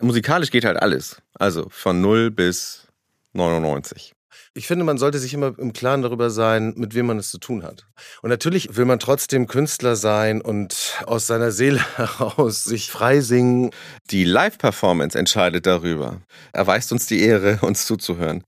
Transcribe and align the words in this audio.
Musikalisch 0.00 0.50
geht 0.50 0.64
halt 0.64 0.80
alles. 0.80 1.20
Also 1.34 1.66
von 1.70 2.00
0 2.00 2.30
bis 2.30 2.86
99. 3.32 4.12
Ich 4.54 4.66
finde, 4.66 4.84
man 4.84 4.98
sollte 4.98 5.18
sich 5.18 5.32
immer 5.32 5.56
im 5.58 5.72
Klaren 5.72 6.02
darüber 6.02 6.30
sein, 6.30 6.74
mit 6.76 6.94
wem 6.94 7.06
man 7.06 7.18
es 7.18 7.30
zu 7.30 7.38
tun 7.38 7.62
hat. 7.62 7.86
Und 8.22 8.30
natürlich 8.30 8.76
will 8.76 8.84
man 8.84 8.98
trotzdem 8.98 9.46
Künstler 9.46 9.94
sein 9.94 10.40
und 10.40 10.98
aus 11.06 11.26
seiner 11.26 11.52
Seele 11.52 11.80
heraus 11.96 12.64
sich 12.64 12.90
frei 12.90 13.20
singen. 13.20 13.70
Die 14.10 14.24
Live-Performance 14.24 15.16
entscheidet 15.16 15.66
darüber. 15.66 16.20
Erweist 16.52 16.90
uns 16.92 17.06
die 17.06 17.22
Ehre, 17.22 17.58
uns 17.60 17.86
zuzuhören. 17.86 18.42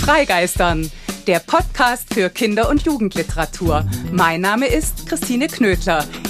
Freigeistern 0.00 0.90
der 1.28 1.40
Podcast 1.40 2.14
für 2.14 2.30
Kinder- 2.30 2.70
und 2.70 2.86
Jugendliteratur. 2.86 3.86
Mein 4.10 4.40
Name 4.40 4.66
ist 4.66 5.06
Christine 5.06 5.46
Knödler. 5.46 6.06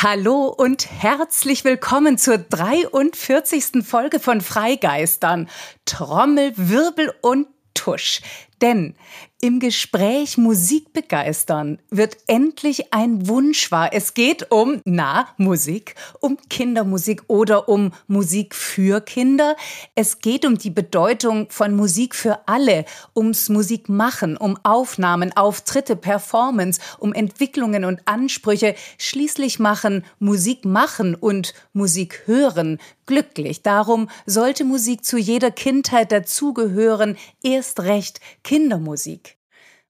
Hallo 0.00 0.44
und 0.46 0.88
herzlich 1.02 1.64
willkommen 1.64 2.18
zur 2.18 2.38
43. 2.38 3.84
Folge 3.84 4.20
von 4.20 4.40
Freigeistern. 4.40 5.48
Trommel, 5.86 6.52
Wirbel 6.54 7.12
und 7.20 7.48
Tusch. 7.74 8.20
Denn 8.62 8.94
im 9.40 9.60
Gespräch 9.60 10.36
Musik 10.36 10.92
begeistern 10.92 11.78
wird 11.90 12.16
endlich 12.26 12.92
ein 12.92 13.28
Wunsch 13.28 13.70
wahr. 13.70 13.90
Es 13.92 14.14
geht 14.14 14.50
um, 14.50 14.82
na, 14.84 15.28
Musik, 15.36 15.94
um 16.18 16.38
Kindermusik 16.50 17.22
oder 17.28 17.68
um 17.68 17.92
Musik 18.08 18.56
für 18.56 19.00
Kinder. 19.00 19.54
Es 19.94 20.18
geht 20.18 20.44
um 20.44 20.58
die 20.58 20.70
Bedeutung 20.70 21.46
von 21.50 21.76
Musik 21.76 22.16
für 22.16 22.48
alle, 22.48 22.84
ums 23.14 23.48
Musikmachen, 23.48 24.36
um 24.36 24.58
Aufnahmen, 24.64 25.36
Auftritte, 25.36 25.94
Performance, 25.94 26.80
um 26.98 27.12
Entwicklungen 27.12 27.84
und 27.84 28.00
Ansprüche. 28.06 28.74
Schließlich 28.98 29.60
machen 29.60 30.04
Musik 30.18 30.64
machen 30.64 31.14
und 31.14 31.54
Musik 31.72 32.22
hören 32.26 32.78
glücklich. 33.08 33.62
Darum 33.62 34.08
sollte 34.26 34.64
Musik 34.64 35.04
zu 35.04 35.18
jeder 35.18 35.50
Kindheit 35.50 36.12
dazugehören, 36.12 37.16
erst 37.42 37.80
recht 37.80 38.20
Kindermusik. 38.44 39.36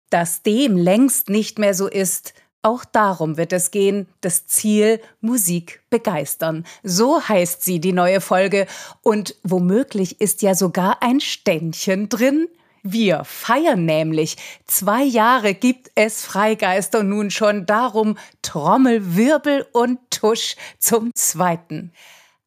Dass 0.08 0.42
dem 0.42 0.78
längst 0.78 1.28
nicht 1.28 1.58
mehr 1.58 1.74
so 1.74 1.86
ist, 1.86 2.32
auch 2.62 2.84
darum 2.84 3.36
wird 3.36 3.52
es 3.52 3.70
gehen, 3.70 4.08
das 4.20 4.46
Ziel 4.46 5.00
Musik 5.20 5.82
begeistern. 5.90 6.64
So 6.82 7.20
heißt 7.20 7.62
sie, 7.62 7.80
die 7.80 7.92
neue 7.92 8.20
Folge. 8.20 8.66
Und 9.02 9.36
womöglich 9.42 10.20
ist 10.20 10.42
ja 10.42 10.54
sogar 10.54 11.02
ein 11.02 11.20
Ständchen 11.20 12.08
drin. 12.08 12.48
Wir 12.82 13.24
feiern 13.24 13.84
nämlich. 13.84 14.36
Zwei 14.66 15.02
Jahre 15.04 15.54
gibt 15.54 15.90
es 15.94 16.24
Freigeister 16.24 17.02
nun 17.02 17.30
schon. 17.30 17.66
Darum 17.66 18.16
Trommel, 18.42 19.16
Wirbel 19.16 19.66
und 19.72 19.98
Tusch 20.10 20.56
zum 20.78 21.14
zweiten. 21.14 21.92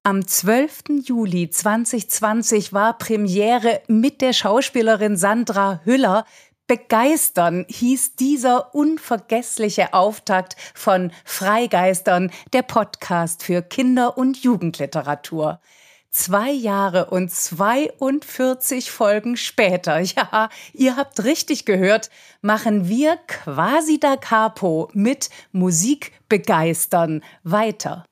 Am 0.03 0.25
12. 0.25 1.03
Juli 1.03 1.51
2020 1.51 2.73
war 2.73 2.97
Premiere 2.97 3.83
mit 3.87 4.21
der 4.21 4.33
Schauspielerin 4.33 5.15
Sandra 5.15 5.79
Hüller. 5.83 6.25
Begeistern 6.65 7.67
hieß 7.69 8.15
dieser 8.15 8.73
unvergessliche 8.73 9.93
Auftakt 9.93 10.55
von 10.73 11.11
Freigeistern, 11.23 12.31
der 12.51 12.63
Podcast 12.63 13.43
für 13.43 13.61
Kinder- 13.61 14.17
und 14.17 14.41
Jugendliteratur. 14.41 15.61
Zwei 16.09 16.49
Jahre 16.49 17.11
und 17.11 17.31
42 17.31 18.89
Folgen 18.89 19.37
später, 19.37 19.99
ja, 19.99 20.49
ihr 20.73 20.95
habt 20.95 21.23
richtig 21.23 21.65
gehört, 21.65 22.09
machen 22.41 22.87
wir 22.87 23.17
quasi 23.27 23.99
da 23.99 24.15
capo 24.15 24.89
mit 24.93 25.29
Musik 25.51 26.11
begeistern 26.27 27.23
weiter. 27.43 28.03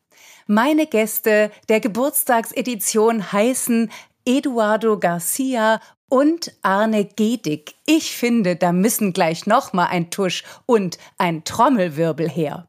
Meine 0.52 0.88
Gäste 0.88 1.52
der 1.70 1.80
Geburtstagsedition 1.80 3.32
heißen 3.32 3.92
Eduardo 4.26 4.98
Garcia 4.98 5.80
und 6.10 6.54
Arne 6.64 7.06
Gedig. 7.06 7.76
Ich 7.86 8.18
finde, 8.18 8.56
da 8.56 8.72
müssen 8.72 9.14
gleich 9.14 9.46
noch 9.46 9.74
mal 9.74 9.86
ein 9.86 10.10
Tusch 10.10 10.44
und 10.66 10.98
ein 11.20 11.44
Trommelwirbel 11.44 12.28
her. 12.28 12.68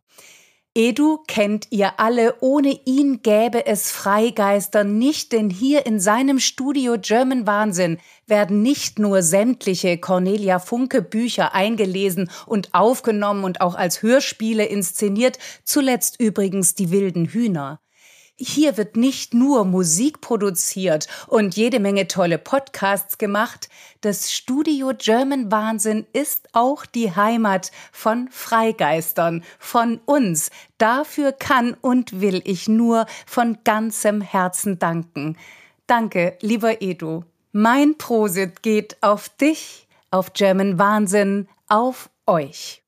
Edu 0.82 1.18
kennt 1.26 1.66
ihr 1.68 2.00
alle, 2.00 2.36
ohne 2.40 2.80
ihn 2.86 3.20
gäbe 3.20 3.66
es 3.66 3.90
Freigeister 3.90 4.82
nicht, 4.82 5.30
denn 5.32 5.50
hier 5.50 5.84
in 5.84 6.00
seinem 6.00 6.38
Studio 6.38 6.96
German 6.98 7.46
Wahnsinn 7.46 7.98
werden 8.26 8.62
nicht 8.62 8.98
nur 8.98 9.22
sämtliche 9.22 9.98
Cornelia 9.98 10.58
Funke 10.58 11.02
Bücher 11.02 11.54
eingelesen 11.54 12.30
und 12.46 12.72
aufgenommen 12.72 13.44
und 13.44 13.60
auch 13.60 13.74
als 13.74 14.00
Hörspiele 14.00 14.64
inszeniert, 14.64 15.38
zuletzt 15.64 16.18
übrigens 16.18 16.76
die 16.76 16.90
wilden 16.90 17.26
Hühner. 17.26 17.82
Hier 18.42 18.78
wird 18.78 18.96
nicht 18.96 19.34
nur 19.34 19.66
Musik 19.66 20.22
produziert 20.22 21.08
und 21.26 21.56
jede 21.56 21.78
Menge 21.78 22.08
tolle 22.08 22.38
Podcasts 22.38 23.18
gemacht. 23.18 23.68
Das 24.00 24.32
Studio 24.32 24.92
German 24.96 25.52
Wahnsinn 25.52 26.06
ist 26.14 26.48
auch 26.54 26.86
die 26.86 27.14
Heimat 27.14 27.70
von 27.92 28.28
Freigeistern, 28.30 29.44
von 29.58 30.00
uns. 30.06 30.50
Dafür 30.78 31.32
kann 31.32 31.76
und 31.82 32.22
will 32.22 32.40
ich 32.46 32.66
nur 32.66 33.04
von 33.26 33.58
ganzem 33.62 34.22
Herzen 34.22 34.78
danken. 34.78 35.36
Danke, 35.86 36.38
lieber 36.40 36.80
Edu. 36.80 37.24
Mein 37.52 37.98
Prosit 37.98 38.62
geht 38.62 38.96
auf 39.02 39.28
dich, 39.28 39.86
auf 40.10 40.32
German 40.32 40.78
Wahnsinn, 40.78 41.46
auf 41.68 42.08
euch. 42.26 42.82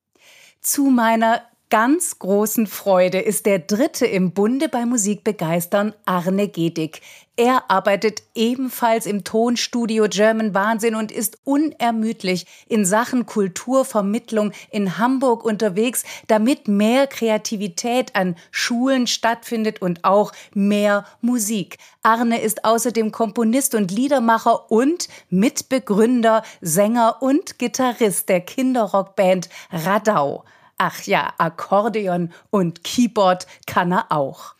Zu 0.62 0.84
meiner 0.84 1.42
ganz 1.72 2.18
großen 2.18 2.66
Freude 2.66 3.18
ist 3.18 3.46
der 3.46 3.58
dritte 3.58 4.04
im 4.04 4.32
Bunde 4.32 4.68
bei 4.68 4.84
Musikbegeistern 4.84 5.94
Arne 6.04 6.48
Gedig. 6.48 7.00
Er 7.34 7.70
arbeitet 7.70 8.24
ebenfalls 8.34 9.06
im 9.06 9.24
Tonstudio 9.24 10.04
German 10.10 10.52
Wahnsinn 10.52 10.94
und 10.94 11.10
ist 11.10 11.38
unermüdlich 11.44 12.44
in 12.68 12.84
Sachen 12.84 13.24
Kulturvermittlung 13.24 14.52
in 14.70 14.98
Hamburg 14.98 15.46
unterwegs, 15.46 16.04
damit 16.26 16.68
mehr 16.68 17.06
Kreativität 17.06 18.14
an 18.14 18.36
Schulen 18.50 19.06
stattfindet 19.06 19.80
und 19.80 20.04
auch 20.04 20.32
mehr 20.52 21.06
Musik. 21.22 21.78
Arne 22.02 22.42
ist 22.42 22.66
außerdem 22.66 23.12
Komponist 23.12 23.74
und 23.74 23.90
Liedermacher 23.90 24.70
und 24.70 25.08
Mitbegründer, 25.30 26.42
Sänger 26.60 27.22
und 27.22 27.58
Gitarrist 27.58 28.28
der 28.28 28.42
Kinderrockband 28.42 29.48
Radau. 29.70 30.44
Ach 30.78 31.02
ja, 31.02 31.32
Akkordeon 31.38 32.32
und 32.50 32.84
Keyboard 32.84 33.46
kann 33.66 33.92
er 33.92 34.10
auch. 34.10 34.54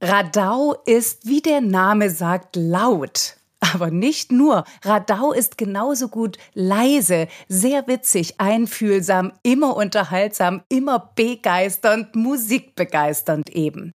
Radau 0.00 0.76
ist, 0.86 1.26
wie 1.26 1.40
der 1.40 1.60
Name 1.60 2.10
sagt, 2.10 2.54
laut. 2.54 3.36
Aber 3.60 3.90
nicht 3.90 4.30
nur. 4.30 4.64
Radau 4.82 5.32
ist 5.32 5.58
genauso 5.58 6.08
gut 6.08 6.38
leise, 6.54 7.26
sehr 7.48 7.88
witzig, 7.88 8.34
einfühlsam, 8.38 9.32
immer 9.42 9.76
unterhaltsam, 9.76 10.62
immer 10.68 11.10
begeisternd, 11.16 12.14
musikbegeisternd 12.14 13.50
eben. 13.50 13.92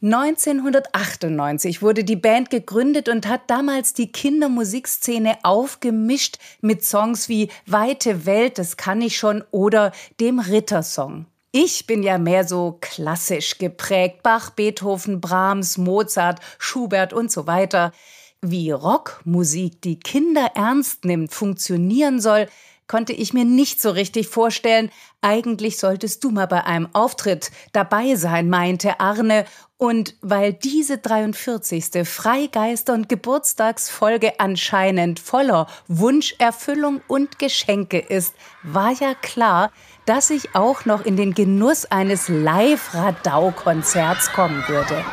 1998 0.00 1.82
wurde 1.82 2.04
die 2.04 2.14
Band 2.16 2.50
gegründet 2.50 3.08
und 3.08 3.26
hat 3.26 3.42
damals 3.48 3.94
die 3.94 4.12
Kindermusikszene 4.12 5.38
aufgemischt 5.42 6.38
mit 6.60 6.84
Songs 6.84 7.28
wie 7.28 7.50
Weite 7.66 8.24
Welt, 8.24 8.58
das 8.58 8.76
kann 8.76 9.02
ich 9.02 9.16
schon 9.16 9.42
oder 9.50 9.90
dem 10.20 10.38
Rittersong. 10.38 11.26
Ich 11.50 11.86
bin 11.86 12.02
ja 12.02 12.18
mehr 12.18 12.46
so 12.46 12.76
klassisch 12.80 13.58
geprägt. 13.58 14.22
Bach, 14.22 14.50
Beethoven, 14.50 15.20
Brahms, 15.20 15.78
Mozart, 15.78 16.40
Schubert 16.58 17.12
und 17.12 17.32
so 17.32 17.46
weiter. 17.46 17.92
Wie 18.40 18.70
Rockmusik 18.70 19.82
die 19.82 19.98
Kinder 19.98 20.52
ernst 20.54 21.04
nimmt, 21.04 21.32
funktionieren 21.32 22.20
soll, 22.20 22.46
konnte 22.88 23.12
ich 23.12 23.32
mir 23.32 23.44
nicht 23.44 23.80
so 23.80 23.90
richtig 23.90 24.28
vorstellen. 24.28 24.90
Eigentlich 25.20 25.78
solltest 25.78 26.24
du 26.24 26.30
mal 26.30 26.46
bei 26.46 26.64
einem 26.64 26.88
Auftritt 26.94 27.50
dabei 27.72 28.16
sein, 28.16 28.48
meinte 28.48 28.98
Arne. 28.98 29.44
Und 29.76 30.16
weil 30.22 30.54
diese 30.54 30.98
43. 30.98 32.04
Freigeister- 32.04 32.94
und 32.94 33.08
Geburtstagsfolge 33.08 34.40
anscheinend 34.40 35.20
voller 35.20 35.68
Wunscherfüllung 35.86 37.00
und 37.06 37.38
Geschenke 37.38 37.98
ist, 37.98 38.34
war 38.64 38.92
ja 38.92 39.14
klar, 39.14 39.70
dass 40.04 40.30
ich 40.30 40.56
auch 40.56 40.84
noch 40.84 41.04
in 41.04 41.16
den 41.16 41.34
Genuss 41.34 41.84
eines 41.84 42.28
Live-Radau-Konzerts 42.28 44.32
kommen 44.32 44.64
würde. 44.66 45.04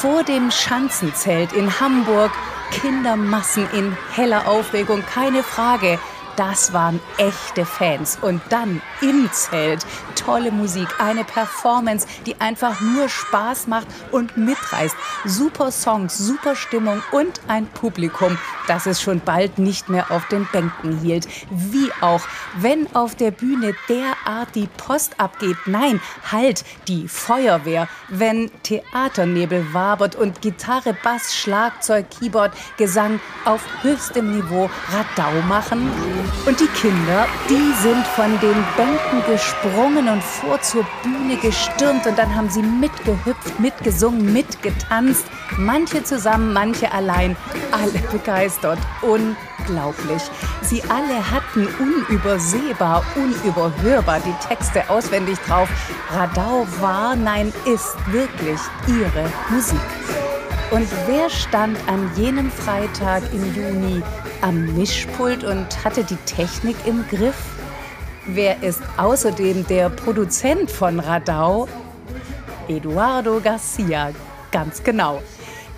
Vor 0.00 0.24
dem 0.24 0.50
Schanzenzelt 0.50 1.52
in 1.52 1.78
Hamburg 1.78 2.32
Kindermassen 2.70 3.68
in 3.72 3.96
heller 4.12 4.48
Aufregung, 4.48 5.02
keine 5.02 5.42
Frage. 5.42 5.98
Das 6.36 6.72
waren 6.72 7.00
echte 7.18 7.64
Fans. 7.64 8.18
Und 8.20 8.40
dann 8.50 8.80
im 9.00 9.30
Zelt 9.32 9.84
tolle 10.14 10.50
Musik, 10.50 10.88
eine 10.98 11.24
Performance, 11.24 12.06
die 12.26 12.40
einfach 12.40 12.80
nur 12.80 13.08
Spaß 13.08 13.68
macht 13.68 13.86
und 14.10 14.36
mitreißt. 14.36 14.96
Super 15.24 15.70
Songs, 15.70 16.18
super 16.18 16.56
Stimmung 16.56 17.02
und 17.12 17.40
ein 17.48 17.66
Publikum, 17.66 18.36
das 18.66 18.86
es 18.86 19.00
schon 19.00 19.20
bald 19.20 19.58
nicht 19.58 19.88
mehr 19.88 20.10
auf 20.10 20.26
den 20.28 20.46
Bänken 20.50 20.98
hielt. 20.98 21.28
Wie 21.50 21.90
auch, 22.00 22.22
wenn 22.56 22.94
auf 22.94 23.14
der 23.14 23.30
Bühne 23.30 23.74
derart 23.88 24.54
die 24.54 24.68
Post 24.76 25.20
abgeht. 25.20 25.56
Nein, 25.66 26.00
halt, 26.30 26.64
die 26.88 27.08
Feuerwehr. 27.08 27.88
Wenn 28.08 28.50
Theaternebel 28.62 29.72
wabert 29.72 30.16
und 30.16 30.42
Gitarre, 30.42 30.96
Bass, 31.02 31.34
Schlagzeug, 31.36 32.06
Keyboard, 32.10 32.52
Gesang 32.76 33.20
auf 33.44 33.60
höchstem 33.82 34.36
Niveau 34.36 34.68
Radau 34.90 35.40
machen. 35.42 35.90
Und 36.46 36.60
die 36.60 36.68
Kinder, 36.68 37.26
die 37.48 37.72
sind 37.82 38.06
von 38.06 38.38
den 38.40 38.64
Bänken 38.76 39.32
gesprungen 39.32 40.08
und 40.08 40.22
vor 40.22 40.60
zur 40.62 40.86
Bühne 41.02 41.36
gestürmt 41.36 42.06
und 42.06 42.16
dann 42.18 42.34
haben 42.34 42.48
sie 42.48 42.62
mitgehüpft, 42.62 43.58
mitgesungen, 43.58 44.32
mitgetanzt. 44.32 45.24
Manche 45.58 46.04
zusammen, 46.04 46.52
manche 46.52 46.90
allein. 46.92 47.36
Alle 47.72 47.98
begeistert. 48.12 48.78
Unglaublich. 49.02 50.22
Sie 50.62 50.82
alle 50.84 51.30
hatten 51.30 51.68
unübersehbar, 51.78 53.04
unüberhörbar 53.16 54.20
die 54.20 54.48
Texte 54.48 54.88
auswendig 54.88 55.38
drauf. 55.40 55.68
Radau 56.10 56.66
war, 56.80 57.16
nein, 57.16 57.52
ist 57.64 57.96
wirklich 58.12 58.60
ihre 58.86 59.30
Musik. 59.50 59.80
Und 60.72 60.88
wer 61.06 61.30
stand 61.30 61.78
an 61.88 62.10
jenem 62.16 62.50
Freitag 62.50 63.22
im 63.32 63.54
Juni 63.54 64.02
am 64.40 64.74
Mischpult 64.76 65.44
und 65.44 65.84
hatte 65.84 66.02
die 66.02 66.16
Technik 66.26 66.74
im 66.86 67.06
Griff? 67.08 67.36
Wer 68.26 68.64
ist 68.64 68.82
außerdem 68.96 69.64
der 69.68 69.90
Produzent 69.90 70.68
von 70.68 70.98
Radau? 70.98 71.68
Eduardo 72.66 73.40
Garcia, 73.40 74.10
ganz 74.50 74.82
genau. 74.82 75.22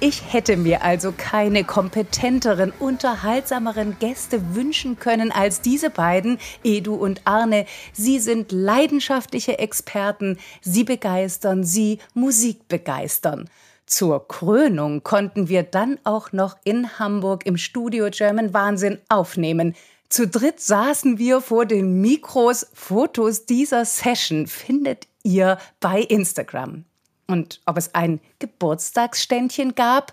Ich 0.00 0.32
hätte 0.32 0.56
mir 0.56 0.82
also 0.82 1.12
keine 1.14 1.64
kompetenteren, 1.64 2.72
unterhaltsameren 2.78 3.98
Gäste 3.98 4.54
wünschen 4.54 4.98
können 4.98 5.32
als 5.32 5.60
diese 5.60 5.90
beiden, 5.90 6.38
Edu 6.64 6.94
und 6.94 7.20
Arne. 7.26 7.66
Sie 7.92 8.20
sind 8.20 8.52
leidenschaftliche 8.52 9.58
Experten, 9.58 10.38
sie 10.62 10.84
begeistern, 10.84 11.62
sie 11.62 11.98
Musik 12.14 12.68
begeistern. 12.68 13.50
Zur 13.88 14.28
Krönung 14.28 15.02
konnten 15.02 15.48
wir 15.48 15.62
dann 15.62 15.98
auch 16.04 16.32
noch 16.32 16.58
in 16.62 16.98
Hamburg 16.98 17.46
im 17.46 17.56
Studio 17.56 18.08
German 18.10 18.52
Wahnsinn 18.52 18.98
aufnehmen. 19.08 19.74
Zu 20.10 20.28
dritt 20.28 20.60
saßen 20.60 21.16
wir 21.16 21.40
vor 21.40 21.64
den 21.64 22.02
Mikros. 22.02 22.66
Fotos 22.74 23.46
dieser 23.46 23.86
Session 23.86 24.46
findet 24.46 25.08
ihr 25.22 25.56
bei 25.80 26.02
Instagram. 26.02 26.84
Und 27.28 27.62
ob 27.64 27.78
es 27.78 27.94
ein 27.94 28.20
Geburtstagsständchen 28.40 29.74
gab, 29.74 30.12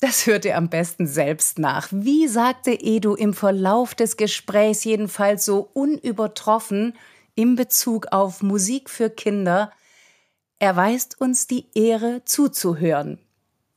das 0.00 0.26
hört 0.26 0.44
ihr 0.44 0.56
am 0.56 0.68
besten 0.68 1.06
selbst 1.06 1.60
nach. 1.60 1.86
Wie 1.92 2.26
sagte 2.26 2.72
Edu 2.72 3.14
im 3.14 3.32
Verlauf 3.32 3.94
des 3.94 4.16
Gesprächs 4.16 4.82
jedenfalls 4.82 5.44
so 5.44 5.70
unübertroffen 5.72 6.94
in 7.36 7.54
Bezug 7.54 8.08
auf 8.10 8.42
Musik 8.42 8.90
für 8.90 9.08
Kinder– 9.08 9.70
erweist 10.58 11.20
uns 11.20 11.46
die 11.46 11.66
Ehre 11.74 12.22
zuzuhören. 12.24 13.18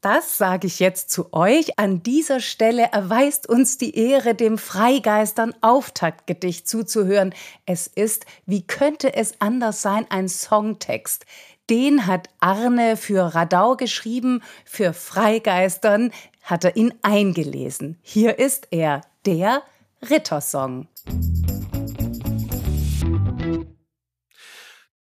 Das 0.01 0.37
sage 0.37 0.67
ich 0.67 0.79
jetzt 0.79 1.09
zu 1.09 1.33
euch. 1.33 1.79
An 1.79 2.03
dieser 2.03 2.39
Stelle 2.39 2.89
erweist 2.91 3.49
uns 3.49 3.77
die 3.77 3.95
Ehre, 3.97 4.35
dem 4.35 4.57
Freigeistern 4.57 5.55
Auftaktgedicht 5.61 6.67
zuzuhören. 6.67 7.33
Es 7.65 7.87
ist, 7.87 8.25
wie 8.45 8.65
könnte 8.65 9.15
es 9.15 9.41
anders 9.41 9.81
sein, 9.81 10.05
ein 10.09 10.29
Songtext. 10.29 11.25
Den 11.69 12.05
hat 12.07 12.29
Arne 12.39 12.95
für 12.95 13.35
Radau 13.35 13.75
geschrieben, 13.75 14.41
für 14.63 14.93
Freigeistern 14.93 16.11
hat 16.43 16.63
er 16.63 16.77
ihn 16.77 16.93
eingelesen. 17.01 17.97
Hier 18.01 18.39
ist 18.39 18.67
er, 18.71 19.01
der 19.25 19.63
Rittersong. 20.09 20.87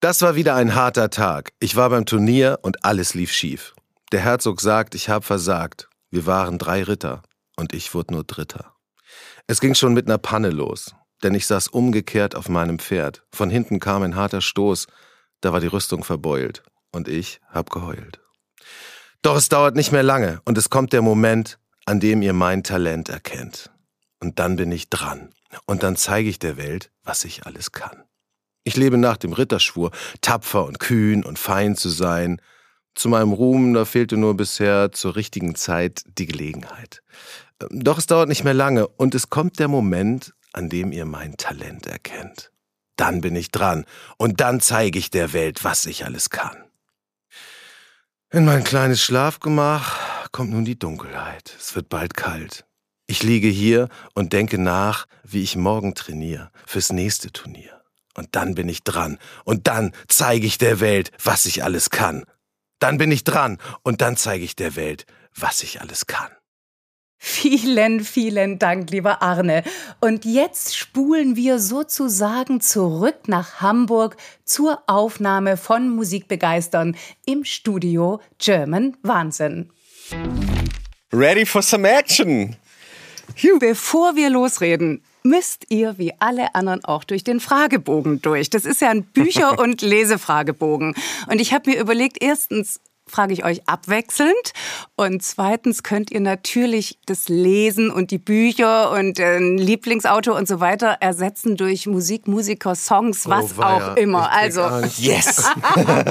Das 0.01 0.21
war 0.21 0.35
wieder 0.35 0.55
ein 0.55 0.75
harter 0.75 1.09
Tag. 1.09 1.51
Ich 1.59 1.75
war 1.75 1.89
beim 1.89 2.05
Turnier 2.05 2.59
und 2.61 2.85
alles 2.85 3.15
lief 3.15 3.33
schief. 3.33 3.75
Der 4.13 4.21
Herzog 4.21 4.61
sagt, 4.61 4.95
ich 4.95 5.09
habe 5.09 5.25
versagt. 5.25 5.89
Wir 6.09 6.25
waren 6.25 6.57
drei 6.57 6.83
Ritter 6.83 7.21
und 7.57 7.73
ich 7.73 7.93
wurde 7.93 8.13
nur 8.13 8.23
Dritter. 8.23 8.73
Es 9.47 9.59
ging 9.59 9.75
schon 9.75 9.93
mit 9.93 10.07
einer 10.07 10.17
Panne 10.17 10.51
los, 10.51 10.95
denn 11.21 11.35
ich 11.35 11.45
saß 11.47 11.67
umgekehrt 11.67 12.33
auf 12.33 12.47
meinem 12.47 12.79
Pferd. 12.79 13.23
Von 13.33 13.49
hinten 13.49 13.81
kam 13.81 14.01
ein 14.03 14.15
harter 14.15 14.39
Stoß, 14.39 14.87
da 15.41 15.51
war 15.51 15.59
die 15.59 15.67
Rüstung 15.67 16.05
verbeult 16.05 16.63
und 16.93 17.09
ich 17.09 17.41
hab 17.49 17.69
geheult. 17.69 18.21
Doch 19.21 19.35
es 19.35 19.49
dauert 19.49 19.75
nicht 19.75 19.91
mehr 19.91 20.03
lange 20.03 20.39
und 20.45 20.57
es 20.57 20.69
kommt 20.69 20.93
der 20.93 21.01
Moment, 21.01 21.59
an 21.85 21.99
dem 21.99 22.21
ihr 22.21 22.33
mein 22.33 22.63
Talent 22.63 23.09
erkennt. 23.09 23.69
Und 24.21 24.39
dann 24.39 24.55
bin 24.55 24.71
ich 24.71 24.89
dran 24.89 25.33
und 25.65 25.83
dann 25.83 25.97
zeige 25.97 26.29
ich 26.29 26.39
der 26.39 26.55
Welt, 26.55 26.89
was 27.03 27.25
ich 27.25 27.45
alles 27.45 27.73
kann. 27.73 28.03
Ich 28.63 28.77
lebe 28.77 28.97
nach 28.97 29.17
dem 29.17 29.33
Ritterschwur, 29.33 29.91
tapfer 30.21 30.65
und 30.65 30.79
kühn 30.79 31.23
und 31.23 31.39
fein 31.39 31.75
zu 31.75 31.89
sein. 31.89 32.41
Zu 32.95 33.09
meinem 33.09 33.31
Ruhm, 33.31 33.73
da 33.73 33.85
fehlte 33.85 34.17
nur 34.17 34.35
bisher 34.35 34.91
zur 34.91 35.15
richtigen 35.15 35.55
Zeit 35.55 36.03
die 36.17 36.25
Gelegenheit. 36.25 37.01
Doch 37.69 37.97
es 37.97 38.07
dauert 38.07 38.29
nicht 38.29 38.43
mehr 38.43 38.53
lange 38.53 38.87
und 38.87 39.15
es 39.15 39.29
kommt 39.29 39.59
der 39.59 39.67
Moment, 39.67 40.33
an 40.53 40.69
dem 40.69 40.91
ihr 40.91 41.05
mein 41.05 41.37
Talent 41.37 41.87
erkennt. 41.87 42.51
Dann 42.95 43.21
bin 43.21 43.35
ich 43.35 43.51
dran 43.51 43.85
und 44.17 44.41
dann 44.41 44.59
zeige 44.59 44.99
ich 44.99 45.09
der 45.09 45.33
Welt, 45.33 45.63
was 45.63 45.85
ich 45.85 46.05
alles 46.05 46.29
kann. 46.29 46.57
In 48.31 48.45
mein 48.45 48.63
kleines 48.63 49.01
Schlafgemach 49.01 50.29
kommt 50.31 50.51
nun 50.51 50.65
die 50.65 50.77
Dunkelheit. 50.77 51.55
Es 51.57 51.75
wird 51.75 51.89
bald 51.89 52.13
kalt. 52.13 52.65
Ich 53.07 53.23
liege 53.23 53.47
hier 53.47 53.89
und 54.13 54.33
denke 54.33 54.59
nach, 54.59 55.07
wie 55.23 55.41
ich 55.41 55.55
morgen 55.55 55.95
trainiere 55.95 56.51
fürs 56.67 56.91
nächste 56.91 57.31
Turnier. 57.31 57.78
Und 58.15 58.29
dann 58.31 58.55
bin 58.55 58.69
ich 58.69 58.83
dran. 58.83 59.17
Und 59.43 59.67
dann 59.67 59.93
zeige 60.07 60.45
ich 60.45 60.57
der 60.57 60.79
Welt, 60.79 61.11
was 61.23 61.45
ich 61.45 61.63
alles 61.63 61.89
kann. 61.89 62.23
Dann 62.79 62.97
bin 62.97 63.11
ich 63.11 63.23
dran. 63.23 63.57
Und 63.83 64.01
dann 64.01 64.17
zeige 64.17 64.43
ich 64.43 64.55
der 64.55 64.75
Welt, 64.75 65.05
was 65.35 65.63
ich 65.63 65.81
alles 65.81 66.07
kann. 66.07 66.29
Vielen, 67.21 67.99
vielen 68.05 68.59
Dank, 68.59 68.91
lieber 68.91 69.21
Arne. 69.21 69.63
Und 69.99 70.23
jetzt 70.23 70.77
spulen 70.77 71.35
wir 71.35 71.59
sozusagen 71.59 72.61
zurück 72.61 73.27
nach 73.27 73.59
Hamburg 73.59 74.15
zur 74.45 74.81
Aufnahme 74.87 75.57
von 75.57 75.89
Musikbegeistern 75.89 76.95
im 77.25 77.43
Studio 77.43 78.21
German 78.37 78.95
Wahnsinn. 79.03 79.69
Ready 81.11 81.45
for 81.45 81.61
some 81.61 81.87
action! 81.87 82.55
Bevor 83.59 84.15
wir 84.15 84.29
losreden, 84.29 85.03
müsst 85.29 85.65
ihr 85.69 85.97
wie 85.97 86.13
alle 86.19 86.55
anderen 86.55 86.83
auch 86.83 87.03
durch 87.03 87.23
den 87.23 87.39
Fragebogen 87.39 88.21
durch. 88.21 88.49
Das 88.49 88.65
ist 88.65 88.81
ja 88.81 88.89
ein 88.89 89.03
Bücher- 89.03 89.59
und 89.59 89.81
Lesefragebogen. 89.81 90.95
Und 91.29 91.39
ich 91.39 91.53
habe 91.53 91.69
mir 91.69 91.79
überlegt, 91.79 92.17
erstens, 92.21 92.81
frage 93.05 93.33
ich 93.33 93.43
euch 93.43 93.67
abwechselnd. 93.67 94.53
Und 94.95 95.23
zweitens 95.23 95.83
könnt 95.83 96.11
ihr 96.11 96.19
natürlich 96.19 96.99
das 97.05 97.29
Lesen 97.29 97.89
und 97.89 98.11
die 98.11 98.17
Bücher 98.17 98.91
und 98.91 99.19
ein 99.19 99.57
Lieblingsauto 99.57 100.35
und 100.35 100.47
so 100.47 100.59
weiter 100.59 100.97
ersetzen 100.99 101.57
durch 101.57 101.87
Musik, 101.87 102.27
Musiker, 102.27 102.75
Songs, 102.75 103.25
oh, 103.25 103.29
was 103.29 103.57
oh, 103.57 103.61
auch 103.61 103.95
immer. 103.95 104.31
Also, 104.31 104.61
yes! 104.97 105.43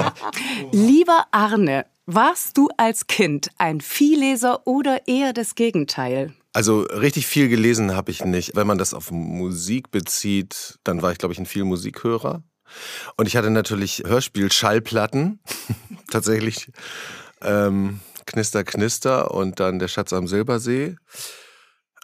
Lieber 0.71 1.25
Arne, 1.31 1.85
warst 2.05 2.57
du 2.57 2.69
als 2.77 3.07
Kind 3.07 3.49
ein 3.57 3.81
Viehleser 3.81 4.65
oder 4.65 5.07
eher 5.07 5.33
das 5.33 5.55
Gegenteil? 5.55 6.33
Also 6.53 6.81
richtig 6.81 7.27
viel 7.27 7.47
gelesen 7.47 7.95
habe 7.95 8.11
ich 8.11 8.25
nicht. 8.25 8.55
Wenn 8.55 8.67
man 8.67 8.77
das 8.77 8.93
auf 8.93 9.11
Musik 9.11 9.91
bezieht, 9.91 10.79
dann 10.83 11.01
war 11.01 11.11
ich, 11.11 11.17
glaube 11.19 11.33
ich, 11.33 11.39
ein 11.39 11.45
viel 11.45 11.63
Musikhörer. 11.63 12.43
Und 13.17 13.27
ich 13.27 13.37
hatte 13.37 13.49
natürlich 13.49 14.03
Hörspiel-Schallplatten, 14.05 15.39
tatsächlich. 16.11 16.71
Ähm, 17.41 17.99
Knister, 18.25 18.63
Knister 18.63 19.31
und 19.31 19.59
dann 19.59 19.79
Der 19.79 19.87
Schatz 19.87 20.13
am 20.13 20.27
Silbersee. 20.27 20.95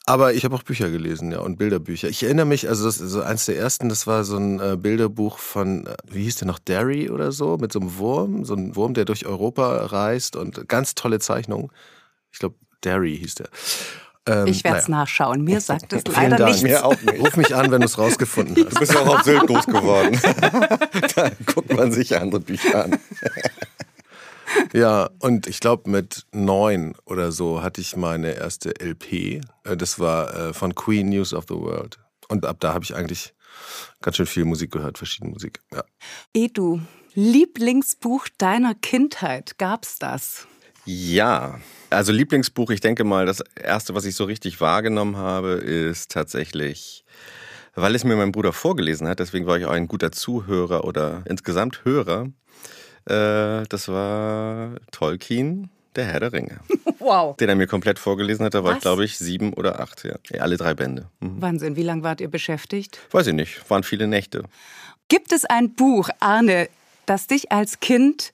Aber 0.07 0.33
ich 0.33 0.45
habe 0.45 0.55
auch 0.55 0.63
Bücher 0.63 0.91
gelesen, 0.91 1.31
ja, 1.31 1.39
und 1.39 1.57
Bilderbücher. 1.57 2.07
Ich 2.09 2.21
erinnere 2.21 2.45
mich, 2.45 2.69
also 2.69 2.85
das, 2.85 3.01
also 3.01 3.21
eins 3.21 3.45
der 3.45 3.57
ersten, 3.57 3.89
das 3.89 4.05
war 4.05 4.23
so 4.23 4.37
ein 4.37 4.59
äh, 4.59 4.77
Bilderbuch 4.77 5.39
von, 5.39 5.87
äh, 5.87 5.95
wie 6.07 6.23
hieß 6.23 6.35
der 6.35 6.47
noch, 6.47 6.59
Derry 6.59 7.09
oder 7.09 7.31
so, 7.31 7.57
mit 7.57 7.73
so 7.73 7.79
einem 7.79 7.97
Wurm, 7.97 8.45
so 8.45 8.53
ein 8.53 8.75
Wurm, 8.75 8.93
der 8.93 9.05
durch 9.05 9.25
Europa 9.25 9.87
reist 9.87 10.35
und 10.35 10.67
ganz 10.69 10.93
tolle 10.93 11.17
Zeichnung. 11.17 11.71
Ich 12.31 12.37
glaube, 12.37 12.55
Derry 12.83 13.17
hieß 13.17 13.35
der. 13.35 13.49
Ähm, 14.27 14.47
ich 14.47 14.63
werde 14.63 14.77
es 14.79 14.87
naja. 14.87 15.01
nachschauen. 15.01 15.43
Mir 15.43 15.61
sagt 15.61 15.93
es 15.93 16.03
leider 16.07 16.37
Dank. 16.37 16.49
nichts. 16.49 16.63
Mir 16.63 16.83
auch 16.85 16.99
nicht. 17.01 17.19
Ruf 17.19 17.37
mich 17.37 17.55
an, 17.55 17.71
wenn 17.71 17.81
du 17.81 17.85
es 17.85 17.97
rausgefunden 17.97 18.55
hast. 18.65 18.75
Du 18.75 18.79
bist 18.79 18.93
ja 18.93 18.99
auch 19.01 19.19
auf 19.19 19.23
Sylt 19.23 19.47
groß 19.47 19.65
geworden. 19.67 20.19
da 21.15 21.31
guckt 21.45 21.73
man 21.73 21.91
sich 21.91 22.17
andere 22.17 22.41
Bücher 22.41 22.85
an. 22.85 22.99
Ja, 24.73 25.09
und 25.19 25.47
ich 25.47 25.59
glaube, 25.59 25.89
mit 25.89 26.25
neun 26.31 26.95
oder 27.05 27.31
so 27.31 27.61
hatte 27.61 27.81
ich 27.81 27.95
meine 27.95 28.33
erste 28.33 28.73
LP. 28.79 29.41
Äh, 29.63 29.75
Das 29.77 29.99
war 29.99 30.33
äh, 30.33 30.53
von 30.53 30.75
Queen 30.75 31.09
News 31.09 31.33
of 31.33 31.45
the 31.49 31.55
World. 31.55 31.99
Und 32.29 32.45
ab 32.45 32.57
da 32.59 32.73
habe 32.73 32.83
ich 32.83 32.95
eigentlich 32.95 33.33
ganz 34.01 34.17
schön 34.17 34.25
viel 34.25 34.45
Musik 34.45 34.71
gehört, 34.71 34.97
verschiedene 34.97 35.31
Musik. 35.31 35.61
Ja. 35.73 35.83
Edu, 36.33 36.79
Lieblingsbuch 37.13 38.27
deiner 38.37 38.75
Kindheit, 38.75 39.57
gab's 39.57 39.99
das? 39.99 40.47
Ja, 40.85 41.59
also 41.89 42.11
Lieblingsbuch, 42.11 42.69
ich 42.69 42.79
denke 42.81 43.03
mal, 43.03 43.25
das 43.25 43.41
erste, 43.55 43.95
was 43.95 44.05
ich 44.05 44.15
so 44.15 44.23
richtig 44.25 44.61
wahrgenommen 44.61 45.17
habe, 45.17 45.51
ist 45.53 46.11
tatsächlich, 46.11 47.03
weil 47.75 47.95
es 47.95 48.03
mir 48.03 48.15
mein 48.15 48.31
Bruder 48.31 48.53
vorgelesen 48.53 49.07
hat, 49.07 49.19
deswegen 49.19 49.45
war 49.47 49.57
ich 49.57 49.65
auch 49.65 49.71
ein 49.71 49.87
guter 49.87 50.11
Zuhörer 50.11 50.83
oder 50.85 51.23
insgesamt 51.27 51.83
Hörer. 51.85 52.27
Äh, 53.05 53.65
das 53.69 53.87
war 53.87 54.75
Tolkien, 54.91 55.69
der 55.95 56.05
Herr 56.05 56.19
der 56.19 56.33
Ringe, 56.33 56.59
Wow. 56.99 57.37
den 57.37 57.49
er 57.49 57.55
mir 57.55 57.67
komplett 57.67 57.99
vorgelesen 57.99 58.45
hat. 58.45 58.53
Da 58.53 58.63
war 58.63 58.71
Was? 58.71 58.77
ich, 58.77 58.81
glaube 58.81 59.05
ich, 59.05 59.17
sieben 59.17 59.53
oder 59.53 59.79
acht. 59.79 60.03
Ja. 60.03 60.15
Alle 60.39 60.57
drei 60.57 60.73
Bände. 60.73 61.09
Mhm. 61.19 61.41
Wahnsinn, 61.41 61.75
wie 61.75 61.83
lange 61.83 62.03
wart 62.03 62.19
ihr 62.21 62.29
beschäftigt? 62.29 62.99
Weiß 63.11 63.27
ich 63.27 63.33
nicht, 63.33 63.69
waren 63.69 63.83
viele 63.83 64.07
Nächte. 64.07 64.43
Gibt 65.07 65.31
es 65.31 65.45
ein 65.45 65.73
Buch, 65.75 66.09
Arne, 66.19 66.67
das 67.05 67.27
dich 67.27 67.51
als 67.51 67.79
Kind, 67.79 68.31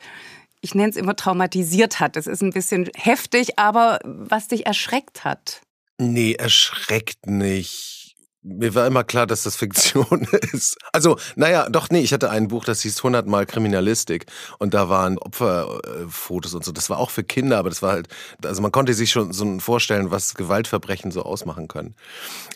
ich 0.62 0.76
nenne 0.76 0.90
es 0.90 0.96
immer 0.96 1.16
traumatisiert 1.16 2.00
hat? 2.00 2.16
Das 2.16 2.28
ist 2.28 2.42
ein 2.42 2.52
bisschen 2.52 2.90
heftig, 2.96 3.58
aber 3.60 4.00
was 4.04 4.48
dich 4.48 4.66
erschreckt 4.66 5.24
hat? 5.24 5.62
Nee, 5.98 6.34
erschreckt 6.34 7.28
nicht. 7.28 8.16
Mir 8.44 8.74
war 8.74 8.88
immer 8.88 9.04
klar, 9.04 9.28
dass 9.28 9.44
das 9.44 9.56
Fiktion 9.56 10.28
ist. 10.54 10.76
Also, 10.94 11.18
naja, 11.36 11.70
doch, 11.70 11.90
nee, 11.92 12.00
ich 12.00 12.12
hatte 12.12 12.32
ein 12.32 12.48
Buch, 12.48 12.66
das 12.66 12.82
hieß 12.82 12.98
100 12.98 13.28
Mal 13.28 13.46
Kriminalistik. 13.46 14.26
Und 14.58 14.74
da 14.74 14.90
waren 14.90 15.20
Opferfotos 15.20 16.56
und 16.56 16.66
so. 16.66 16.72
Das 16.72 16.90
war 16.90 16.98
auch 16.98 17.12
für 17.12 17.24
Kinder, 17.24 17.60
aber 17.60 17.70
das 17.70 17.84
war 17.84 17.92
halt, 17.92 18.08
also 18.44 18.64
man 18.64 18.72
konnte 18.72 18.96
sich 18.96 19.12
schon 19.12 19.32
so 19.32 19.60
vorstellen, 19.60 20.10
was 20.10 20.34
Gewaltverbrechen 20.34 21.12
so 21.12 21.22
ausmachen 21.22 21.68
können. 21.68 21.96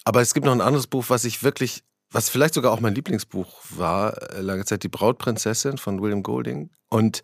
Aber 0.05 0.21
es 0.21 0.33
gibt 0.33 0.47
noch 0.47 0.53
ein 0.53 0.61
anderes 0.61 0.87
Buch, 0.87 1.05
was 1.09 1.23
ich 1.23 1.43
wirklich, 1.43 1.83
was 2.11 2.29
vielleicht 2.29 2.55
sogar 2.55 2.71
auch 2.71 2.79
mein 2.79 2.95
Lieblingsbuch 2.95 3.47
war, 3.69 4.31
äh, 4.31 4.41
lange 4.41 4.65
Zeit, 4.65 4.81
Die 4.81 4.89
Brautprinzessin 4.89 5.77
von 5.77 6.01
William 6.01 6.23
Golding. 6.23 6.71
Und 6.89 7.21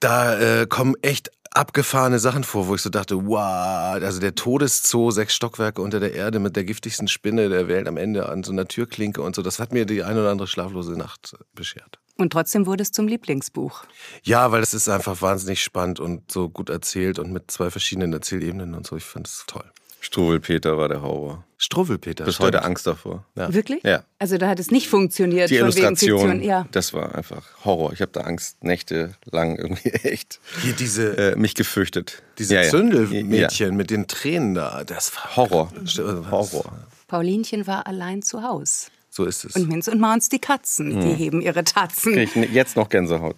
da 0.00 0.38
äh, 0.38 0.66
kommen 0.66 0.94
echt 1.02 1.30
abgefahrene 1.52 2.18
Sachen 2.18 2.44
vor, 2.44 2.68
wo 2.68 2.74
ich 2.74 2.82
so 2.82 2.90
dachte, 2.90 3.26
wow, 3.26 4.00
also 4.02 4.20
der 4.20 4.34
Todeszoo, 4.34 5.10
sechs 5.10 5.34
Stockwerke 5.34 5.82
unter 5.82 6.00
der 6.00 6.14
Erde 6.14 6.38
mit 6.38 6.56
der 6.56 6.64
giftigsten 6.64 7.08
Spinne 7.08 7.48
der 7.48 7.68
Welt 7.68 7.88
am 7.88 7.96
Ende 7.96 8.28
an 8.28 8.44
so 8.44 8.52
einer 8.52 8.68
Türklinke 8.68 9.22
und 9.22 9.34
so, 9.34 9.42
das 9.42 9.58
hat 9.58 9.72
mir 9.72 9.84
die 9.84 10.02
ein 10.02 10.16
oder 10.16 10.30
andere 10.30 10.46
schlaflose 10.46 10.92
Nacht 10.92 11.34
äh, 11.34 11.42
beschert. 11.54 11.98
Und 12.16 12.32
trotzdem 12.32 12.66
wurde 12.66 12.82
es 12.82 12.92
zum 12.92 13.08
Lieblingsbuch. 13.08 13.84
Ja, 14.22 14.52
weil 14.52 14.62
es 14.62 14.74
ist 14.74 14.88
einfach 14.88 15.22
wahnsinnig 15.22 15.62
spannend 15.62 16.00
und 16.00 16.30
so 16.30 16.50
gut 16.50 16.68
erzählt 16.68 17.18
und 17.18 17.32
mit 17.32 17.50
zwei 17.50 17.70
verschiedenen 17.70 18.12
Erzählebenen 18.12 18.74
und 18.74 18.86
so. 18.86 18.96
Ich 18.96 19.04
fand 19.04 19.26
es 19.26 19.44
toll. 19.46 19.64
Struwelpeter 20.00 20.78
war 20.78 20.88
der 20.88 21.02
Horror. 21.02 21.44
Struwwelpeter. 21.58 22.24
Bis 22.24 22.36
stimmt. 22.36 22.46
heute 22.54 22.64
Angst 22.64 22.86
davor. 22.86 23.26
Ja. 23.36 23.52
Wirklich? 23.52 23.82
Ja. 23.84 24.02
Also 24.18 24.38
da 24.38 24.48
hat 24.48 24.58
es 24.58 24.70
nicht 24.70 24.88
funktioniert. 24.88 25.50
Die 25.50 25.56
Illustration. 25.56 26.42
Ja. 26.42 26.66
das 26.72 26.94
war 26.94 27.14
einfach 27.14 27.46
Horror. 27.66 27.92
Ich 27.92 28.00
habe 28.00 28.10
da 28.12 28.22
Angst 28.22 28.64
nächtelang 28.64 29.56
irgendwie 29.56 29.90
echt 30.02 30.40
Hier 30.62 30.72
diese, 30.72 31.32
äh, 31.32 31.36
mich 31.36 31.54
gefürchtet. 31.54 32.22
diese 32.38 32.54
Ja, 32.54 32.62
ja. 32.62 32.70
Zündelmädchen 32.70 33.76
mit 33.76 33.90
den 33.90 34.06
Tränen 34.08 34.54
da, 34.54 34.84
das 34.84 35.14
war 35.14 35.36
Horror. 35.36 35.72
Horror. 35.98 36.30
Horror. 36.30 36.72
Paulinchen 37.08 37.66
war 37.66 37.86
allein 37.86 38.22
zu 38.22 38.42
Haus. 38.42 38.90
So 39.10 39.24
ist 39.24 39.44
es. 39.44 39.56
Und 39.56 39.68
Minz 39.68 39.88
und 39.88 40.00
Mauns 40.00 40.28
die 40.30 40.38
Katzen, 40.38 41.00
die 41.00 41.12
heben 41.12 41.42
ihre 41.42 41.64
Tatzen. 41.64 42.14
Krieg 42.14 42.34
ich 42.36 42.52
jetzt 42.52 42.76
noch 42.76 42.88
Gänsehaut. 42.88 43.36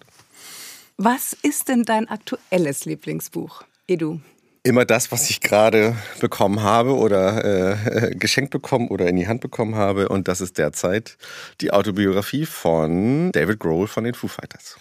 Was 0.97 1.33
ist 1.41 1.67
denn 1.67 1.83
dein 1.83 2.07
aktuelles 2.07 2.85
Lieblingsbuch, 2.85 3.63
Edu? 3.87 4.21
Immer 4.65 4.85
das, 4.85 5.11
was 5.11 5.29
ich 5.29 5.41
gerade 5.41 5.97
bekommen 6.21 6.63
habe 6.63 6.95
oder 6.95 8.07
äh, 8.07 8.15
geschenkt 8.15 8.51
bekommen 8.51 8.87
oder 8.87 9.07
in 9.07 9.17
die 9.17 9.27
Hand 9.27 9.41
bekommen 9.41 9.75
habe. 9.75 10.07
Und 10.07 10.29
das 10.29 10.39
ist 10.39 10.57
derzeit 10.57 11.17
die 11.59 11.71
Autobiografie 11.71 12.45
von 12.45 13.33
David 13.33 13.59
Grohl 13.59 13.87
von 13.87 14.05
den 14.05 14.13
Foo 14.13 14.29
Fighters. 14.29 14.77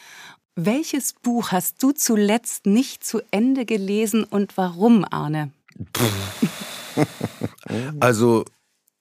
Welches 0.55 1.15
Buch 1.15 1.51
hast 1.51 1.83
du 1.83 1.93
zuletzt 1.93 2.67
nicht 2.67 3.03
zu 3.05 3.23
Ende 3.31 3.65
gelesen 3.65 4.23
und 4.23 4.57
warum, 4.57 5.05
Arne? 5.11 5.51
Also, 8.01 8.45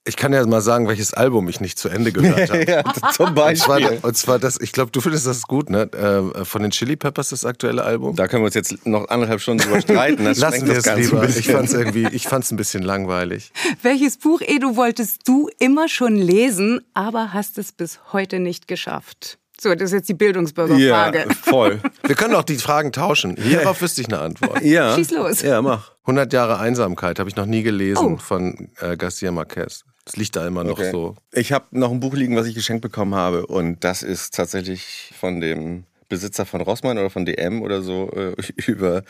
ich 0.05 0.15
kann 0.17 0.34
ja 0.34 0.43
mal 0.48 0.62
sagen, 0.62 0.88
welches 0.88 1.13
Album 1.13 1.48
ich 1.48 1.60
nicht 1.62 1.77
zu 1.77 1.88
Ende 1.89 2.12
gehört 2.12 2.50
habe. 2.50 2.65
ja, 2.70 2.84
zum 3.13 3.27
Und 3.27 3.58
zwar, 3.58 3.79
Beispiel. 3.79 4.00
und 4.01 4.17
zwar 4.17 4.39
das, 4.39 4.60
ich 4.60 4.72
glaube, 4.72 4.91
du 4.91 5.00
findest 5.01 5.27
das 5.27 5.43
gut, 5.43 5.70
ne? 5.70 5.84
Äh, 5.93 6.43
Von 6.46 6.63
den 6.63 6.72
Chili 6.72 6.96
Peppers 6.96 7.29
das 7.29 7.46
aktuelle 7.46 7.84
Album. 7.84 8.15
Da 8.15 8.27
können 8.27 8.41
wir 8.41 8.48
uns 8.48 8.55
jetzt 8.55 8.86
noch 8.88 9.10
anderthalb 9.10 9.41
Stunden 9.41 9.63
drüber 9.63 9.79
streiten. 9.81 10.25
Das 10.25 10.39
Lassen 10.39 10.65
wir 10.67 10.74
das 10.75 10.88
es 10.88 10.96
lieber. 10.96 11.24
Ich 11.27 11.36
bisschen. 11.36 11.53
fand's 11.55 11.74
irgendwie, 11.74 12.08
ich 12.12 12.27
fand's 12.27 12.51
ein 12.51 12.58
bisschen 12.58 12.81
langweilig. 12.84 13.51
Welches 13.84 14.17
Buch, 14.17 14.41
Edu, 14.41 14.75
wolltest 14.75 15.27
du 15.27 15.50
immer 15.60 15.88
schon 15.88 16.15
lesen, 16.15 16.81
aber 16.93 17.34
hast 17.34 17.58
es 17.60 17.72
bis 17.72 18.00
heute 18.12 18.39
nicht 18.39 18.67
geschafft? 18.67 19.38
So, 19.60 19.75
das 19.75 19.91
ist 19.91 19.93
jetzt 19.93 20.10
die 20.10 20.13
Ja, 20.13 20.17
Bildungsbürgerfrage. 20.17 21.27
voll. 21.43 21.79
Wir 22.08 22.15
können 22.15 22.34
auch 22.34 22.41
die 22.41 22.55
Fragen 22.58 22.91
tauschen. 22.91 23.36
Hierauf 23.38 23.79
wüsste 23.84 24.01
ich 24.01 24.08
eine 24.08 24.17
Antwort. 24.20 24.63
Ja. 24.63 24.96
Schieß 24.96 25.12
los. 25.12 25.43
Ja, 25.43 25.62
mach. 25.62 25.91
100 26.05 26.34
Jahre 26.34 26.58
Einsamkeit 26.58 27.20
habe 27.20 27.29
ich 27.29 27.36
noch 27.36 27.46
nie 27.46 27.62
gelesen 27.62 28.15
Oh. 28.15 28.17
von 28.17 28.70
äh, 28.79 28.98
Garcia 28.98 29.31
Marquez. 29.31 29.84
Das 30.12 30.18
liegt 30.18 30.36
da 30.36 30.46
immer 30.46 30.63
noch 30.65 30.72
Okay. 30.74 30.91
so. 30.91 31.15
Ich 31.32 31.53
habe 31.53 31.65
noch 31.72 31.89
ein 31.91 32.01
Buch 32.01 32.13
liegen, 32.15 32.36
was 32.36 32.46
ich 32.46 32.53
geschenkt 32.56 32.82
bekommen 32.82 33.15
habe. 33.15 33.48
Und 33.48 33.84
das 33.86 34.03
ist 34.03 34.36
tatsächlich 34.36 35.13
von 35.18 35.39
dem 35.39 35.86
Besitzer 36.10 36.46
von 36.46 36.60
Rossmann 36.60 36.98
oder 36.98 37.10
von 37.10 37.25
DM 37.25 37.62
oder 37.62 37.82
so 37.82 38.12
äh, 38.12 38.36
über 38.68 39.03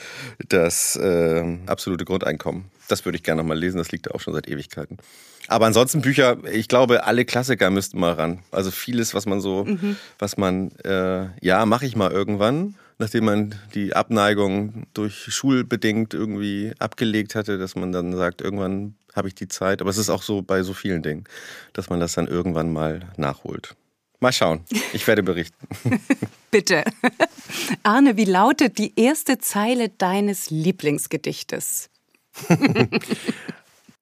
das 0.50 0.96
äh, 0.98 1.58
absolute 1.66 2.06
Grundeinkommen. 2.06 2.66
Das 2.88 3.04
würde 3.06 3.16
ich 3.16 3.24
gerne 3.24 3.42
noch 3.42 3.48
mal 3.48 3.58
lesen. 3.58 3.80
Das 3.80 3.92
liegt 3.92 4.06
da 4.06 4.12
auch 4.12 4.20
schon 4.22 4.34
seit 4.36 4.48
Ewigkeiten. 4.48 4.98
Aber 5.48 5.66
ansonsten 5.66 6.02
Bücher, 6.02 6.38
ich 6.52 6.68
glaube, 6.68 7.06
alle 7.06 7.26
Klassiker 7.26 7.72
müssten 7.72 8.00
mal 8.00 8.14
ran. 8.14 8.40
Also 8.52 8.70
vieles, 8.70 9.16
was 9.16 9.26
man 9.26 9.42
so, 9.42 9.66
was 10.20 10.38
man, 10.38 10.72
äh, 10.84 11.26
ja, 11.44 11.66
mache 11.66 11.88
ich 11.88 11.96
mal 11.96 12.12
irgendwann, 12.12 12.76
nachdem 13.00 13.26
man 13.26 13.56
die 13.74 13.96
Abneigung 13.96 14.84
durch 14.94 15.16
schulbedingt 15.34 16.14
irgendwie 16.14 16.74
abgelegt 16.78 17.34
hatte, 17.34 17.58
dass 17.58 17.76
man 17.76 17.92
dann 17.92 18.16
sagt, 18.16 18.42
irgendwann 18.42 18.94
habe 19.16 19.28
ich 19.28 19.36
die 19.36 19.48
Zeit. 19.48 19.82
Aber 19.82 19.90
es 19.90 19.98
ist 19.98 20.10
auch 20.10 20.24
so 20.24 20.42
bei 20.42 20.64
so 20.64 20.74
vielen 20.74 21.04
Dingen, 21.04 21.24
dass 21.74 21.90
man 21.90 22.00
das 22.00 22.14
dann 22.14 22.28
irgendwann 22.28 22.72
mal 22.74 23.10
nachholt. 23.18 23.76
Mal 24.20 24.32
schauen. 24.32 24.64
Ich 24.94 25.08
werde 25.08 25.24
berichten. 25.24 25.58
Bitte. 26.52 26.84
Arne, 27.84 28.18
wie 28.18 28.26
lautet 28.26 28.78
die 28.78 28.94
erste 29.00 29.40
Zeile 29.40 29.90
deines 29.90 30.50
Lieblingsgedichtes? 30.50 31.90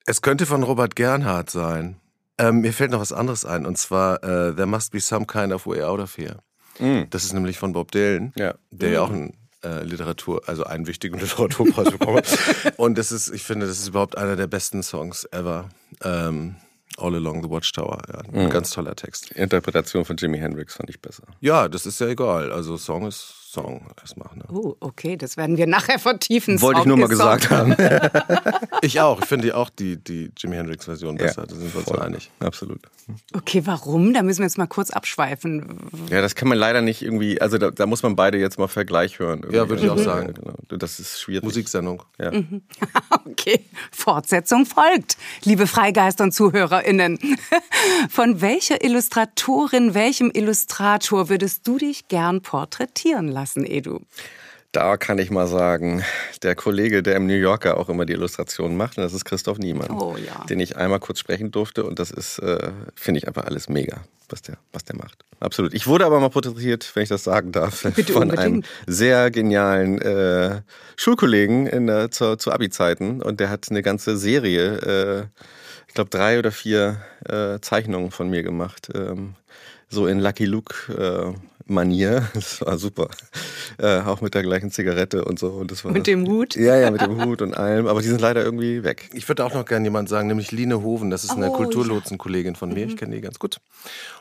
Es 0.05 0.21
könnte 0.23 0.45
von 0.47 0.63
Robert 0.63 0.95
Gernhardt 0.95 1.51
sein. 1.51 1.97
Ähm, 2.39 2.61
mir 2.61 2.73
fällt 2.73 2.89
noch 2.91 2.99
was 2.99 3.13
anderes 3.13 3.45
ein, 3.45 3.65
und 3.67 3.77
zwar 3.77 4.23
äh, 4.23 4.55
There 4.55 4.65
must 4.65 4.91
be 4.91 4.99
some 4.99 5.25
kind 5.27 5.53
of 5.53 5.67
way 5.67 5.83
out 5.83 5.99
of 5.99 6.17
here. 6.17 6.37
Das 7.09 7.25
ist 7.25 7.33
nämlich 7.33 7.59
von 7.59 7.73
Bob 7.73 7.91
Dylan, 7.91 8.31
Ja. 8.37 8.55
der 8.71 8.89
ja 8.91 9.01
auch 9.01 9.09
einen 9.11 9.33
äh, 9.63 9.83
Literatur, 9.83 10.41
also 10.47 10.63
einen 10.63 10.87
wichtigen 10.87 11.19
Literaturpreis 11.19 11.91
bekommen. 11.91 12.21
Und 12.77 12.97
das 12.97 13.11
ist, 13.11 13.29
ich 13.33 13.43
finde, 13.43 13.67
das 13.67 13.79
ist 13.79 13.89
überhaupt 13.89 14.17
einer 14.17 14.35
der 14.35 14.47
besten 14.47 14.83
Songs 14.83 15.25
ever. 15.31 15.69
Ähm, 16.03 16.55
All 16.97 17.15
Along 17.15 17.43
the 17.43 17.49
Watchtower, 17.49 18.01
ja, 18.11 18.21
ein 18.33 18.49
ganz 18.49 18.71
toller 18.71 18.95
Text. 18.95 19.31
Interpretation 19.31 20.03
von 20.03 20.17
Jimi 20.17 20.37
Hendrix 20.37 20.75
fand 20.75 20.89
ich 20.89 20.99
besser. 20.99 21.23
Ja, 21.39 21.69
das 21.69 21.85
ist 21.85 21.99
ja 22.01 22.07
egal. 22.07 22.51
Also 22.51 22.75
Song 22.75 23.07
ist 23.07 23.38
Song 23.51 23.81
erstmal. 23.99 24.29
Ne? 24.35 24.43
Oh, 24.53 24.75
okay, 24.79 25.17
das 25.17 25.35
werden 25.35 25.57
wir 25.57 25.65
nachher 25.65 25.97
vertiefen. 25.97 26.61
Wollte 26.61 26.81
ich 26.81 26.85
nur 26.85 26.97
mal 26.97 27.07
gesagt 27.07 27.49
haben. 27.49 27.75
Ich 28.81 29.01
auch. 29.01 29.19
Ich 29.21 29.25
finde 29.27 29.57
auch 29.57 29.69
die, 29.69 29.97
die 30.01 30.31
Jimi 30.37 30.55
Hendrix-Version 30.55 31.17
besser. 31.17 31.45
da 31.45 31.53
sind 31.53 31.73
wir 31.73 31.79
uns 31.85 31.91
einig. 31.99 32.31
Absolut. 32.39 32.79
Okay, 33.35 33.63
warum? 33.65 34.13
Da 34.13 34.23
müssen 34.23 34.39
wir 34.39 34.45
jetzt 34.45 34.57
mal 34.57 34.67
kurz 34.67 34.89
abschweifen. 34.89 35.81
Ja, 36.09 36.21
das 36.21 36.33
kann 36.35 36.47
man 36.47 36.57
leider 36.57 36.79
nicht 36.81 37.01
irgendwie, 37.01 37.41
also 37.41 37.57
da, 37.57 37.71
da 37.71 37.85
muss 37.85 38.03
man 38.03 38.15
beide 38.15 38.37
jetzt 38.37 38.57
mal 38.57 38.69
Vergleich 38.69 39.19
hören. 39.19 39.39
irgendwie. 39.39 39.57
Ja, 39.57 39.67
würde 39.67 39.83
ich 39.83 39.89
auch 39.89 39.97
Ja, 39.97 40.03
sagen. 40.03 40.33
genau. 40.33 40.53
Das 40.69 40.97
ist 41.01 41.19
schwierig. 41.19 41.43
Musiksendung. 41.43 42.03
Ja. 42.19 42.31
Okay, 43.25 43.63
Fortsetzung 43.91 44.65
folgt, 44.65 45.15
liebe 45.43 45.65
Freigeister 45.67 46.23
und 46.25 46.33
ZuhörerInnen. 46.33 47.19
Von 48.09 48.41
welcher 48.41 48.83
Illustratorin, 48.83 49.93
welchem 49.93 50.31
Illustrator 50.33 51.29
würdest 51.29 51.65
du 51.67 51.77
dich 51.77 52.07
gern 52.07 52.41
porträtieren 52.41 53.27
lassen, 53.27 53.38
Edu? 53.65 53.99
Da 54.71 54.97
kann 54.97 55.17
ich 55.17 55.31
mal 55.31 55.47
sagen, 55.47 56.03
der 56.43 56.53
Kollege, 56.53 57.01
der 57.01 57.15
im 57.15 57.25
New 57.25 57.33
Yorker 57.33 57.77
auch 57.77 57.89
immer 57.89 58.05
die 58.05 58.13
Illustrationen 58.13 58.77
macht, 58.77 58.97
und 58.99 59.03
das 59.03 59.13
ist 59.13 59.25
Christoph 59.25 59.57
Niemann, 59.57 59.89
Oh 59.89 60.15
ja. 60.15 60.45
den 60.45 60.59
ich 60.59 60.77
einmal 60.77 60.99
kurz 60.99 61.17
sprechen 61.19 61.49
durfte 61.49 61.83
und 61.83 61.97
das 61.97 62.11
ist, 62.11 62.37
äh, 62.37 62.69
finde 62.93 63.17
ich 63.17 63.27
einfach 63.27 63.45
alles 63.45 63.67
mega, 63.67 64.01
was 64.29 64.43
der, 64.43 64.57
was 64.71 64.83
der 64.85 64.95
macht. 64.95 65.25
Absolut. 65.39 65.73
Ich 65.73 65.87
wurde 65.87 66.05
aber 66.05 66.19
mal 66.19 66.29
porträtiert, 66.29 66.91
wenn 66.93 67.01
ich 67.01 67.09
das 67.09 67.23
sagen 67.23 67.51
darf, 67.51 67.81
Bitte 67.95 68.13
von 68.13 68.29
einem 68.29 68.55
unbedingt. 68.57 68.67
sehr 68.85 69.31
genialen 69.31 69.99
äh, 70.01 70.61
Schulkollegen 70.97 71.65
in 71.65 71.87
der, 71.87 72.11
zu, 72.11 72.35
zu 72.35 72.51
Abi-Zeiten 72.51 73.23
und 73.23 73.39
der 73.39 73.49
hat 73.49 73.65
eine 73.71 73.81
ganze 73.81 74.17
Serie, 74.17 74.75
äh, 75.31 75.41
ich 75.87 75.95
glaube 75.95 76.11
drei 76.11 76.37
oder 76.37 76.51
vier 76.51 77.01
äh, 77.27 77.59
Zeichnungen 77.61 78.11
von 78.11 78.29
mir 78.29 78.43
gemacht. 78.43 78.89
Ähm, 78.93 79.33
so 79.89 80.07
in 80.07 80.19
Lucky 80.19 80.45
Luke 80.45 81.33
äh, 81.35 81.39
Manier. 81.65 82.27
Das 82.33 82.61
war 82.61 82.77
super. 82.77 83.09
Äh, 83.77 83.99
auch 84.01 84.21
mit 84.21 84.33
der 84.33 84.41
gleichen 84.41 84.71
Zigarette 84.71 85.23
und 85.25 85.37
so. 85.39 85.49
Und 85.51 85.71
das 85.71 85.85
war 85.85 85.91
mit 85.91 86.07
dem 86.07 86.27
Hut? 86.27 86.55
Ja, 86.55 86.75
ja, 86.75 86.89
mit 86.91 87.01
dem 87.01 87.23
Hut 87.23 87.41
und 87.43 87.55
allem. 87.55 87.85
Aber 87.87 88.01
die 88.01 88.07
sind 88.07 88.19
leider 88.19 88.43
irgendwie 88.43 88.83
weg. 88.83 89.09
Ich 89.13 89.27
würde 89.27 89.45
auch 89.45 89.53
noch 89.53 89.65
gerne 89.65 89.85
jemand 89.85 90.09
sagen, 90.09 90.27
nämlich 90.27 90.51
Line 90.51 90.81
Hoven. 90.83 91.09
Das 91.11 91.23
ist 91.23 91.31
eine 91.31 91.51
Oh, 91.51 91.55
Kulturlotsenkollegin 91.55 92.55
von 92.55 92.73
mir. 92.73 92.87
Ich 92.87 92.97
kenne 92.97 93.15
die 93.15 93.21
ganz 93.21 93.37
gut. 93.39 93.57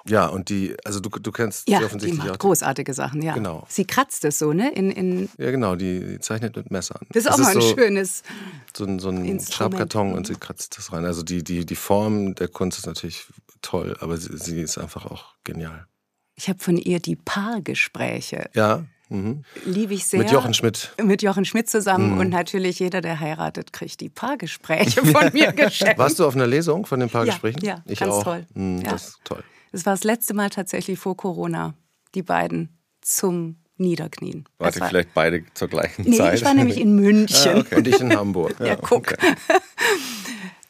Ja, 0.06 0.26
und 0.26 0.48
die, 0.50 0.76
also 0.84 1.00
du, 1.00 1.08
du 1.08 1.32
kennst 1.32 1.68
Ja, 1.68 1.78
sie 1.78 1.80
die 1.80 1.86
offensichtlich 1.86 2.18
macht 2.18 2.30
auch. 2.32 2.38
großartige 2.38 2.92
Sachen, 2.94 3.22
ja. 3.22 3.32
Genau. 3.34 3.64
Sie 3.68 3.84
kratzt 3.86 4.24
es 4.26 4.38
so, 4.38 4.52
ne? 4.52 4.70
In, 4.74 4.90
in, 4.90 5.28
Ja, 5.38 5.50
genau, 5.50 5.74
die, 5.74 6.00
die 6.00 6.18
zeichnet 6.20 6.54
mit 6.56 6.70
Messern. 6.70 7.00
das 7.10 7.24
ist 7.24 7.30
auch 7.32 7.38
mal 7.38 7.54
ein 7.56 7.60
so, 7.60 7.74
schönes. 7.74 8.22
so 8.76 8.84
ein, 8.84 8.98
so 8.98 9.08
ein. 9.08 9.40
Schreibkarton 9.40 10.12
und 10.14 10.26
sie 10.26 10.34
kratzt 10.34 10.76
das 10.78 10.92
rein. 10.92 11.04
Also 11.06 11.22
die, 11.22 11.42
die, 11.42 11.64
die 11.64 11.76
Form 11.76 12.34
der 12.34 12.48
Kunst 12.48 12.78
ist 12.78 12.86
natürlich 12.86 13.26
toll, 13.62 13.96
aber 14.00 14.16
sie, 14.16 14.36
sie 14.36 14.60
ist 14.60 14.78
einfach 14.78 15.06
auch 15.06 15.34
genial. 15.44 15.86
Ich 16.34 16.48
habe 16.48 16.58
von 16.60 16.76
ihr 16.76 17.00
die 17.00 17.16
Paargespräche. 17.16 18.48
Ja, 18.54 18.84
mhm. 19.08 19.44
Liebe 19.64 19.94
ich 19.94 20.06
sehr. 20.06 20.20
mit 20.20 20.30
Jochen 20.30 20.54
Schmidt. 20.54 20.94
Mit 21.02 21.22
Jochen 21.22 21.44
Schmidt 21.44 21.68
zusammen 21.68 22.12
Mhm. 22.14 22.18
und 22.20 22.28
natürlich 22.30 22.78
jeder, 22.78 23.00
der 23.00 23.18
heiratet, 23.20 23.72
kriegt 23.72 24.00
die 24.00 24.08
Paargespräche 24.08 25.04
von 25.04 25.32
mir 25.32 25.52
geschenkt. 25.52 25.98
Warst 25.98 26.18
du 26.18 26.26
auf 26.26 26.34
einer 26.36 26.46
Lesung 26.46 26.86
von 26.86 27.00
den 27.00 27.10
Paargesprächen? 27.10 27.60
Ja, 27.62 27.74
ja, 27.76 27.82
ich 27.86 27.98
ganz 27.98 28.12
auch. 28.14 28.24
toll. 28.24 28.46
Mhm, 28.54 28.82
Ja. 28.82 28.90
Das 28.92 29.08
ist 29.08 29.18
toll. 29.24 29.42
Das 29.72 29.84
war 29.84 29.92
das 29.94 30.04
letzte 30.04 30.32
Mal 30.34 30.48
tatsächlich 30.50 30.98
vor 30.98 31.16
Corona, 31.16 31.74
die 32.14 32.22
beiden 32.22 32.78
zum 33.02 33.56
Niederknien. 33.76 34.44
Warte, 34.58 34.80
war, 34.80 34.88
vielleicht 34.88 35.14
beide 35.14 35.44
zur 35.54 35.68
gleichen 35.68 36.02
nee, 36.08 36.16
Zeit. 36.16 36.34
ich 36.38 36.44
war 36.44 36.54
nämlich 36.54 36.78
in 36.80 36.94
München. 36.96 37.62
Und 37.62 37.86
ich 37.86 38.00
in 38.00 38.16
Hamburg. 38.16 38.56
Ja, 38.60 38.76
guck. 38.76 39.14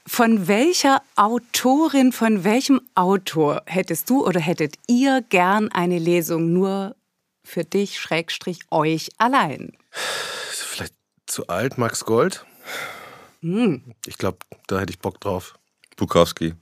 Von 0.09 0.49
welcher 0.49 1.03
Autorin, 1.17 2.13
von 2.13 2.43
welchem 2.43 2.81
Autor 2.95 3.63
hättest 3.67 4.09
du 4.09 4.27
oder 4.27 4.41
hättet 4.41 4.77
ihr 4.87 5.23
gern 5.29 5.71
eine 5.71 5.99
Lesung 5.99 6.55
nur 6.55 6.97
für 7.45 7.63
dich, 7.63 8.01
Schrägstrich, 8.01 8.61
euch 8.71 9.11
allein? 9.19 9.77
Vielleicht 9.91 10.95
zu 11.27 11.47
alt, 11.49 11.77
Max 11.77 12.07
Gold? 12.07 12.47
Hm. 13.41 13.83
Ich 14.07 14.17
glaube, 14.17 14.39
da 14.67 14.81
hätte 14.81 14.93
ich 14.93 14.99
Bock 14.99 15.21
drauf. 15.21 15.59
Bukowski. 15.97 16.55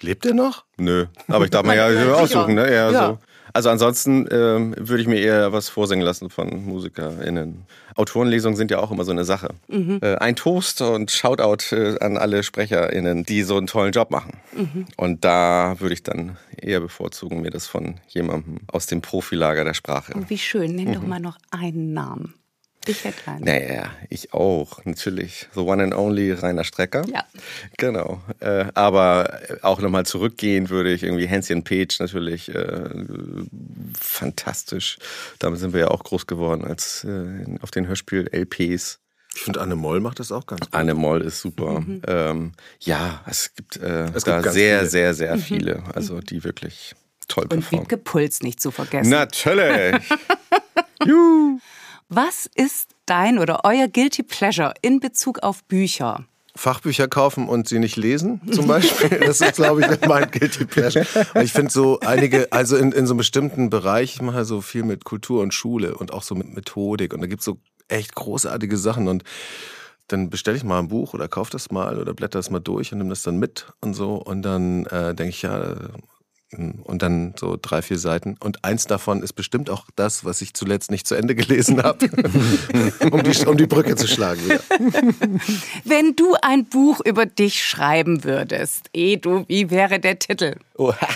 Lebt 0.00 0.24
er 0.24 0.34
noch? 0.34 0.64
Nö, 0.76 1.06
aber 1.26 1.46
ich 1.46 1.50
darf 1.50 1.66
mir 1.66 1.74
ja 1.74 2.14
aussuchen, 2.14 2.54
ne? 2.54 2.72
Ja, 2.72 2.90
Ja. 2.90 3.06
So. 3.08 3.18
Also 3.54 3.70
ansonsten 3.70 4.26
ähm, 4.32 4.74
würde 4.76 5.00
ich 5.00 5.08
mir 5.08 5.20
eher 5.20 5.52
was 5.52 5.68
vorsingen 5.68 6.04
lassen 6.04 6.28
von 6.28 6.66
MusikerInnen. 6.66 7.62
Autorenlesungen 7.94 8.56
sind 8.56 8.72
ja 8.72 8.80
auch 8.80 8.90
immer 8.90 9.04
so 9.04 9.12
eine 9.12 9.24
Sache. 9.24 9.50
Äh, 10.02 10.16
ein 10.16 10.34
Toast 10.34 10.82
und 10.82 11.12
Shoutout 11.12 11.74
äh, 11.74 11.96
an 12.00 12.16
alle 12.18 12.42
SprecherInnen, 12.42 13.22
die 13.24 13.42
so 13.44 13.56
einen 13.56 13.68
tollen 13.68 13.92
Job 13.92 14.10
machen. 14.10 14.32
Und 14.96 15.24
da 15.24 15.76
würde 15.78 15.94
ich 15.94 16.02
dann 16.02 16.36
eher 16.56 16.80
bevorzugen, 16.80 17.42
mir 17.42 17.50
das 17.50 17.68
von 17.68 17.94
jemandem 18.08 18.58
aus 18.66 18.86
dem 18.86 19.00
Profilager 19.00 19.62
der 19.62 19.74
Sprache. 19.74 20.14
Oh, 20.16 20.24
wie 20.28 20.38
schön, 20.38 20.74
nenn 20.74 20.92
doch 20.92 21.06
mal 21.06 21.20
noch 21.20 21.38
einen 21.50 21.92
Namen. 21.92 22.34
Ich 22.86 23.04
hätte 23.04 23.30
einen. 23.30 23.44
Naja, 23.44 23.90
ich 24.10 24.32
auch, 24.32 24.84
natürlich. 24.84 25.48
The 25.54 25.60
one 25.60 25.82
and 25.82 25.94
only 25.94 26.32
Rainer 26.32 26.64
Strecker. 26.64 27.04
Ja. 27.08 27.24
Genau. 27.78 28.20
Äh, 28.40 28.66
aber 28.74 29.40
auch 29.62 29.80
nochmal 29.80 30.06
zurückgehen 30.06 30.70
würde 30.70 30.92
ich 30.92 31.02
irgendwie 31.02 31.26
Hänschen 31.26 31.64
Page 31.64 31.98
natürlich 32.00 32.54
äh, 32.54 32.88
fantastisch. 34.00 34.98
Damit 35.38 35.60
sind 35.60 35.72
wir 35.72 35.80
ja 35.80 35.88
auch 35.88 36.04
groß 36.04 36.26
geworden 36.26 36.64
als 36.64 37.04
äh, 37.04 37.44
auf 37.60 37.70
den 37.70 37.86
Hörspiel-LPs. 37.86 39.00
Ich 39.36 39.40
finde, 39.42 39.60
Anne 39.60 39.74
Moll 39.74 40.00
macht 40.00 40.20
das 40.20 40.30
auch 40.30 40.46
ganz 40.46 40.60
gut. 40.60 40.74
Anne 40.74 40.94
Moll 40.94 41.20
ist 41.22 41.40
super. 41.40 41.84
Ähm, 42.06 42.52
ja, 42.80 43.22
es 43.26 43.52
gibt, 43.54 43.76
äh, 43.78 44.04
Es 44.14 44.22
da 44.24 44.40
gibt 44.40 44.54
sehr, 44.54 44.78
viele. 44.78 44.90
sehr, 44.90 45.14
sehr 45.14 45.38
viele, 45.38 45.82
also 45.92 46.20
die 46.20 46.44
wirklich 46.44 46.94
toll 47.26 47.44
Und 47.44 47.48
performen. 47.60 47.82
Wiebke 47.84 47.96
Puls 47.96 48.42
nicht 48.42 48.60
zu 48.60 48.70
vergessen. 48.70 49.10
Natürlich. 49.10 49.96
Was 52.08 52.48
ist 52.54 52.90
dein 53.06 53.38
oder 53.38 53.60
euer 53.64 53.88
Guilty 53.88 54.22
Pleasure 54.22 54.74
in 54.82 55.00
Bezug 55.00 55.42
auf 55.42 55.64
Bücher? 55.64 56.24
Fachbücher 56.56 57.08
kaufen 57.08 57.48
und 57.48 57.68
sie 57.68 57.80
nicht 57.80 57.96
lesen, 57.96 58.40
zum 58.52 58.68
Beispiel. 58.68 59.18
Das 59.26 59.40
ist, 59.40 59.56
glaube 59.56 59.80
ich, 59.80 60.08
mein 60.08 60.30
Guilty 60.30 60.66
Pleasure. 60.66 61.06
Und 61.34 61.42
ich 61.42 61.52
finde 61.52 61.72
so 61.72 61.98
einige, 62.00 62.52
also 62.52 62.76
in, 62.76 62.92
in 62.92 63.06
so 63.06 63.14
einem 63.14 63.18
bestimmten 63.18 63.70
Bereich, 63.70 64.14
ich 64.14 64.22
mache 64.22 64.44
so 64.44 64.60
viel 64.60 64.84
mit 64.84 65.04
Kultur 65.04 65.42
und 65.42 65.52
Schule 65.52 65.96
und 65.96 66.12
auch 66.12 66.22
so 66.22 66.34
mit 66.34 66.54
Methodik. 66.54 67.12
Und 67.12 67.22
da 67.22 67.26
gibt 67.26 67.40
es 67.40 67.46
so 67.46 67.58
echt 67.88 68.14
großartige 68.14 68.76
Sachen. 68.76 69.08
Und 69.08 69.24
dann 70.06 70.30
bestelle 70.30 70.56
ich 70.56 70.62
mal 70.62 70.78
ein 70.78 70.88
Buch 70.88 71.14
oder 71.14 71.26
kaufe 71.26 71.50
das 71.50 71.72
mal 71.72 71.98
oder 71.98 72.14
blätter 72.14 72.38
das 72.38 72.50
mal 72.50 72.60
durch 72.60 72.92
und 72.92 72.98
nehme 72.98 73.10
das 73.10 73.22
dann 73.22 73.38
mit 73.38 73.66
und 73.80 73.94
so. 73.94 74.14
Und 74.14 74.42
dann 74.42 74.86
äh, 74.86 75.14
denke 75.14 75.30
ich, 75.30 75.42
ja, 75.42 75.74
und 76.84 77.02
dann 77.02 77.34
so 77.38 77.58
drei, 77.60 77.82
vier 77.82 77.98
Seiten. 77.98 78.36
Und 78.40 78.64
eins 78.64 78.86
davon 78.86 79.22
ist 79.22 79.32
bestimmt 79.34 79.70
auch 79.70 79.86
das, 79.96 80.24
was 80.24 80.40
ich 80.40 80.54
zuletzt 80.54 80.90
nicht 80.90 81.06
zu 81.06 81.14
Ende 81.14 81.34
gelesen 81.36 81.82
habe, 81.82 82.06
um, 83.10 83.22
die, 83.22 83.46
um 83.46 83.56
die 83.56 83.66
Brücke 83.66 83.96
zu 83.96 84.06
schlagen. 84.06 84.40
Wieder. 84.44 84.60
Wenn 85.84 86.16
du 86.16 86.34
ein 86.42 86.66
Buch 86.66 87.00
über 87.04 87.26
dich 87.26 87.64
schreiben 87.64 88.24
würdest, 88.24 88.88
Edu, 88.92 89.44
wie 89.48 89.70
wäre 89.70 89.98
der 90.00 90.18
Titel? 90.18 90.56
Oha. 90.76 91.08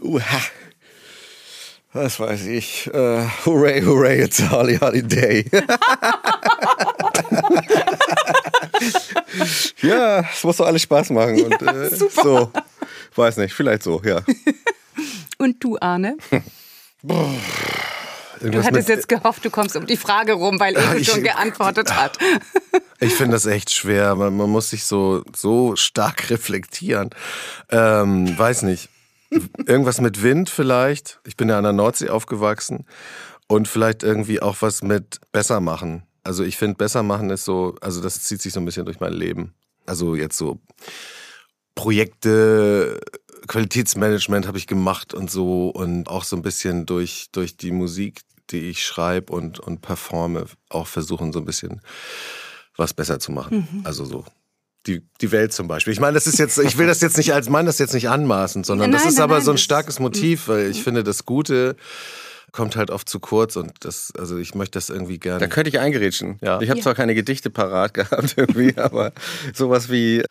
Oha. 0.00 0.40
Was 1.94 2.18
weiß 2.18 2.46
ich. 2.46 2.88
Äh, 2.94 3.26
hooray, 3.44 3.82
hooray, 3.82 4.22
it's 4.22 4.40
a 4.40 4.50
holly, 4.50 4.78
holly 4.78 5.02
day. 5.02 5.44
ja, 9.82 10.20
es 10.20 10.42
muss 10.44 10.56
doch 10.56 10.66
alles 10.66 10.82
Spaß 10.82 11.10
machen. 11.10 11.42
und, 11.42 11.62
äh, 11.62 11.90
So, 12.22 12.50
weiß 13.18 13.36
nicht, 13.38 13.54
vielleicht 13.54 13.82
so, 13.82 14.00
ja. 14.04 14.20
Und 15.38 15.62
du, 15.64 15.78
Arne? 15.80 16.16
Du 17.02 18.46
Irgendwas 18.48 18.66
hattest 18.66 18.88
jetzt 18.88 19.08
gehofft, 19.08 19.44
du 19.44 19.50
kommst 19.50 19.76
um 19.76 19.86
die 19.86 19.96
Frage 19.96 20.32
rum, 20.32 20.58
weil 20.58 20.76
Ich- 20.98 21.08
schon 21.10 21.22
geantwortet 21.22 21.94
hat. 21.94 22.18
Ich 22.98 23.14
finde 23.14 23.32
das 23.34 23.46
echt 23.46 23.70
schwer. 23.72 24.14
Man, 24.16 24.36
man 24.36 24.50
muss 24.50 24.70
sich 24.70 24.84
so, 24.84 25.22
so 25.36 25.76
stark 25.76 26.28
reflektieren. 26.30 27.10
Ähm, 27.70 28.36
weiß 28.36 28.62
nicht. 28.62 28.88
Irgendwas 29.66 30.00
mit 30.00 30.22
Wind 30.22 30.50
vielleicht. 30.50 31.20
Ich 31.24 31.36
bin 31.36 31.48
ja 31.48 31.56
an 31.58 31.64
der 31.64 31.72
Nordsee 31.72 32.08
aufgewachsen. 32.08 32.86
Und 33.46 33.68
vielleicht 33.68 34.02
irgendwie 34.02 34.40
auch 34.42 34.56
was 34.60 34.82
mit 34.82 35.20
besser 35.32 35.60
machen. 35.60 36.02
Also 36.24 36.42
ich 36.44 36.56
finde, 36.56 36.76
besser 36.76 37.02
machen 37.02 37.30
ist 37.30 37.44
so, 37.44 37.76
also 37.80 38.00
das 38.00 38.22
zieht 38.22 38.40
sich 38.42 38.52
so 38.52 38.60
ein 38.60 38.64
bisschen 38.64 38.86
durch 38.86 39.00
mein 39.00 39.12
Leben. 39.12 39.54
Also 39.86 40.14
jetzt 40.16 40.36
so 40.38 40.60
Projekte, 41.74 43.00
Qualitätsmanagement 43.46 44.46
habe 44.46 44.58
ich 44.58 44.66
gemacht 44.66 45.14
und 45.14 45.30
so 45.30 45.68
und 45.68 46.08
auch 46.08 46.24
so 46.24 46.36
ein 46.36 46.42
bisschen 46.42 46.86
durch, 46.86 47.28
durch 47.32 47.56
die 47.56 47.72
Musik, 47.72 48.20
die 48.50 48.70
ich 48.70 48.84
schreibe 48.84 49.32
und, 49.32 49.58
und 49.58 49.80
performe, 49.80 50.46
auch 50.68 50.86
versuchen 50.86 51.32
so 51.32 51.40
ein 51.40 51.44
bisschen 51.44 51.80
was 52.76 52.94
besser 52.94 53.18
zu 53.18 53.32
machen. 53.32 53.82
Also 53.84 54.04
so 54.04 54.24
die, 54.86 55.02
die 55.20 55.30
Welt 55.30 55.52
zum 55.52 55.68
Beispiel. 55.68 55.92
Ich 55.92 56.00
meine, 56.00 56.14
das 56.14 56.26
ist 56.26 56.38
jetzt, 56.38 56.58
ich 56.58 56.76
will 56.76 56.86
das 56.86 57.00
jetzt 57.00 57.16
nicht 57.16 57.32
als 57.32 57.48
meine 57.48 57.66
das 57.66 57.78
jetzt 57.78 57.94
nicht 57.94 58.08
anmaßend, 58.08 58.66
sondern 58.66 58.90
Nein, 58.90 58.98
das 58.98 59.08
ist 59.08 59.18
nein, 59.18 59.24
aber 59.24 59.36
nein, 59.36 59.44
so 59.44 59.52
ein 59.52 59.58
starkes 59.58 60.00
Motiv, 60.00 60.48
weil 60.48 60.70
ich 60.70 60.82
finde, 60.82 61.04
das 61.04 61.24
Gute 61.24 61.76
kommt 62.52 62.76
halt 62.76 62.90
oft 62.90 63.08
zu 63.08 63.18
kurz 63.18 63.56
und 63.56 63.72
das, 63.80 64.12
also 64.18 64.36
ich 64.36 64.54
möchte 64.54 64.76
das 64.76 64.90
irgendwie 64.90 65.18
Da 65.18 65.38
gerne. 65.38 65.48
könnte 65.48 65.70
ich 65.70 65.78
eingerätschen. 65.78 66.36
Ja. 66.42 66.60
Ich 66.60 66.68
habe 66.68 66.78
Ja. 66.78 66.82
zwar 66.84 66.94
keine 66.94 67.14
Gedichte 67.14 67.48
parat 67.50 67.94
gehabt 67.94 68.34
irgendwie, 68.36 68.76
aber 68.76 69.12
sowas 69.54 69.90
wie 69.90 70.22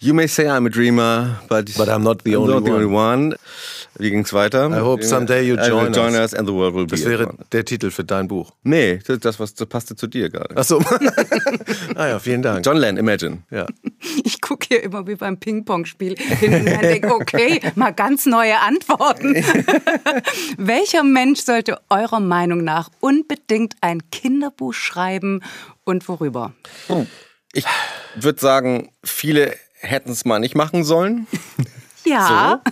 You 0.00 0.14
may 0.14 0.26
say 0.26 0.48
I'm 0.48 0.66
a 0.66 0.70
dreamer, 0.70 1.40
but, 1.48 1.72
But 1.76 1.88
I'm 1.88 2.00
not 2.00 2.22
the 2.24 2.36
only 2.36 2.54
not 2.54 2.64
the 2.64 2.72
only 2.72 2.86
one. 2.86 3.36
Wie 3.98 4.10
ging's 4.10 4.32
weiter? 4.32 4.68
I 4.70 4.80
hope 4.80 5.04
someday 5.04 5.42
you 5.46 5.56
join 5.56 5.92
join 5.92 6.14
us. 6.14 6.32
us 6.32 6.34
and 6.34 6.48
the 6.48 6.54
world 6.54 6.74
will 6.74 6.86
be 6.86 6.96
Das 6.96 7.04
wäre 7.04 7.26
one. 7.28 7.38
der 7.52 7.64
Titel 7.64 7.90
für 7.90 8.02
dein 8.04 8.26
Buch. 8.26 8.52
Nee, 8.62 8.98
das, 9.06 9.18
das, 9.20 9.38
was, 9.38 9.54
das 9.54 9.68
passte 9.68 9.94
zu 9.96 10.06
dir 10.06 10.30
gerade. 10.30 10.54
Ach 10.56 10.64
so. 10.64 10.78
ah 11.96 12.06
ja, 12.08 12.18
vielen 12.18 12.40
Dank. 12.42 12.64
John 12.64 12.76
Lennon, 12.78 12.96
Imagine. 12.98 13.38
Ja. 13.50 13.66
Ich 14.24 14.40
gucke 14.40 14.66
hier 14.68 14.82
immer 14.82 15.06
wie 15.06 15.14
beim 15.14 15.38
Ping-Pong-Spiel 15.38 16.16
hin 16.16 16.54
und 16.54 16.66
her 16.66 16.80
denke, 16.80 17.12
okay, 17.14 17.60
mal 17.74 17.90
ganz 17.92 18.24
neue 18.24 18.58
Antworten. 18.58 19.34
Welcher 20.56 21.02
Mensch 21.02 21.40
sollte 21.60 21.78
eurer 21.90 22.20
Meinung 22.20 22.64
nach 22.64 22.88
unbedingt 23.00 23.74
ein 23.82 24.10
Kinderbuch 24.10 24.72
schreiben 24.72 25.42
und 25.84 26.08
worüber? 26.08 26.54
Ich 27.52 27.66
würde 28.14 28.40
sagen, 28.40 28.92
viele 29.04 29.54
hätten 29.74 30.10
es 30.10 30.24
mal 30.24 30.38
nicht 30.38 30.54
machen 30.54 30.84
sollen. 30.84 31.26
Ja, 32.06 32.62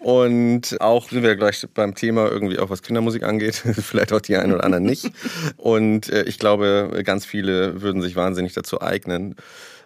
Und 0.00 0.80
auch 0.80 1.08
sind 1.08 1.22
wir 1.22 1.36
gleich 1.36 1.64
beim 1.72 1.94
Thema 1.94 2.28
irgendwie 2.28 2.58
auch 2.58 2.68
was 2.68 2.82
Kindermusik 2.82 3.22
angeht, 3.22 3.54
vielleicht 3.80 4.12
auch 4.12 4.20
die 4.20 4.34
einen 4.34 4.54
oder 4.54 4.64
anderen 4.64 4.82
nicht. 4.82 5.12
Und 5.56 6.08
äh, 6.08 6.24
ich 6.24 6.40
glaube, 6.40 7.00
ganz 7.04 7.24
viele 7.24 7.80
würden 7.80 8.02
sich 8.02 8.16
wahnsinnig 8.16 8.54
dazu 8.54 8.82
eignen. 8.82 9.36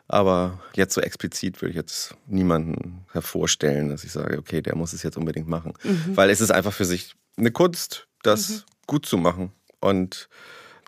Aber 0.09 0.61
jetzt 0.75 0.95
so 0.95 1.03
explizit 1.03 1.61
würde 1.61 1.73
ich 1.73 1.77
jetzt 1.77 2.15
niemanden 2.27 3.05
hervorstellen, 3.13 3.91
dass 3.91 4.03
ich 4.03 4.13
sage, 4.13 4.39
okay, 4.39 4.63
der 4.63 4.77
muss 4.77 4.95
es 4.95 5.03
jetzt 5.03 5.19
unbedingt 5.19 5.47
machen. 5.47 5.75
Weil 6.15 6.31
es 6.31 6.41
ist 6.41 6.51
einfach 6.51 6.73
für 6.73 6.87
sich 6.87 7.15
eine 7.37 7.51
Kunst, 7.51 8.09
das 8.23 8.65
gut 8.87 9.07
zu 9.07 9.17
machen. 9.17 9.53
Und 9.81 10.29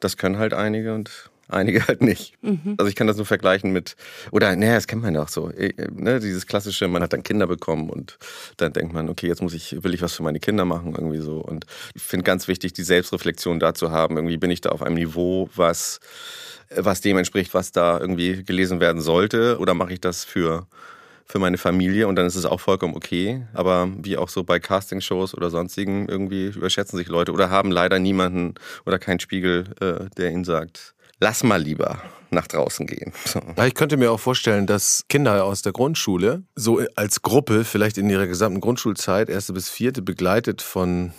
das 0.01 0.17
können 0.17 0.39
halt 0.39 0.55
einige 0.55 0.95
und 0.95 1.31
einige 1.49 1.87
halt 1.89 2.03
nicht. 2.03 2.35
Mhm. 2.43 2.75
Also 2.79 2.89
ich 2.89 2.95
kann 2.95 3.07
das 3.07 3.17
nur 3.17 3.27
vergleichen 3.27 3.73
mit, 3.73 3.97
oder 4.31 4.55
naja, 4.57 4.75
das 4.75 4.87
kennt 4.87 5.03
man 5.03 5.15
ja 5.15 5.23
auch 5.23 5.29
so, 5.29 5.51
äh, 5.51 5.73
ne, 5.93 6.21
dieses 6.21 6.47
klassische, 6.47 6.89
man 6.89 7.03
hat 7.03 7.13
dann 7.13 7.23
Kinder 7.23 7.47
bekommen 7.47 7.91
und 7.91 8.19
dann 8.57 8.73
denkt 8.73 8.93
man, 8.93 9.09
okay, 9.09 9.29
jetzt 9.29 9.43
muss 9.43 9.55
ich, 9.55 9.83
will 9.83 9.95
ich 9.95 10.03
was 10.03 10.15
für 10.15 10.23
meine 10.23 10.41
Kinder 10.41 10.65
machen, 10.65 10.95
irgendwie 10.95 11.21
so. 11.21 11.39
Und 11.39 11.67
ich 11.95 12.03
finde 12.03 12.25
ganz 12.25 12.49
wichtig, 12.49 12.73
die 12.73 12.83
Selbstreflexion 12.83 13.61
dazu 13.61 13.91
haben. 13.91 14.17
Irgendwie 14.17 14.37
bin 14.37 14.51
ich 14.51 14.61
da 14.61 14.71
auf 14.71 14.83
einem 14.83 14.97
Niveau, 14.97 15.49
was, 15.55 16.01
was 16.75 17.01
dem 17.01 17.19
entspricht, 17.19 17.55
was 17.55 17.73
da 17.73 17.99
irgendwie 17.99 18.45
gelesen 18.45 18.81
werden 18.81 19.01
sollte, 19.01 19.59
oder 19.59 19.75
mache 19.75 19.93
ich 19.93 20.01
das 20.01 20.25
für 20.25 20.67
für 21.27 21.39
meine 21.39 21.59
Familie 21.59 22.09
und 22.09 22.17
dann 22.17 22.27
ist 22.27 22.37
es 22.37 22.45
auch 22.45 22.61
vollkommen 22.61 22.95
okay. 22.95 23.47
Aber 23.55 23.89
wie 23.99 24.17
auch 24.17 24.29
so 24.29 24.45
bei 24.45 24.59
Castingshows 24.61 25.35
oder 25.35 25.51
sonstigen, 25.51 26.09
irgendwie 26.09 26.47
überschätzen 26.49 26.97
sich 26.97 27.09
Leute 27.09 27.33
oder 27.33 27.51
haben 27.51 27.71
leider 27.71 27.99
niemanden 27.99 28.55
oder 28.87 28.99
keinen 28.99 29.21
Spiegel, 29.21 29.75
äh, 29.81 30.09
der 30.17 30.31
ihnen 30.31 30.45
sagt, 30.45 30.95
lass 31.21 31.43
mal 31.43 31.61
lieber 31.63 32.03
nach 32.31 32.47
draußen 32.47 32.87
gehen. 32.87 33.13
So. 33.25 33.41
Ich 33.65 33.75
könnte 33.75 33.97
mir 33.97 34.11
auch 34.11 34.21
vorstellen, 34.21 34.67
dass 34.67 35.05
Kinder 35.09 35.45
aus 35.45 35.63
der 35.63 35.73
Grundschule 35.73 36.43
so 36.55 36.83
als 36.97 37.23
Gruppe 37.23 37.65
vielleicht 37.65 37.97
in 37.97 38.11
ihrer 38.11 38.27
gesamten 38.27 38.61
Grundschulzeit, 38.61 39.31
erste 39.31 39.53
bis 39.53 39.71
vierte, 39.71 40.03
begleitet 40.03 40.61
von 40.61 41.13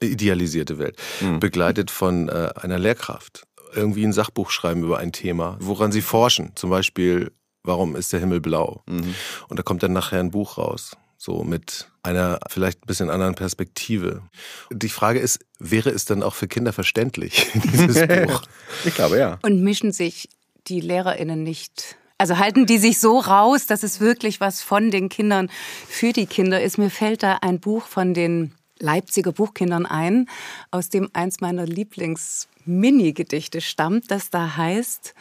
idealisierte 0.00 0.78
Welt, 0.78 0.96
mhm. 1.20 1.38
begleitet 1.38 1.90
von 1.90 2.28
äh, 2.28 2.50
einer 2.56 2.78
Lehrkraft 2.78 3.44
irgendwie 3.74 4.04
ein 4.04 4.12
Sachbuch 4.12 4.50
schreiben 4.50 4.82
über 4.82 4.98
ein 4.98 5.12
Thema, 5.12 5.56
woran 5.60 5.92
sie 5.92 6.02
forschen. 6.02 6.52
Zum 6.54 6.70
Beispiel 6.70 7.30
warum 7.68 7.94
ist 7.94 8.12
der 8.12 8.18
Himmel 8.18 8.40
blau? 8.40 8.82
Mhm. 8.86 9.14
Und 9.48 9.58
da 9.58 9.62
kommt 9.62 9.84
dann 9.84 9.92
nachher 9.92 10.18
ein 10.18 10.32
Buch 10.32 10.58
raus. 10.58 10.96
So 11.20 11.42
mit 11.42 11.88
einer 12.02 12.38
vielleicht 12.48 12.82
ein 12.82 12.86
bisschen 12.86 13.10
anderen 13.10 13.34
Perspektive. 13.34 14.22
Die 14.70 14.88
Frage 14.88 15.18
ist, 15.18 15.40
wäre 15.58 15.90
es 15.90 16.04
dann 16.04 16.22
auch 16.22 16.34
für 16.34 16.48
Kinder 16.48 16.72
verständlich, 16.72 17.46
dieses 17.72 18.06
Buch? 18.26 18.42
ich 18.84 18.94
glaube 18.94 19.18
ja. 19.18 19.38
Und 19.42 19.62
mischen 19.62 19.92
sich 19.92 20.28
die 20.66 20.80
LehrerInnen 20.80 21.42
nicht 21.42 21.96
also 22.20 22.36
halten 22.38 22.66
die 22.66 22.78
sich 22.78 22.98
so 22.98 23.20
raus, 23.20 23.66
dass 23.66 23.84
es 23.84 24.00
wirklich 24.00 24.40
was 24.40 24.60
von 24.60 24.90
den 24.90 25.08
Kindern 25.08 25.48
für 25.86 26.12
die 26.12 26.26
Kinder 26.26 26.60
ist. 26.60 26.76
Mir 26.76 26.90
fällt 26.90 27.22
da 27.22 27.38
ein 27.42 27.60
Buch 27.60 27.86
von 27.86 28.12
den 28.12 28.54
Leipziger 28.80 29.30
Buchkindern 29.30 29.86
ein, 29.86 30.28
aus 30.72 30.88
dem 30.88 31.08
eins 31.12 31.40
meiner 31.40 31.64
Lieblings-Mini-Gedichte 31.64 33.60
stammt, 33.60 34.10
das 34.10 34.30
da 34.30 34.56
heißt, 34.56 35.14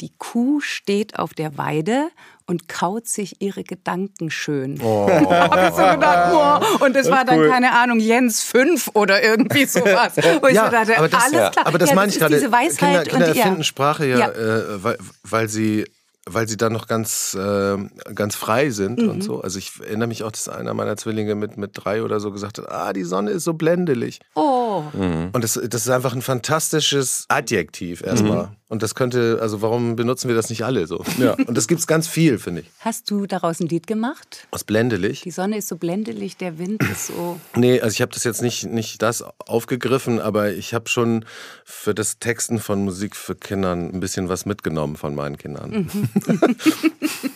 die 0.00 0.12
Kuh 0.18 0.60
steht 0.60 1.18
auf 1.18 1.34
der 1.34 1.58
Weide 1.58 2.08
und 2.46 2.68
kaut 2.68 3.06
sich 3.06 3.40
ihre 3.40 3.62
Gedanken 3.62 4.30
schön. 4.30 4.80
Oh. 4.82 5.08
Hab 5.30 5.68
ich 5.68 5.74
so 5.74 5.82
gedacht, 5.82 6.32
wow. 6.32 6.80
Und 6.80 6.96
das, 6.96 7.06
das 7.06 7.16
war 7.16 7.24
dann, 7.24 7.38
cool. 7.38 7.48
keine 7.48 7.72
Ahnung, 7.72 8.00
Jens 8.00 8.42
5 8.42 8.90
oder 8.94 9.22
irgendwie 9.22 9.64
sowas. 9.66 10.16
Wo 10.16 10.46
ich 10.48 10.54
ja, 10.54 10.66
so 10.66 10.70
dachte, 10.70 10.98
aber 10.98 11.08
das, 11.08 11.22
alles 11.22 11.52
klar. 11.52 11.66
Aber 11.66 11.78
das 11.78 11.90
ja, 11.90 11.94
meine 11.94 12.10
ich 12.10 12.18
gerade. 12.18 12.40
Kinder, 12.40 13.02
Kinder 13.04 13.28
erfinden 13.28 13.64
Sprache 13.64 14.06
ja, 14.06 14.18
ja. 14.18 14.28
Äh, 14.30 14.82
weil, 14.82 14.98
weil 15.22 15.48
sie 15.48 15.84
weil 16.26 16.46
sie 16.46 16.56
dann 16.56 16.72
noch 16.72 16.86
ganz, 16.86 17.34
äh, 17.34 17.76
ganz 18.14 18.36
frei 18.36 18.70
sind 18.70 19.00
mhm. 19.00 19.08
und 19.08 19.24
so. 19.24 19.40
Also 19.40 19.58
ich 19.58 19.72
erinnere 19.80 20.08
mich 20.08 20.22
auch, 20.22 20.30
dass 20.30 20.48
einer 20.48 20.74
meiner 20.74 20.96
Zwillinge 20.96 21.34
mit, 21.34 21.56
mit 21.56 21.70
drei 21.74 22.02
oder 22.02 22.20
so 22.20 22.30
gesagt 22.30 22.58
hat, 22.58 22.70
ah, 22.70 22.92
die 22.92 23.04
Sonne 23.04 23.30
ist 23.30 23.44
so 23.44 23.54
blendelig. 23.54 24.20
Oh. 24.34 24.59
Mhm. 24.92 25.30
Und 25.32 25.44
das, 25.44 25.54
das 25.54 25.82
ist 25.82 25.90
einfach 25.90 26.14
ein 26.14 26.22
fantastisches 26.22 27.26
Adjektiv 27.28 28.02
erstmal. 28.02 28.46
Mhm. 28.46 28.56
Und 28.70 28.84
das 28.84 28.94
könnte, 28.94 29.40
also 29.42 29.62
warum 29.62 29.96
benutzen 29.96 30.28
wir 30.28 30.36
das 30.36 30.48
nicht 30.48 30.64
alle 30.64 30.86
so? 30.86 31.04
Ja. 31.18 31.32
Und 31.46 31.56
das 31.56 31.66
gibt 31.66 31.80
es 31.80 31.88
ganz 31.88 32.06
viel, 32.06 32.38
finde 32.38 32.60
ich. 32.60 32.70
Hast 32.78 33.10
du 33.10 33.26
daraus 33.26 33.58
ein 33.58 33.66
Lied 33.66 33.88
gemacht? 33.88 34.46
Was 34.52 34.62
blendelig? 34.62 35.22
Die 35.22 35.32
Sonne 35.32 35.58
ist 35.58 35.66
so 35.66 35.76
blendelig, 35.76 36.36
der 36.36 36.56
Wind 36.56 36.80
ist 36.84 37.08
so. 37.08 37.40
Nee, 37.56 37.80
also 37.80 37.94
ich 37.94 38.00
habe 38.00 38.12
das 38.12 38.22
jetzt 38.22 38.42
nicht, 38.42 38.66
nicht 38.66 39.02
das 39.02 39.24
aufgegriffen, 39.38 40.20
aber 40.20 40.52
ich 40.52 40.72
habe 40.72 40.88
schon 40.88 41.24
für 41.64 41.96
das 41.96 42.20
Texten 42.20 42.60
von 42.60 42.84
Musik 42.84 43.16
für 43.16 43.34
Kinder 43.34 43.72
ein 43.72 43.98
bisschen 43.98 44.28
was 44.28 44.46
mitgenommen 44.46 44.94
von 44.94 45.16
meinen 45.16 45.36
Kindern. 45.36 45.88
Mhm. 45.90 45.98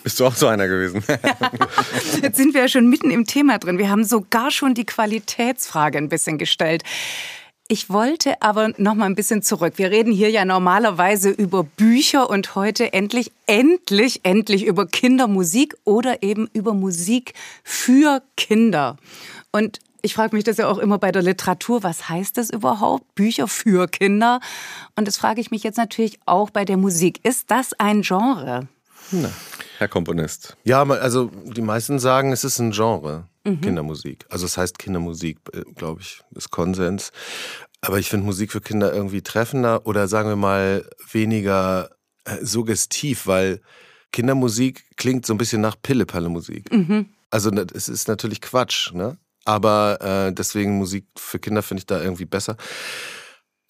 Bist 0.05 0.21
du 0.21 0.27
auch 0.27 0.37
so 0.37 0.47
einer 0.47 0.69
gewesen? 0.69 1.03
Jetzt 2.23 2.37
sind 2.37 2.55
wir 2.55 2.61
ja 2.61 2.69
schon 2.69 2.89
mitten 2.89 3.11
im 3.11 3.25
Thema 3.25 3.59
drin. 3.59 3.79
Wir 3.79 3.91
haben 3.91 4.05
sogar 4.05 4.53
schon 4.53 4.75
die 4.75 4.87
Qualitätsfrage 4.87 5.99
ein 5.99 6.09
bisschen 6.09 6.39
gestellt. 6.39 6.85
Ich 7.67 7.89
wollte 7.89 8.43
aber 8.43 8.73
noch 8.77 8.95
mal 8.95 9.07
ein 9.07 9.15
bisschen 9.15 9.43
zurück. 9.43 9.75
Wir 9.77 9.91
reden 9.91 10.13
hier 10.13 10.29
ja 10.29 10.45
normalerweise 10.45 11.31
über 11.31 11.65
Bücher 11.65 12.29
und 12.29 12.55
heute 12.55 12.93
endlich, 12.93 13.33
endlich, 13.47 14.21
endlich 14.23 14.67
über 14.67 14.87
Kindermusik 14.87 15.75
oder 15.85 16.23
eben 16.23 16.47
über 16.53 16.75
Musik 16.75 17.33
für 17.63 18.23
Kinder. 18.37 18.99
Und 19.51 19.79
ich 20.03 20.13
frage 20.13 20.37
mich 20.37 20.45
das 20.45 20.59
ja 20.59 20.69
auch 20.69 20.77
immer 20.77 20.99
bei 20.99 21.11
der 21.11 21.23
Literatur, 21.23 21.83
was 21.83 22.11
heißt 22.11 22.37
das 22.37 22.51
überhaupt? 22.51 23.15
Bücher 23.15 23.49
für 23.49 23.89
Kinder? 23.89 24.41
Und 24.95 25.09
das 25.09 25.17
frage 25.17 25.41
ich 25.41 25.51
mich 25.51 25.63
jetzt 25.63 25.79
natürlich 25.79 26.19
auch 26.27 26.51
bei 26.51 26.67
der 26.67 26.77
Musik. 26.77 27.21
Ist 27.25 27.51
das 27.51 27.73
ein 27.81 28.03
Genre? 28.03 28.69
Na, 29.11 29.31
Herr 29.79 29.89
Komponist. 29.89 30.59
Ja, 30.65 30.83
also 30.83 31.31
die 31.45 31.63
meisten 31.63 31.99
sagen, 31.99 32.31
es 32.33 32.45
ist 32.45 32.59
ein 32.59 32.73
Genre. 32.73 33.25
Mhm. 33.45 33.61
Kindermusik. 33.61 34.27
Also 34.31 34.47
es 34.47 34.57
heißt 34.57 34.79
Kindermusik, 34.79 35.39
äh, 35.53 35.63
glaube 35.75 36.01
ich, 36.01 36.23
ist 36.35 36.51
Konsens. 36.51 37.13
Aber 37.81 37.99
ich 37.99 38.09
finde 38.09 38.27
Musik 38.27 38.53
für 38.53 38.61
Kinder 38.61 38.93
irgendwie 38.93 39.23
treffender 39.23 39.87
oder 39.87 40.09
sagen 40.09 40.29
wir 40.31 40.37
mal 40.37 40.89
weniger 41.13 41.91
äh, 42.25 42.43
suggestiv, 42.43 43.27
weil 43.27 43.61
Kindermusik 44.13 44.85
klingt 44.97 45.27
so 45.27 45.35
ein 45.35 45.39
bisschen 45.39 45.61
nach 45.61 45.77
Pille-Palle-Musik. 45.81 46.73
Mhm. 46.73 47.07
Also 47.31 47.51
es 47.51 47.89
ist 47.89 48.09
natürlich 48.09 48.41
Quatsch, 48.41 48.93
ne? 48.93 49.19
Aber 49.45 49.99
äh, 50.01 50.33
deswegen 50.33 50.79
Musik 50.79 51.07
für 51.17 51.39
Kinder 51.39 51.63
finde 51.63 51.81
ich 51.81 51.87
da 51.87 52.01
irgendwie 52.01 52.25
besser. 52.25 52.57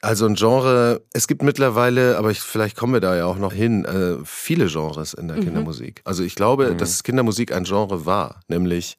Also 0.00 0.26
ein 0.26 0.34
Genre, 0.34 1.00
es 1.14 1.26
gibt 1.26 1.42
mittlerweile, 1.42 2.18
aber 2.18 2.30
ich, 2.30 2.40
vielleicht 2.40 2.76
kommen 2.76 2.92
wir 2.92 3.00
da 3.00 3.16
ja 3.16 3.24
auch 3.24 3.38
noch 3.38 3.54
hin, 3.54 3.86
äh, 3.86 4.18
viele 4.24 4.66
Genres 4.66 5.14
in 5.14 5.28
der 5.28 5.38
mhm. 5.38 5.44
Kindermusik. 5.44 6.02
Also 6.04 6.22
ich 6.22 6.34
glaube, 6.34 6.72
mhm. 6.72 6.78
dass 6.78 7.02
Kindermusik 7.02 7.52
ein 7.52 7.64
Genre 7.64 8.04
war, 8.04 8.40
nämlich 8.46 8.98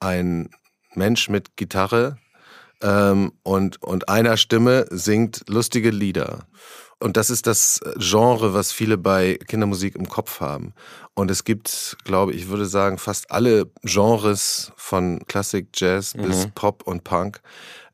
ein 0.00 0.50
Mensch 0.94 1.28
mit 1.28 1.56
Gitarre 1.56 2.18
ähm, 2.82 3.32
und, 3.42 3.82
und 3.82 4.08
einer 4.08 4.36
Stimme 4.36 4.86
singt 4.90 5.42
lustige 5.48 5.90
Lieder. 5.90 6.46
Und 6.98 7.18
das 7.18 7.28
ist 7.28 7.46
das 7.46 7.80
Genre, 7.98 8.54
was 8.54 8.72
viele 8.72 8.96
bei 8.96 9.38
Kindermusik 9.48 9.96
im 9.96 10.08
Kopf 10.08 10.40
haben. 10.40 10.72
Und 11.14 11.30
es 11.30 11.44
gibt, 11.44 11.98
glaube 12.04 12.32
ich, 12.32 12.48
würde 12.48 12.64
sagen, 12.64 12.96
fast 12.96 13.30
alle 13.30 13.70
Genres 13.82 14.72
von 14.76 15.20
Klassik, 15.26 15.68
Jazz 15.74 16.14
mhm. 16.14 16.22
bis 16.22 16.48
Pop 16.54 16.86
und 16.86 17.04
Punk 17.04 17.40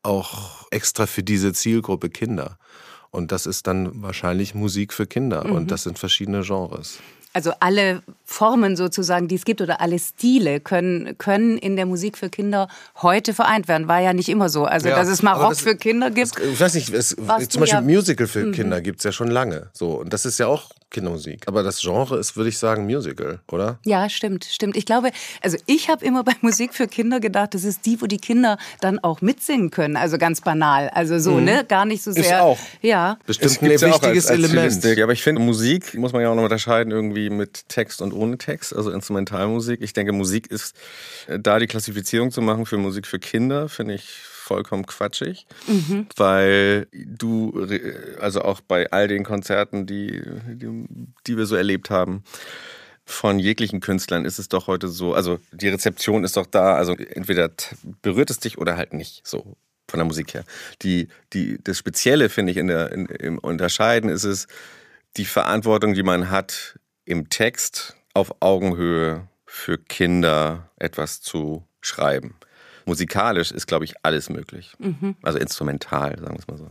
auch 0.05 0.67
extra 0.71 1.07
für 1.07 1.23
diese 1.23 1.53
Zielgruppe 1.53 2.11
Kinder. 2.11 2.59
Und 3.11 3.33
das 3.33 3.47
ist 3.47 3.67
dann 3.67 4.03
wahrscheinlich 4.03 4.55
Musik 4.55 4.93
für 4.93 5.07
Kinder. 5.07 5.47
Mhm. 5.47 5.53
Und 5.53 5.71
das 5.71 5.83
sind 5.83 5.99
verschiedene 5.99 6.43
Genres. 6.43 6.99
Also 7.35 7.53
alle 7.61 8.03
Formen 8.25 8.77
sozusagen, 8.77 9.27
die 9.27 9.37
es 9.37 9.45
gibt 9.45 9.61
oder 9.61 9.81
alle 9.81 9.99
Stile 9.99 10.61
können, 10.61 11.17
können 11.17 11.57
in 11.57 11.77
der 11.77 11.87
Musik 11.87 12.19
für 12.19 12.29
Kinder 12.29 12.69
heute 13.01 13.33
vereint 13.33 13.69
werden. 13.69 13.89
War 13.89 14.01
ja 14.01 14.13
nicht 14.13 14.29
immer 14.29 14.49
so. 14.49 14.65
Also 14.65 14.89
ja, 14.89 14.97
dass 14.97 15.09
es 15.09 15.23
mal 15.23 15.35
Rock 15.35 15.51
das, 15.51 15.63
für 15.63 15.77
Kinder 15.77 16.11
gibt. 16.11 16.37
Das, 16.37 16.45
ich 16.45 16.61
weiß 16.61 16.75
nicht, 16.75 16.91
es, 16.91 17.09
zum 17.09 17.27
Beispiel 17.27 17.67
ja, 17.67 17.81
Musical 17.81 18.27
für 18.27 18.47
mhm. 18.47 18.53
Kinder 18.53 18.81
gibt 18.81 18.99
es 18.99 19.05
ja 19.05 19.13
schon 19.13 19.29
lange. 19.29 19.71
So. 19.73 20.01
Und 20.01 20.13
das 20.13 20.27
ist 20.27 20.39
ja 20.39 20.47
auch 20.47 20.71
Kindermusik. 20.93 21.43
Aber 21.47 21.63
das 21.63 21.81
Genre 21.81 22.19
ist, 22.19 22.37
würde 22.37 22.49
ich 22.51 22.59
sagen, 22.59 22.85
Musical, 22.85 23.41
oder? 23.51 23.79
Ja, 23.85 24.09
stimmt, 24.09 24.45
stimmt. 24.45 24.77
Ich 24.77 24.87
glaube, 24.87 25.11
also 25.41 25.57
ich 25.67 25.89
habe 25.89 26.05
immer 26.05 26.23
bei 26.23 26.33
Musik 26.43 26.75
für 26.75 26.87
Kinder 26.87 27.19
gedacht, 27.19 27.55
das 27.55 27.65
ist 27.65 27.85
die, 27.87 28.01
wo 28.01 28.07
die 28.07 28.19
Kinder 28.19 28.59
dann 28.81 28.99
auch 29.01 29.21
mitsingen 29.21 29.71
können. 29.71 29.97
Also 29.97 30.19
ganz 30.19 30.41
banal. 30.41 30.89
Also 30.91 31.19
so, 31.19 31.33
mhm. 31.33 31.45
ne? 31.45 31.65
Gar 31.67 31.87
nicht 31.87 32.03
so 32.03 32.13
sehr. 32.13 32.25
Ist 32.25 32.33
auch. 32.35 32.59
Ja. 32.83 33.19
Bestimmt 33.27 33.63
ein 33.63 33.71
wichtiges 33.71 34.03
als, 34.03 34.27
als 34.29 34.31
Element. 34.31 35.01
Aber 35.03 35.13
ich 35.13 35.23
finde, 35.23 35.41
Musik 35.41 35.95
muss 35.95 36.13
man 36.13 36.23
ja 36.23 36.31
auch 36.31 36.37
noch 36.37 36.45
unterscheiden 36.45 36.93
irgendwie 36.93 37.31
mit 37.31 37.69
Text 37.69 38.03
und 38.03 38.13
ohne 38.13 38.39
Text, 38.39 38.75
also 38.75 38.91
Instrumentalmusik. 38.91 39.81
Ich 39.83 39.93
denke, 39.93 40.13
Musik 40.13 40.49
ist, 40.49 40.77
äh, 41.27 41.39
da 41.39 41.59
die 41.59 41.67
Klassifizierung 41.67 42.31
zu 42.31 42.43
machen 42.43 42.67
für 42.67 42.77
Musik 42.77 43.07
für 43.07 43.19
Kinder, 43.19 43.69
finde 43.69 43.95
ich 43.95 44.32
vollkommen 44.43 44.87
quatschig, 44.87 45.47
mhm. 45.67 46.07
weil 46.17 46.89
du, 46.93 47.67
also 48.21 48.43
auch 48.43 48.61
bei 48.61 48.91
all 48.91 49.09
den 49.09 49.25
Konzerten, 49.25 49.87
die, 49.87 50.23
die, 50.47 50.87
die 51.27 51.37
wir 51.37 51.47
so 51.47 51.57
erlebt 51.57 51.91
haben, 51.91 52.25
von 53.05 53.39
jeglichen 53.39 53.81
Künstlern 53.81 54.25
ist 54.25 54.39
es 54.39 54.49
doch 54.49 54.67
heute 54.67 54.89
so, 54.89 55.15
also 55.15 55.39
die 55.53 55.69
Rezeption 55.69 56.25
ist 56.25 56.37
doch 56.37 56.47
da, 56.47 56.75
also 56.75 56.95
entweder 56.95 57.51
berührt 58.01 58.31
es 58.31 58.39
dich 58.39 58.59
oder 58.59 58.77
halt 58.77 58.93
nicht 58.93 59.27
so 59.27 59.57
von 59.89 59.99
der 59.99 60.07
Musik 60.07 60.35
her. 60.35 60.45
Die, 60.83 61.09
die, 61.33 61.59
das 61.63 61.79
Spezielle, 61.79 62.29
finde 62.29 62.53
ich, 62.53 62.59
in 62.59 62.69
der, 62.69 62.93
in, 62.93 63.07
im 63.07 63.39
Unterscheiden 63.39 64.09
ist 64.09 64.25
es 64.25 64.47
die 65.17 65.25
Verantwortung, 65.25 65.95
die 65.95 66.03
man 66.03 66.31
hat, 66.31 66.79
im 67.05 67.29
Text 67.29 67.97
auf 68.15 68.35
Augenhöhe 68.41 69.29
für 69.45 69.79
Kinder 69.79 70.71
etwas 70.77 71.21
zu 71.21 71.67
schreiben 71.81 72.37
musikalisch 72.85 73.51
ist, 73.51 73.67
glaube 73.67 73.85
ich, 73.85 73.95
alles 74.03 74.29
möglich. 74.29 74.75
Mhm. 74.79 75.17
Also 75.23 75.39
instrumental, 75.39 76.19
sagen 76.19 76.35
wir 76.35 76.41
es 76.41 76.49
mal 76.49 76.59
so. 76.59 76.71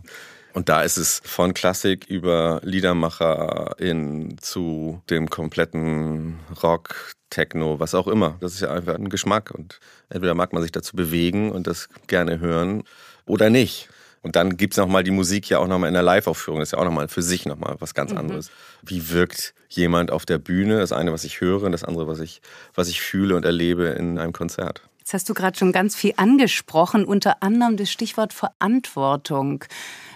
Und 0.53 0.67
da 0.67 0.81
ist 0.81 0.97
es 0.97 1.21
von 1.23 1.53
Klassik 1.53 2.05
über 2.07 2.59
Liedermacher 2.63 3.75
in 3.77 4.37
zu 4.39 5.01
dem 5.09 5.29
kompletten 5.29 6.39
Rock, 6.61 7.13
Techno, 7.29 7.79
was 7.79 7.95
auch 7.95 8.07
immer. 8.07 8.37
Das 8.41 8.53
ist 8.53 8.59
ja 8.59 8.71
einfach 8.71 8.95
ein 8.95 9.09
Geschmack 9.09 9.51
und 9.51 9.79
entweder 10.09 10.35
mag 10.35 10.53
man 10.53 10.61
sich 10.61 10.71
dazu 10.71 10.95
bewegen 10.95 11.51
und 11.51 11.65
das 11.65 11.87
gerne 12.07 12.39
hören 12.39 12.83
oder 13.25 13.49
nicht. 13.49 13.89
Und 14.21 14.35
dann 14.35 14.55
gibt 14.57 14.73
es 14.73 14.77
nochmal 14.77 15.03
die 15.03 15.11
Musik 15.11 15.49
ja 15.49 15.57
auch 15.57 15.67
nochmal 15.67 15.87
in 15.87 15.95
der 15.95 16.03
Live-Aufführung. 16.03 16.59
Das 16.59 16.69
ist 16.69 16.73
ja 16.73 16.79
auch 16.79 16.85
nochmal 16.85 17.07
für 17.07 17.23
sich 17.23 17.45
nochmal 17.47 17.75
was 17.79 17.95
ganz 17.95 18.11
mhm. 18.11 18.19
anderes. 18.19 18.51
Wie 18.83 19.09
wirkt 19.09 19.55
jemand 19.69 20.11
auf 20.11 20.25
der 20.25 20.37
Bühne? 20.37 20.79
Das 20.79 20.91
eine, 20.91 21.11
was 21.11 21.23
ich 21.23 21.41
höre, 21.41 21.63
und 21.63 21.71
das 21.71 21.83
andere, 21.83 22.05
was 22.07 22.19
ich, 22.19 22.41
was 22.75 22.87
ich 22.87 23.01
fühle 23.01 23.35
und 23.35 23.45
erlebe 23.45 23.85
in 23.85 24.19
einem 24.19 24.33
Konzert. 24.33 24.83
Jetzt 25.11 25.23
hast 25.23 25.29
du 25.29 25.33
gerade 25.33 25.59
schon 25.59 25.73
ganz 25.73 25.93
viel 25.93 26.13
angesprochen, 26.15 27.03
unter 27.03 27.43
anderem 27.43 27.75
das 27.75 27.91
Stichwort 27.91 28.31
Verantwortung. 28.31 29.65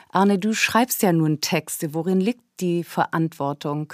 Arne, 0.10 0.39
du 0.39 0.53
schreibst 0.53 1.01
ja 1.01 1.12
nun 1.12 1.41
Texte. 1.41 1.93
Worin 1.93 2.21
liegt 2.21 2.39
die 2.62 2.86
Verantwortung? 2.86 3.91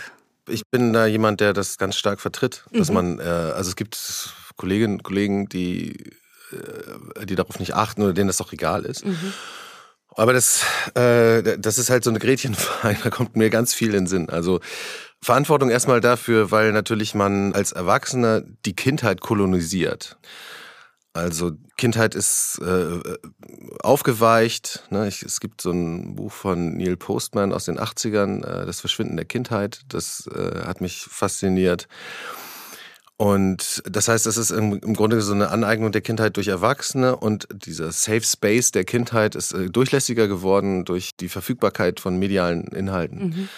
Ich 0.47 0.61
bin 0.69 0.93
da 0.93 1.07
jemand, 1.07 1.41
der 1.41 1.53
das 1.53 1.79
ganz 1.79 1.95
stark 1.95 2.21
vertritt, 2.21 2.65
dass 2.71 2.89
mhm. 2.89 2.93
man, 2.93 3.19
äh, 3.19 3.23
also 3.23 3.71
es 3.71 3.75
gibt 3.75 3.97
Kolleginnen 4.57 4.97
und 4.97 5.03
Kollegen, 5.03 5.49
die, 5.49 5.93
äh, 6.51 7.25
die 7.25 7.33
darauf 7.33 7.57
nicht 7.59 7.73
achten 7.73 8.03
oder 8.03 8.13
denen 8.13 8.27
das 8.27 8.39
auch 8.39 8.53
egal 8.53 8.85
ist. 8.85 9.03
Mhm. 9.03 9.33
Aber 10.15 10.33
das, 10.33 10.63
äh, 10.93 11.57
das 11.57 11.79
ist 11.79 11.89
halt 11.89 12.03
so 12.03 12.11
eine 12.11 12.19
Gretchenfrage, 12.19 12.99
da 13.03 13.09
kommt 13.09 13.35
mir 13.35 13.49
ganz 13.49 13.73
viel 13.73 13.95
in 13.95 14.01
den 14.01 14.07
Sinn. 14.07 14.29
Also 14.29 14.59
Verantwortung 15.19 15.71
erstmal 15.71 15.99
dafür, 15.99 16.51
weil 16.51 16.71
natürlich 16.71 17.15
man 17.15 17.55
als 17.55 17.71
Erwachsener 17.71 18.43
die 18.65 18.75
Kindheit 18.75 19.19
kolonisiert. 19.19 20.19
Also 21.13 21.51
Kindheit 21.75 22.15
ist 22.15 22.59
äh, 22.59 22.99
aufgeweicht. 23.83 24.83
Ne? 24.91 25.07
Ich, 25.07 25.23
es 25.23 25.41
gibt 25.41 25.61
so 25.61 25.71
ein 25.71 26.15
Buch 26.15 26.31
von 26.31 26.77
Neil 26.77 26.95
Postman 26.95 27.51
aus 27.51 27.65
den 27.65 27.79
80ern, 27.79 28.45
äh, 28.45 28.65
Das 28.65 28.79
Verschwinden 28.79 29.17
der 29.17 29.25
Kindheit. 29.25 29.81
Das 29.89 30.27
äh, 30.27 30.61
hat 30.65 30.79
mich 30.79 31.01
fasziniert. 31.01 31.87
Und 33.17 33.83
das 33.85 34.07
heißt, 34.07 34.25
es 34.25 34.37
ist 34.37 34.49
im, 34.49 34.79
im, 34.79 34.95
Grunde 34.95 35.21
so 35.21 35.33
eine 35.33 35.49
Aneignung 35.49 35.91
der 35.91 36.01
Kindheit 36.01 36.37
durch 36.37 36.47
Erwachsene 36.47 37.15
und 37.15 37.47
dieser 37.53 37.91
Safe 37.91 38.23
Space 38.23 38.71
der 38.71 38.83
Kindheit 38.83 39.35
ist 39.35 39.53
äh, 39.53 39.69
durchlässiger 39.69 40.27
geworden 40.27 40.85
durch 40.85 41.15
die 41.15 41.29
Verfügbarkeit 41.29 41.99
von 41.99 42.17
medialen 42.17 42.63
Inhalten. 42.69 43.27
Mhm. 43.27 43.49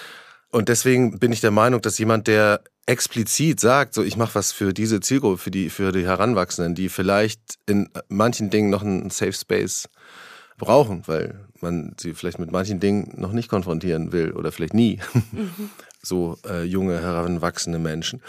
Und 0.54 0.70
deswegen 0.70 1.18
bin 1.18 1.32
ich 1.32 1.42
der 1.42 1.50
Meinung, 1.50 1.82
dass 1.82 1.98
jemand, 1.98 2.28
der 2.28 2.62
explizit 2.86 3.60
sagt, 3.60 3.96
so 3.96 4.04
ich 4.04 4.18
mache 4.18 4.36
was 4.36 4.52
für 4.52 4.72
diese 4.72 5.00
Zielgruppe, 5.00 5.40
für 5.40 5.50
die, 5.50 5.72
für 5.72 5.92
die 5.92 6.06
Heranwachsenden, 6.06 6.76
die 6.76 6.90
vielleicht 6.90 7.58
in 7.66 7.90
manchen 8.08 8.52
Dingen 8.52 8.70
noch 8.70 8.84
einen 8.84 9.10
Safe 9.10 9.34
Space 9.34 9.90
brauchen, 10.60 11.08
weil 11.08 11.48
man 11.60 11.96
sie 12.00 12.14
vielleicht 12.14 12.38
mit 12.38 12.52
manchen 12.52 12.80
Dingen 12.80 13.14
noch 13.16 13.32
nicht 13.32 13.50
konfrontieren 13.50 14.12
will 14.12 14.32
oder 14.34 14.52
vielleicht 14.52 14.76
nie. 14.76 15.00
Mhm. 15.14 15.50
So 16.06 16.38
äh, 16.46 16.64
junge, 16.64 17.00
heranwachsende 17.00 17.80
Menschen. 17.80 18.22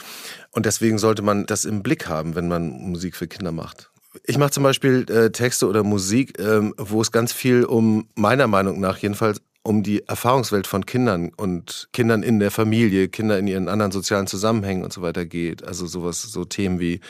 Und 0.52 0.64
deswegen 0.64 0.96
sollte 0.98 1.22
man 1.22 1.44
das 1.44 1.64
im 1.64 1.82
Blick 1.82 2.08
haben, 2.08 2.36
wenn 2.36 2.46
man 2.46 2.68
Musik 2.68 3.16
für 3.16 3.26
Kinder 3.26 3.50
macht. 3.50 3.90
Ich 4.22 4.38
mache 4.38 4.52
zum 4.52 4.62
Beispiel 4.62 5.04
äh, 5.10 5.32
Texte 5.32 5.66
oder 5.66 5.82
Musik, 5.82 6.38
ähm, 6.38 6.72
wo 6.76 7.00
es 7.00 7.10
ganz 7.10 7.32
viel 7.32 7.64
um, 7.64 8.06
meiner 8.14 8.46
Meinung 8.46 8.78
nach 8.78 8.98
jedenfalls, 8.98 9.40
um 9.64 9.82
die 9.82 10.06
Erfahrungswelt 10.06 10.66
von 10.66 10.84
Kindern 10.84 11.32
und 11.36 11.88
Kindern 11.92 12.22
in 12.22 12.38
der 12.38 12.50
Familie, 12.50 13.08
Kinder 13.08 13.38
in 13.38 13.46
ihren 13.46 13.68
anderen 13.68 13.92
sozialen 13.92 14.26
Zusammenhängen 14.26 14.84
und 14.84 14.92
so 14.92 15.00
weiter 15.00 15.24
geht. 15.24 15.64
Also 15.64 15.86
sowas, 15.86 16.22
so 16.22 16.44
Themen 16.44 16.80
wie 16.80 17.00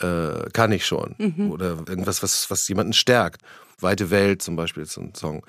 äh, 0.00 0.50
kann 0.52 0.70
ich 0.70 0.86
schon 0.86 1.14
mhm. 1.16 1.50
oder 1.50 1.78
irgendwas, 1.88 2.22
was, 2.22 2.50
was 2.50 2.68
jemanden 2.68 2.92
stärkt. 2.92 3.40
Weite 3.80 4.10
Welt 4.10 4.42
zum 4.42 4.54
Beispiel 4.54 4.82
ist 4.82 4.92
so 4.92 5.00
ein 5.00 5.14
Song. 5.14 5.44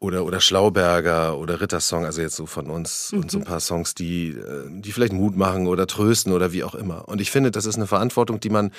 Oder, 0.00 0.24
oder 0.24 0.40
Schlauberger 0.40 1.38
oder 1.38 1.60
Rittersong, 1.60 2.04
also 2.04 2.20
jetzt 2.20 2.36
so 2.36 2.46
von 2.46 2.68
uns 2.68 3.12
mhm. 3.12 3.20
und 3.20 3.30
so 3.30 3.38
ein 3.38 3.44
paar 3.44 3.60
Songs, 3.60 3.94
die, 3.94 4.30
äh, 4.30 4.64
die 4.68 4.90
vielleicht 4.90 5.12
Mut 5.12 5.36
machen 5.36 5.68
oder 5.68 5.86
trösten 5.86 6.32
oder 6.32 6.52
wie 6.52 6.64
auch 6.64 6.74
immer. 6.74 7.08
Und 7.08 7.20
ich 7.20 7.30
finde, 7.30 7.52
das 7.52 7.64
ist 7.64 7.76
eine 7.76 7.86
Verantwortung, 7.86 8.40
die 8.40 8.50
man 8.50 8.72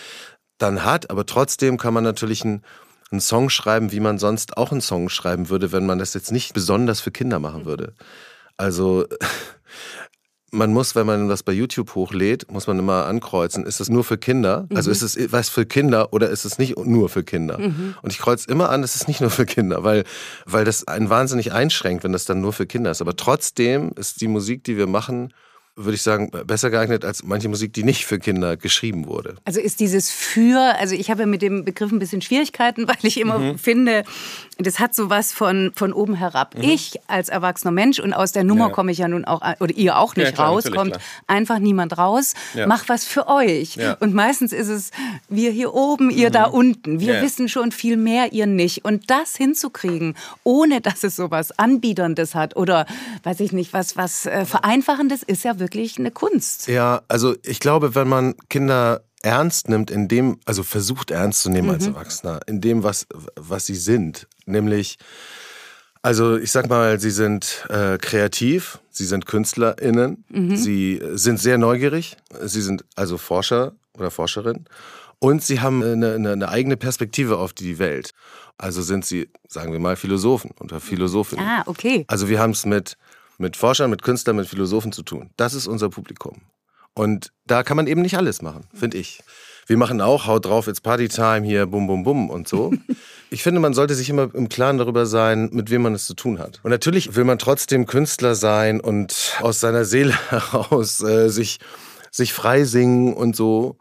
dann 0.57 0.83
hat, 0.83 1.09
aber 1.09 1.25
trotzdem 1.25 1.77
kann 1.77 1.93
man 1.93 2.03
natürlich 2.03 2.43
ein 2.43 2.63
einen 3.11 3.21
Song 3.21 3.49
schreiben, 3.49 3.91
wie 3.91 3.99
man 3.99 4.17
sonst 4.17 4.57
auch 4.57 4.71
einen 4.71 4.81
Song 4.81 5.09
schreiben 5.09 5.49
würde, 5.49 5.71
wenn 5.71 5.85
man 5.85 5.99
das 5.99 6.13
jetzt 6.13 6.31
nicht 6.31 6.53
besonders 6.53 7.01
für 7.01 7.11
Kinder 7.11 7.39
machen 7.39 7.65
würde. 7.65 7.93
Also 8.57 9.05
man 10.51 10.71
muss, 10.71 10.95
wenn 10.95 11.05
man 11.05 11.29
was 11.29 11.43
bei 11.43 11.51
YouTube 11.51 11.93
hochlädt, 11.95 12.51
muss 12.51 12.67
man 12.67 12.79
immer 12.79 13.05
ankreuzen, 13.05 13.65
ist 13.65 13.79
es 13.79 13.89
nur 13.89 14.03
für 14.03 14.17
Kinder? 14.17 14.65
Mhm. 14.69 14.77
Also 14.77 14.89
ist 14.89 15.01
es 15.01 15.31
was 15.31 15.49
für 15.49 15.65
Kinder 15.65 16.13
oder 16.13 16.29
ist 16.29 16.45
es 16.45 16.57
nicht 16.57 16.77
nur 16.77 17.09
für 17.09 17.23
Kinder? 17.23 17.59
Mhm. 17.59 17.95
Und 18.01 18.11
ich 18.11 18.19
kreuze 18.19 18.49
immer 18.49 18.69
an, 18.69 18.81
es 18.83 18.95
ist 18.95 19.07
nicht 19.07 19.21
nur 19.21 19.29
für 19.29 19.45
Kinder, 19.45 19.83
weil, 19.83 20.03
weil 20.45 20.65
das 20.65 20.87
einen 20.87 21.09
wahnsinnig 21.09 21.51
einschränkt, 21.53 22.03
wenn 22.03 22.13
das 22.13 22.25
dann 22.25 22.41
nur 22.41 22.53
für 22.53 22.65
Kinder 22.65 22.91
ist. 22.91 23.01
Aber 23.01 23.15
trotzdem 23.15 23.91
ist 23.95 24.21
die 24.21 24.27
Musik, 24.27 24.63
die 24.63 24.77
wir 24.77 24.87
machen, 24.87 25.33
würde 25.75 25.95
ich 25.95 26.01
sagen, 26.01 26.31
besser 26.45 26.69
geeignet 26.69 27.03
als 27.03 27.23
manche 27.23 27.49
Musik, 27.49 27.73
die 27.73 27.83
nicht 27.83 28.05
für 28.05 28.17
Kinder 28.17 28.55
geschrieben 28.55 29.07
wurde. 29.07 29.35
Also 29.43 29.59
ist 29.59 29.79
dieses 29.79 30.09
für, 30.09 30.75
also 30.79 30.95
ich 30.95 31.11
habe 31.11 31.21
ja 31.21 31.25
mit 31.25 31.41
dem 31.41 31.65
Begriff 31.65 31.91
ein 31.91 31.99
bisschen 31.99 32.21
Schwierigkeiten, 32.21 32.87
weil 32.87 32.97
ich 33.03 33.19
immer 33.19 33.39
mhm. 33.39 33.57
finde, 33.57 34.03
das 34.57 34.79
hat 34.79 34.95
so 34.95 35.09
was 35.09 35.31
von, 35.31 35.71
von 35.75 35.93
oben 35.93 36.15
herab. 36.15 36.55
Mhm. 36.55 36.63
Ich 36.63 36.99
als 37.07 37.29
erwachsener 37.29 37.71
Mensch 37.71 37.99
und 37.99 38.13
aus 38.13 38.31
der 38.31 38.43
Nummer 38.43 38.67
ja. 38.67 38.73
komme 38.73 38.91
ich 38.91 38.97
ja 38.97 39.07
nun 39.07 39.25
auch, 39.25 39.41
oder 39.59 39.73
ihr 39.75 39.97
auch 39.97 40.15
nicht 40.15 40.27
ja, 40.27 40.31
klar, 40.31 40.49
raus, 40.49 40.71
kommt 40.71 40.91
klar. 40.91 41.01
einfach 41.27 41.59
niemand 41.59 41.97
raus, 41.97 42.33
ja. 42.53 42.67
mach 42.67 42.87
was 42.87 43.05
für 43.05 43.27
euch. 43.27 43.77
Und 43.99 44.13
meistens 44.13 44.53
ist 44.53 44.69
es 44.69 44.91
wir 45.29 45.51
hier 45.51 45.73
oben, 45.73 46.09
ihr 46.09 46.29
mhm. 46.29 46.33
da 46.33 46.43
unten. 46.45 46.99
Wir 46.99 47.21
wissen 47.21 47.49
schon 47.49 47.71
viel 47.71 47.97
mehr, 47.97 48.33
ihr 48.33 48.47
nicht. 48.47 48.85
Und 48.85 49.09
das 49.09 49.35
hinzukriegen, 49.35 50.15
ohne 50.43 50.81
dass 50.81 51.03
es 51.03 51.15
so 51.15 51.31
was 51.31 51.57
Anbieterndes 51.57 52.33
hat 52.33 52.55
oder, 52.55 52.85
weiß 53.23 53.39
ich 53.41 53.51
nicht, 53.51 53.73
was, 53.73 53.97
was 53.97 54.25
äh, 54.25 54.45
Vereinfachendes, 54.45 55.23
ist 55.23 55.43
ja 55.43 55.59
wirklich 55.59 55.75
wirklich 55.75 55.99
eine 55.99 56.11
Kunst. 56.11 56.67
Ja, 56.67 57.01
also 57.07 57.35
ich 57.43 57.59
glaube, 57.59 57.95
wenn 57.95 58.07
man 58.07 58.35
Kinder 58.49 59.01
ernst 59.21 59.69
nimmt, 59.69 59.89
in 59.91 60.07
dem, 60.07 60.39
also 60.45 60.63
versucht 60.63 61.11
ernst 61.11 61.41
zu 61.41 61.49
nehmen 61.49 61.67
mhm. 61.67 61.73
als 61.73 61.87
Erwachsener, 61.87 62.39
in 62.47 62.61
dem, 62.61 62.83
was, 62.83 63.07
was 63.35 63.65
sie 63.65 63.75
sind, 63.75 64.27
nämlich, 64.45 64.97
also 66.01 66.37
ich 66.37 66.51
sag 66.51 66.69
mal, 66.69 66.99
sie 66.99 67.11
sind 67.11 67.65
äh, 67.69 67.97
kreativ, 67.97 68.79
sie 68.89 69.05
sind 69.05 69.25
KünstlerInnen, 69.25 70.23
mhm. 70.29 70.55
sie 70.55 71.01
sind 71.13 71.39
sehr 71.39 71.57
neugierig, 71.57 72.17
sie 72.43 72.61
sind 72.61 72.85
also 72.95 73.17
Forscher 73.17 73.73
oder 73.93 74.11
Forscherin 74.11 74.65
und 75.19 75.43
sie 75.43 75.61
haben 75.61 75.83
eine, 75.83 76.15
eine, 76.15 76.31
eine, 76.31 76.49
eigene 76.49 76.77
Perspektive 76.77 77.37
auf 77.37 77.53
die 77.53 77.79
Welt. 77.79 78.11
Also 78.57 78.81
sind 78.81 79.05
sie, 79.05 79.29
sagen 79.47 79.73
wir 79.73 79.79
mal, 79.79 79.95
Philosophen 79.95 80.51
oder 80.61 80.79
Philosophinnen. 80.79 81.45
Ah, 81.45 81.63
okay. 81.65 82.05
Also 82.07 82.29
wir 82.29 82.39
haben 82.39 82.51
es 82.51 82.65
mit 82.65 82.97
mit 83.37 83.57
Forschern, 83.57 83.89
mit 83.89 84.01
Künstlern, 84.01 84.35
mit 84.35 84.47
Philosophen 84.47 84.91
zu 84.91 85.03
tun. 85.03 85.29
Das 85.37 85.53
ist 85.53 85.67
unser 85.67 85.89
Publikum. 85.89 86.41
Und 86.93 87.31
da 87.45 87.63
kann 87.63 87.77
man 87.77 87.87
eben 87.87 88.01
nicht 88.01 88.17
alles 88.17 88.41
machen, 88.41 88.63
finde 88.73 88.97
ich. 88.97 89.21
Wir 89.67 89.77
machen 89.77 89.99
auch, 89.99 90.27
haut 90.27 90.45
drauf, 90.45 90.67
it's 90.67 90.79
Partytime 90.79 91.45
hier, 91.45 91.65
bum, 91.65 91.87
bum, 91.87 92.03
bum 92.03 92.29
und 92.29 92.47
so. 92.47 92.71
Ich 93.29 93.43
finde, 93.43 93.59
man 93.59 93.73
sollte 93.73 93.95
sich 93.95 94.09
immer 94.09 94.33
im 94.33 94.49
Klaren 94.49 94.77
darüber 94.77 95.05
sein, 95.05 95.49
mit 95.51 95.69
wem 95.69 95.81
man 95.81 95.93
es 95.93 96.05
zu 96.05 96.13
tun 96.13 96.39
hat. 96.39 96.59
Und 96.63 96.71
natürlich 96.71 97.15
will 97.15 97.23
man 97.23 97.39
trotzdem 97.39 97.85
Künstler 97.85 98.35
sein 98.35 98.79
und 98.79 99.35
aus 99.41 99.59
seiner 99.59 99.85
Seele 99.85 100.15
heraus 100.29 101.01
äh, 101.01 101.29
sich, 101.29 101.59
sich 102.11 102.33
frei 102.33 102.63
singen 102.63 103.13
und 103.13 103.35
so. 103.35 103.77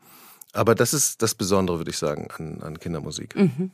Aber 0.52 0.74
das 0.74 0.94
ist 0.94 1.22
das 1.22 1.34
Besondere, 1.34 1.78
würde 1.78 1.90
ich 1.90 1.98
sagen, 1.98 2.28
an, 2.36 2.62
an 2.62 2.78
Kindermusik. 2.78 3.36
Mhm. 3.36 3.70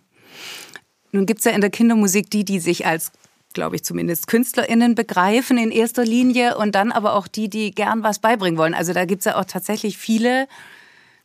Nun 1.13 1.27
gibt 1.27 1.41
es 1.41 1.45
ja 1.45 1.53
in 1.53 1.61
der 1.61 1.71
Kindermusik 1.71 2.31
die, 2.31 2.45
die 2.45 2.61
sich 2.61 2.87
als 2.87 3.13
glaube 3.53 3.77
ich 3.77 3.85
zumindest, 3.85 4.27
KünstlerInnen 4.27 4.95
begreifen 4.95 5.59
in 5.59 5.71
erster 5.71 6.05
Linie 6.05 6.57
und 6.57 6.75
dann 6.75 6.93
aber 6.93 7.15
auch 7.15 7.27
die, 7.27 7.49
die 7.49 7.73
gern 7.73 8.03
was 8.03 8.19
beibringen 8.19 8.59
wollen. 8.59 8.75
Also 8.75 8.93
da 8.93 9.05
gibt 9.05 9.21
es 9.21 9.25
ja 9.27 9.37
auch 9.37 9.45
tatsächlich 9.45 9.99
viele 9.99 10.47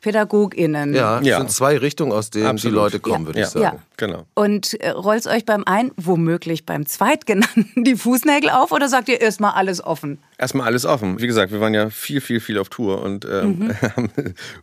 PädagogInnen. 0.02 0.94
Ja, 0.94 1.20
es 1.20 1.28
ja. 1.28 1.38
sind 1.38 1.52
zwei 1.52 1.78
Richtungen, 1.78 2.12
aus 2.12 2.30
denen 2.30 2.48
Absolut. 2.48 2.74
die 2.74 2.76
Leute 2.76 3.00
kommen, 3.00 3.24
ja. 3.24 3.28
würde 3.28 3.40
ich 3.42 3.48
sagen. 3.48 3.78
Ja. 3.78 3.84
Genau. 3.98 4.26
Und 4.34 4.74
äh, 4.82 4.90
rollt 4.90 5.26
euch 5.28 5.46
beim 5.46 5.64
einen, 5.64 5.92
womöglich 5.96 6.66
beim 6.66 6.86
zweitgenannten, 6.86 7.84
die 7.84 7.96
Fußnägel 7.96 8.50
auf 8.50 8.72
oder 8.72 8.90
sagt 8.90 9.08
ihr 9.08 9.22
erstmal 9.22 9.54
alles 9.54 9.84
offen? 9.84 10.20
Erstmal 10.38 10.68
alles 10.68 10.86
offen. 10.86 11.22
Wie 11.22 11.28
gesagt, 11.28 11.52
wir 11.52 11.62
waren 11.62 11.74
ja 11.74 11.90
viel, 11.90 12.20
viel, 12.20 12.40
viel 12.40 12.58
auf 12.58 12.70
Tour 12.70 13.02
und 13.02 13.26
ähm, 13.26 13.60
mhm. 13.60 13.82
haben 13.96 14.10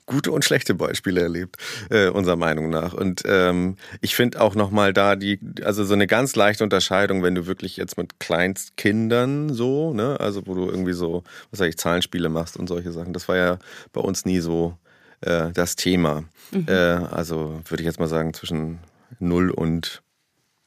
gute 0.07 0.33
und 0.33 0.45
schlechte 0.45 0.75
Beispiele 0.75 1.23
erlebt, 1.23 1.57
äh, 1.90 2.09
unserer 2.09 2.37
Meinung 2.37 2.68
nach. 2.68 2.92
Und 2.92 3.23
ähm, 3.27 3.77
ich 4.01 4.14
finde 4.14 4.40
auch 4.40 4.55
nochmal 4.55 4.92
da 4.92 5.16
die, 5.16 5.40
also 5.64 5.85
so 5.85 5.95
eine 5.95 6.07
ganz 6.07 6.37
leichte 6.37 6.62
Unterscheidung, 6.62 7.23
wenn 7.23 7.35
du 7.35 7.47
wirklich 7.47 7.77
jetzt 7.77 7.97
mit 7.97 8.21
Kleinstkindern 8.21 9.53
so, 9.53 9.95
ne, 9.95 10.21
also 10.21 10.47
wo 10.47 10.55
du 10.55 10.68
irgendwie 10.68 10.92
so, 10.92 11.25
was 11.51 11.59
sag 11.59 11.68
ich, 11.68 11.79
Zahlenspiele 11.79 12.29
machst 12.29 12.57
und 12.57 12.68
solche 12.68 12.92
Sachen, 12.92 13.12
das 13.14 13.29
war 13.29 13.37
ja 13.37 13.59
bei 13.92 14.01
uns 14.01 14.27
nie 14.27 14.40
so 14.40 14.77
äh, 15.22 15.52
das 15.52 15.76
Thema. 15.76 16.24
Mhm. 16.50 16.66
Äh, 16.68 16.72
also 16.72 17.61
würde 17.66 17.82
ich 17.82 17.87
jetzt 17.87 18.00
mal 18.00 18.08
sagen, 18.08 18.35
zwischen 18.35 18.78
0 19.18 19.50
und 19.50 20.02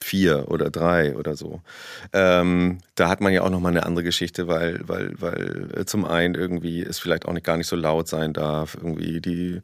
4 0.04 0.52
oder 0.52 0.70
3 0.70 1.16
oder 1.16 1.36
so. 1.36 1.62
Ähm, 2.14 2.80
da 2.96 3.10
hat 3.10 3.22
man 3.22 3.34
ja 3.34 3.42
auch 3.42 3.50
nochmal 3.50 3.72
eine 3.72 3.86
andere 3.86 4.04
Geschichte, 4.04 4.48
weil, 4.48 4.82
weil, 4.86 5.14
weil 5.20 5.72
äh, 5.76 5.86
zum 5.86 6.06
einen 6.06 6.36
irgendwie 6.36 6.84
es 6.84 7.00
vielleicht 7.00 7.26
auch 7.26 7.34
nicht 7.34 7.46
gar 7.46 7.58
nicht 7.58 7.68
so 7.68 7.76
laut 7.76 8.08
sein 8.08 8.34
darf, 8.34 8.76
irgendwie 8.76 9.22
die 9.22 9.62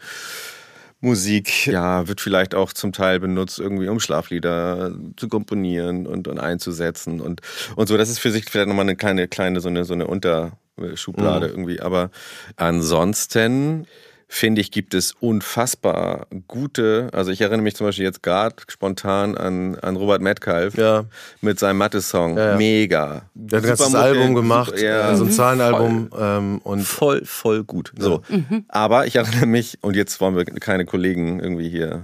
Musik 1.01 1.65
ja, 1.65 2.07
wird 2.07 2.21
vielleicht 2.21 2.53
auch 2.53 2.73
zum 2.73 2.93
Teil 2.93 3.19
benutzt, 3.19 3.59
irgendwie 3.59 3.87
um 3.87 3.99
Schlaflieder 3.99 4.95
zu 5.17 5.27
komponieren 5.27 6.05
und, 6.05 6.27
und 6.27 6.39
einzusetzen 6.39 7.21
und, 7.21 7.41
und 7.75 7.87
so. 7.87 7.97
Das 7.97 8.09
ist 8.09 8.19
für 8.19 8.31
sich 8.31 8.45
vielleicht 8.45 8.67
nochmal 8.67 8.85
eine 8.85 8.95
kleine, 8.95 9.27
kleine, 9.27 9.61
so 9.61 9.69
eine, 9.69 9.83
so 9.83 9.93
eine 9.93 10.05
Unterschublade 10.05 11.47
mhm. 11.47 11.53
irgendwie. 11.53 11.81
Aber 11.81 12.11
ansonsten 12.55 13.87
finde 14.33 14.61
ich, 14.61 14.71
gibt 14.71 14.93
es 14.93 15.11
unfassbar 15.19 16.25
gute, 16.47 17.09
also 17.11 17.31
ich 17.31 17.41
erinnere 17.41 17.63
mich 17.63 17.75
zum 17.75 17.85
Beispiel 17.87 18.05
jetzt 18.05 18.23
gerade 18.23 18.55
spontan 18.69 19.37
an, 19.37 19.75
an 19.79 19.97
Robert 19.97 20.21
Metcalf 20.21 20.75
Ja. 20.77 21.03
mit 21.41 21.59
seinem 21.59 21.77
Mathe-Song. 21.79 22.37
Ja, 22.37 22.51
ja. 22.51 22.55
Mega. 22.57 23.23
Der 23.33 23.57
hat 23.57 23.65
ein 23.65 23.67
ganzes 23.67 23.93
Album 23.93 24.33
gemacht, 24.33 24.69
super- 24.71 24.81
ja, 24.81 25.11
äh, 25.11 25.15
so 25.17 25.23
ein 25.25 25.27
voll- 25.27 25.35
Zahlenalbum 25.35 26.09
ähm, 26.17 26.57
und 26.63 26.81
Voll, 26.83 27.25
voll 27.25 27.65
gut. 27.65 27.91
So. 27.99 28.21
Aber 28.69 29.05
ich 29.05 29.17
erinnere 29.17 29.47
mich, 29.47 29.77
und 29.81 29.97
jetzt 29.97 30.21
wollen 30.21 30.37
wir 30.37 30.45
keine 30.45 30.85
Kollegen 30.85 31.41
irgendwie 31.41 31.67
hier 31.69 32.03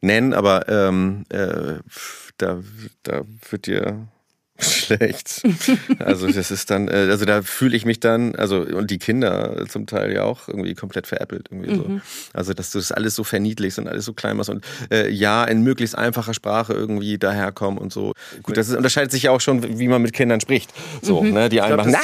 nennen, 0.00 0.32
aber 0.32 0.66
ähm, 0.66 1.26
äh, 1.28 1.74
da, 2.38 2.58
da 3.02 3.20
wird 3.50 3.66
dir 3.66 4.08
schlecht. 4.70 5.42
Also 5.98 6.26
das 6.30 6.50
ist 6.50 6.70
dann, 6.70 6.88
äh, 6.88 7.08
also 7.10 7.24
da 7.24 7.42
fühle 7.42 7.76
ich 7.76 7.84
mich 7.84 8.00
dann, 8.00 8.34
also 8.34 8.60
und 8.60 8.90
die 8.90 8.98
Kinder 8.98 9.64
zum 9.68 9.86
Teil 9.86 10.12
ja 10.12 10.24
auch 10.24 10.48
irgendwie 10.48 10.74
komplett 10.74 11.06
veräppelt 11.06 11.48
irgendwie 11.50 11.76
so. 11.76 12.00
Also 12.32 12.54
dass 12.54 12.70
du 12.70 12.78
das 12.78 12.92
alles 12.92 13.14
so 13.14 13.24
verniedlichst 13.24 13.78
und 13.78 13.88
alles 13.88 14.04
so 14.04 14.12
klein 14.12 14.36
machst 14.36 14.50
und 14.50 14.64
äh, 14.90 15.08
ja 15.10 15.44
in 15.44 15.62
möglichst 15.62 15.96
einfacher 15.96 16.34
Sprache 16.34 16.72
irgendwie 16.72 17.18
daherkommen 17.18 17.78
und 17.78 17.92
so. 17.92 18.12
Gut, 18.42 18.56
das 18.56 18.68
ist, 18.68 18.76
unterscheidet 18.76 19.10
sich 19.12 19.24
ja 19.24 19.30
auch 19.30 19.40
schon, 19.40 19.78
wie 19.78 19.88
man 19.88 20.02
mit 20.02 20.12
Kindern 20.12 20.40
spricht. 20.40 20.70
So, 21.02 21.22
ne? 21.22 21.48
Die 21.48 21.60
einen 21.60 21.74
glaub, 21.74 21.86
machen 21.86 21.92
das- 21.92 22.02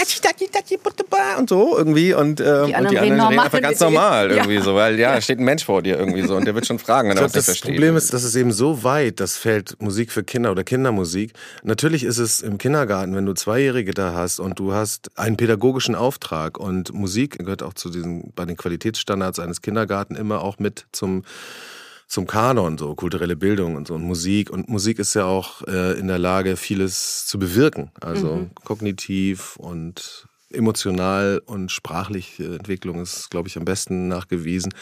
und 1.38 1.48
so 1.48 1.76
irgendwie 1.76 2.14
und, 2.14 2.40
ähm, 2.40 2.46
Die 2.46 2.48
und 2.48 2.74
anderen 2.74 2.88
die 2.88 2.96
reden 2.96 3.12
anderen 3.12 3.28
reden 3.28 3.40
einfach 3.40 3.60
ganz 3.60 3.80
normal 3.80 4.30
Ja. 4.36 4.36
irgendwie 4.38 4.60
so, 4.60 4.74
weil 4.74 4.98
ja, 4.98 5.20
steht 5.20 5.38
ein 5.38 5.44
Mensch 5.44 5.64
vor 5.64 5.82
dir 5.82 5.98
irgendwie 5.98 6.22
so 6.22 6.36
und 6.36 6.46
der 6.46 6.54
wird 6.54 6.66
schon 6.66 6.78
fragen, 6.78 7.08
wenn 7.08 7.16
er 7.16 7.20
glaube, 7.20 7.28
was 7.28 7.34
nicht 7.34 7.48
das 7.48 7.56
versteht. 7.58 7.72
Problem 7.72 7.96
ist, 7.96 8.12
dass 8.12 8.24
es 8.24 8.34
eben 8.34 8.52
so 8.52 8.82
weit, 8.82 9.20
das 9.20 9.36
Feld 9.36 9.76
Musik 9.80 10.10
für 10.12 10.24
Kinder 10.24 10.50
oder 10.50 10.64
Kindermusik. 10.64 11.32
Natürlich 11.62 12.04
ist 12.04 12.18
es 12.18 12.42
im 12.46 12.58
Kindergarten, 12.58 13.14
wenn 13.14 13.26
du 13.26 13.34
Zweijährige 13.34 13.92
da 13.92 14.14
hast 14.14 14.38
und 14.38 14.58
du 14.58 14.72
hast 14.72 15.10
einen 15.18 15.36
pädagogischen 15.36 15.94
Auftrag 15.94 16.58
und 16.58 16.94
Musik 16.94 17.38
gehört 17.38 17.62
auch 17.62 17.74
zu 17.74 17.90
diesen, 17.90 18.32
bei 18.34 18.44
den 18.44 18.56
Qualitätsstandards 18.56 19.38
eines 19.38 19.60
Kindergarten 19.60 20.14
immer 20.14 20.40
auch 20.42 20.58
mit 20.58 20.86
zum 20.92 21.24
zum 22.08 22.28
Kanon, 22.28 22.78
so 22.78 22.94
kulturelle 22.94 23.34
Bildung 23.34 23.74
und 23.74 23.88
so 23.88 23.94
und 23.94 24.04
Musik. 24.04 24.48
Und 24.48 24.68
Musik 24.68 25.00
ist 25.00 25.14
ja 25.14 25.24
auch 25.24 25.62
äh, 25.62 25.98
in 25.98 26.06
der 26.06 26.20
Lage, 26.20 26.56
vieles 26.56 27.26
zu 27.26 27.36
bewirken. 27.36 27.90
Also 28.00 28.48
kognitiv 28.62 29.56
und 29.56 30.28
emotional 30.52 31.42
und 31.44 31.72
sprachliche 31.72 32.44
Entwicklung 32.44 33.00
ist, 33.02 33.30
glaube 33.30 33.48
ich, 33.48 33.56
am 33.56 33.64
besten 33.64 34.06
nachgewiesen. 34.06 34.72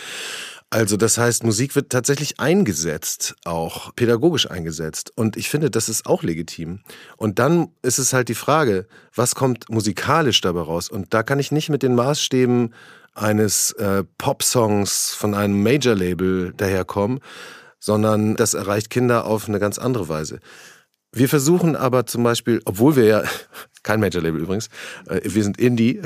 Also 0.75 0.97
das 0.97 1.19
heißt, 1.19 1.45
Musik 1.45 1.77
wird 1.77 1.91
tatsächlich 1.91 2.41
eingesetzt, 2.41 3.37
auch 3.45 3.95
pädagogisch 3.95 4.51
eingesetzt. 4.51 5.13
Und 5.15 5.37
ich 5.37 5.49
finde, 5.49 5.71
das 5.71 5.89
ist 5.89 6.05
auch 6.05 6.25
legitim. 6.25 6.81
Und 7.17 7.39
dann 7.39 7.69
ist 7.83 7.99
es 7.99 8.13
halt 8.13 8.29
die 8.29 8.35
Frage, 8.35 8.89
was 9.15 9.37
kommt 9.37 9.71
musikalisch 9.71 10.41
dabei 10.41 10.63
raus? 10.63 10.89
Und 10.89 11.15
da 11.15 11.23
kann 11.23 11.39
ich 11.39 11.53
nicht 11.53 11.69
mit 11.69 11.85
den 11.85 11.95
Maßstäben 11.95 12.75
eines 13.15 13.71
äh, 13.75 14.03
Popsongs 14.19 15.15
von 15.15 15.35
einem 15.35 15.63
Major-Label 15.63 16.55
daherkommen, 16.57 17.21
sondern 17.79 18.35
das 18.35 18.55
erreicht 18.55 18.91
Kinder 18.91 19.27
auf 19.27 19.49
eine 19.49 19.61
ganz 19.61 19.79
andere 19.79 20.09
Weise. 20.09 20.41
Wir 21.15 21.29
versuchen 21.29 21.77
aber 21.77 22.07
zum 22.07 22.25
Beispiel, 22.25 22.61
obwohl 22.65 22.97
wir 22.97 23.05
ja, 23.05 23.23
kein 23.83 24.01
Major-Label 24.01 24.41
übrigens, 24.41 24.69
äh, 25.09 25.21
wir 25.25 25.45
sind 25.45 25.59
Indie, 25.59 26.03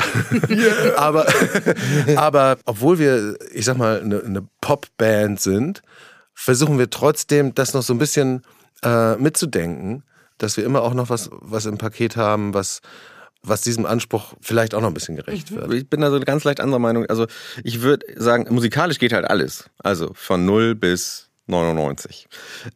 aber, 0.96 1.26
aber 2.16 2.58
obwohl 2.66 2.98
wir, 2.98 3.36
ich 3.52 3.64
sag 3.64 3.78
mal, 3.78 4.00
eine, 4.00 4.22
eine 4.22 4.46
Popband 4.60 5.40
sind, 5.40 5.82
versuchen 6.34 6.78
wir 6.78 6.90
trotzdem, 6.90 7.54
das 7.54 7.74
noch 7.74 7.82
so 7.82 7.94
ein 7.94 7.98
bisschen 7.98 8.42
äh, 8.82 9.16
mitzudenken, 9.16 10.04
dass 10.36 10.56
wir 10.56 10.64
immer 10.64 10.82
auch 10.82 10.94
noch 10.94 11.10
was, 11.10 11.30
was 11.32 11.66
im 11.66 11.78
Paket 11.78 12.16
haben, 12.16 12.54
was, 12.54 12.80
was 13.42 13.62
diesem 13.62 13.86
Anspruch 13.86 14.34
vielleicht 14.40 14.74
auch 14.74 14.80
noch 14.80 14.88
ein 14.88 14.94
bisschen 14.94 15.16
gerecht 15.16 15.52
wird. 15.52 15.72
Ich 15.72 15.88
bin 15.88 16.00
da 16.00 16.10
so 16.10 16.20
ganz 16.20 16.44
leicht 16.44 16.60
anderer 16.60 16.78
Meinung. 16.78 17.06
Also 17.06 17.26
ich 17.64 17.80
würde 17.82 18.06
sagen, 18.16 18.46
musikalisch 18.54 18.98
geht 18.98 19.12
halt 19.12 19.28
alles. 19.28 19.68
Also 19.78 20.12
von 20.14 20.44
0 20.44 20.74
bis 20.74 21.28
99. 21.46 22.28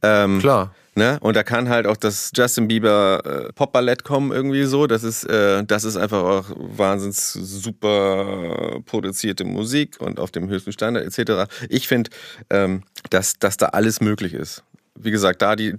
Ähm, 0.02 0.40
Klar. 0.40 0.74
Ne? 0.94 1.18
Und 1.20 1.36
da 1.36 1.42
kann 1.42 1.70
halt 1.70 1.86
auch 1.86 1.96
das 1.96 2.32
Justin 2.34 2.68
Bieber 2.68 3.22
äh, 3.24 3.52
Popballett 3.54 4.04
kommen 4.04 4.30
irgendwie 4.30 4.64
so. 4.64 4.86
Das 4.86 5.04
ist, 5.04 5.24
äh, 5.24 5.64
das 5.64 5.84
ist 5.84 5.96
einfach 5.96 6.22
auch 6.22 6.44
wahnsinns 6.54 7.32
super 7.32 8.80
produzierte 8.84 9.44
Musik 9.44 9.96
und 10.00 10.20
auf 10.20 10.30
dem 10.30 10.50
höchsten 10.50 10.72
Standard 10.72 11.06
etc. 11.06 11.50
Ich 11.70 11.88
finde, 11.88 12.10
ähm, 12.50 12.82
dass, 13.08 13.38
dass 13.38 13.56
da 13.56 13.66
alles 13.68 14.02
möglich 14.02 14.34
ist. 14.34 14.64
Wie 14.94 15.10
gesagt, 15.10 15.40
da 15.40 15.56
die 15.56 15.76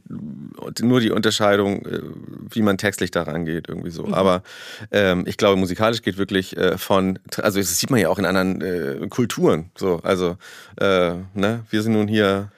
nur 0.81 0.99
die 0.99 1.11
Unterscheidung, 1.11 1.85
äh, 1.85 2.01
wie 2.49 2.63
man 2.63 2.79
textlich 2.79 3.11
daran 3.11 3.45
geht, 3.45 3.69
irgendwie 3.69 3.91
so. 3.91 4.11
Aber 4.11 4.41
ähm, 4.89 5.25
ich 5.27 5.37
glaube, 5.37 5.59
musikalisch 5.59 6.01
geht 6.01 6.17
wirklich 6.17 6.57
äh, 6.57 6.79
von, 6.79 7.19
also 7.37 7.59
das 7.59 7.79
sieht 7.79 7.91
man 7.91 7.99
ja 7.99 8.09
auch 8.09 8.17
in 8.17 8.25
anderen 8.25 8.61
äh, 8.61 9.07
Kulturen. 9.09 9.69
So, 9.77 9.99
also 10.01 10.37
äh, 10.77 11.13
ne, 11.35 11.63
wir 11.69 11.83
sind 11.83 11.93
nun 11.93 12.07
hier 12.07 12.49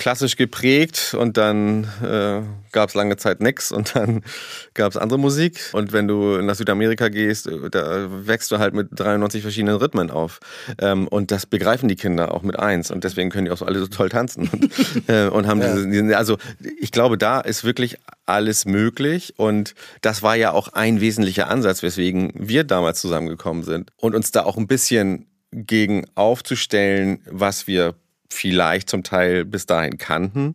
klassisch 0.00 0.36
geprägt 0.36 1.14
und 1.16 1.36
dann 1.36 1.84
äh, 2.02 2.40
gab 2.72 2.88
es 2.88 2.94
lange 2.94 3.18
Zeit 3.18 3.40
nix 3.40 3.70
und 3.70 3.94
dann 3.94 4.22
gab 4.74 4.90
es 4.90 4.96
andere 4.96 5.18
Musik. 5.18 5.60
Und 5.72 5.92
wenn 5.92 6.08
du 6.08 6.40
nach 6.40 6.54
Südamerika 6.54 7.08
gehst, 7.08 7.46
äh, 7.46 7.68
da 7.70 8.08
wächst 8.26 8.50
du 8.50 8.58
halt 8.58 8.72
mit 8.72 8.88
93 8.92 9.42
verschiedenen 9.42 9.76
Rhythmen 9.76 10.10
auf. 10.10 10.40
Ähm, 10.78 11.06
und 11.06 11.30
das 11.30 11.44
begreifen 11.44 11.86
die 11.86 11.96
Kinder 11.96 12.32
auch 12.32 12.42
mit 12.42 12.58
eins. 12.58 12.90
Und 12.90 13.04
deswegen 13.04 13.28
können 13.28 13.44
die 13.44 13.50
auch 13.50 13.58
so 13.58 13.66
alle 13.66 13.78
so 13.78 13.88
toll 13.88 14.08
tanzen. 14.08 14.48
Und, 14.48 14.72
äh, 15.08 15.28
und 15.28 15.46
haben 15.46 15.60
diese, 15.60 15.86
diese, 15.86 16.16
also 16.16 16.38
ich 16.80 16.92
glaube, 16.92 17.18
da 17.18 17.40
ist 17.40 17.64
wirklich 17.64 17.98
alles 18.24 18.64
möglich. 18.64 19.34
Und 19.36 19.74
das 20.00 20.22
war 20.22 20.34
ja 20.34 20.52
auch 20.52 20.68
ein 20.68 21.02
wesentlicher 21.02 21.48
Ansatz, 21.50 21.82
weswegen 21.82 22.32
wir 22.34 22.64
damals 22.64 23.02
zusammengekommen 23.02 23.64
sind. 23.64 23.90
Und 23.98 24.14
uns 24.14 24.32
da 24.32 24.44
auch 24.44 24.56
ein 24.56 24.66
bisschen 24.66 25.26
gegen 25.52 26.06
aufzustellen, 26.14 27.20
was 27.26 27.66
wir 27.66 27.96
vielleicht 28.30 28.88
zum 28.88 29.02
Teil 29.02 29.44
bis 29.44 29.66
dahin 29.66 29.98
kannten, 29.98 30.54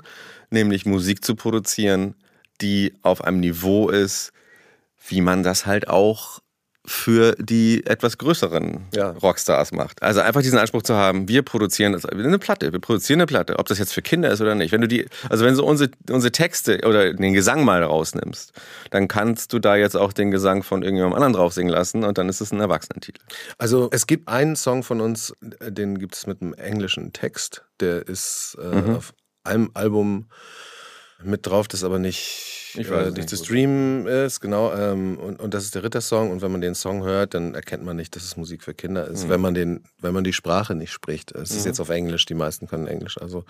nämlich 0.49 0.85
Musik 0.85 1.23
zu 1.23 1.35
produzieren, 1.35 2.15
die 2.61 2.93
auf 3.01 3.23
einem 3.23 3.39
Niveau 3.39 3.89
ist, 3.89 4.31
wie 5.07 5.21
man 5.21 5.43
das 5.43 5.65
halt 5.65 5.87
auch 5.87 6.39
für 6.87 7.35
die 7.39 7.85
etwas 7.85 8.17
größeren 8.17 8.85
Ja. 8.93 9.11
Rockstars 9.11 9.71
macht. 9.71 10.01
Also 10.03 10.21
einfach 10.21 10.41
diesen 10.41 10.59
Anspruch 10.59 10.83
zu 10.83 10.95
haben, 10.95 11.27
wir 11.27 11.41
produzieren 11.41 11.95
eine 11.95 12.39
Platte, 12.39 12.71
wir 12.71 12.79
produzieren 12.79 13.19
eine 13.21 13.27
Platte, 13.27 13.57
ob 13.59 13.67
das 13.67 13.79
jetzt 13.79 13.93
für 13.93 14.01
Kinder 14.01 14.29
ist 14.31 14.41
oder 14.41 14.55
nicht. 14.55 14.71
Wenn 14.71 14.81
du 14.81 14.87
die, 14.87 15.07
also 15.29 15.45
wenn 15.45 15.55
du 15.55 15.63
unsere, 15.63 15.89
unsere 16.09 16.31
Texte 16.31 16.81
oder 16.85 17.13
den 17.13 17.33
Gesang 17.33 17.63
mal 17.63 17.83
rausnimmst, 17.83 18.53
dann 18.91 19.07
kannst 19.07 19.53
du 19.53 19.59
da 19.59 19.75
jetzt 19.75 19.95
auch 19.95 20.13
den 20.13 20.31
Gesang 20.31 20.63
von 20.63 20.81
irgendjemandem 20.83 21.15
anderen 21.15 21.33
drauf 21.33 21.53
singen 21.53 21.69
lassen 21.69 22.03
und 22.03 22.17
dann 22.17 22.29
ist 22.29 22.41
es 22.41 22.51
ein 22.51 22.59
Erwachsenentitel. 22.59 23.21
Also 23.57 23.89
es 23.91 24.07
gibt 24.07 24.27
einen 24.27 24.55
Song 24.55 24.83
von 24.83 25.01
uns, 25.01 25.33
den 25.41 25.97
gibt 25.99 26.15
es 26.15 26.27
mit 26.27 26.41
einem 26.41 26.53
englischen 26.53 27.13
Text. 27.13 27.65
Der 27.79 28.07
ist 28.07 28.57
äh, 28.61 28.91
auf 28.91 29.13
einem 29.43 29.71
Album 29.73 30.27
mit 31.23 31.47
drauf, 31.47 31.67
das 31.67 31.83
aber 31.83 31.97
nicht, 31.97 32.75
Ich 32.77 32.89
weiß 32.89 33.07
äh, 33.07 33.11
nicht 33.11 33.29
zu 33.29 33.37
streamen 33.37 34.05
ist, 34.05 34.41
genau. 34.41 34.73
Ähm, 34.73 35.17
und, 35.17 35.39
und 35.39 35.53
das 35.53 35.63
ist 35.63 35.75
der 35.75 35.83
Rittersong. 35.83 36.29
Und 36.29 36.41
wenn 36.41 36.51
man 36.51 36.59
den 36.59 36.75
Song 36.75 37.03
hört, 37.03 37.33
dann 37.33 37.55
erkennt 37.55 37.85
man 37.85 37.95
nicht, 37.95 38.15
dass 38.15 38.23
es 38.23 38.35
Musik 38.35 38.63
für 38.63 38.73
Kinder 38.73 39.07
ist, 39.07 39.29
wenn 39.29 39.39
man 39.39 39.53
den, 39.53 39.83
wenn 40.01 40.13
man 40.13 40.25
die 40.25 40.33
Sprache 40.33 40.75
nicht 40.75 40.91
spricht. 40.91 41.31
Es 41.31 41.51
ist 41.51 41.65
jetzt 41.65 41.79
auf 41.79 41.89
Englisch, 41.89 42.25
die 42.25 42.33
meisten 42.33 42.67
können 42.67 42.87
Englisch. 42.87 43.17
Also 43.19 43.45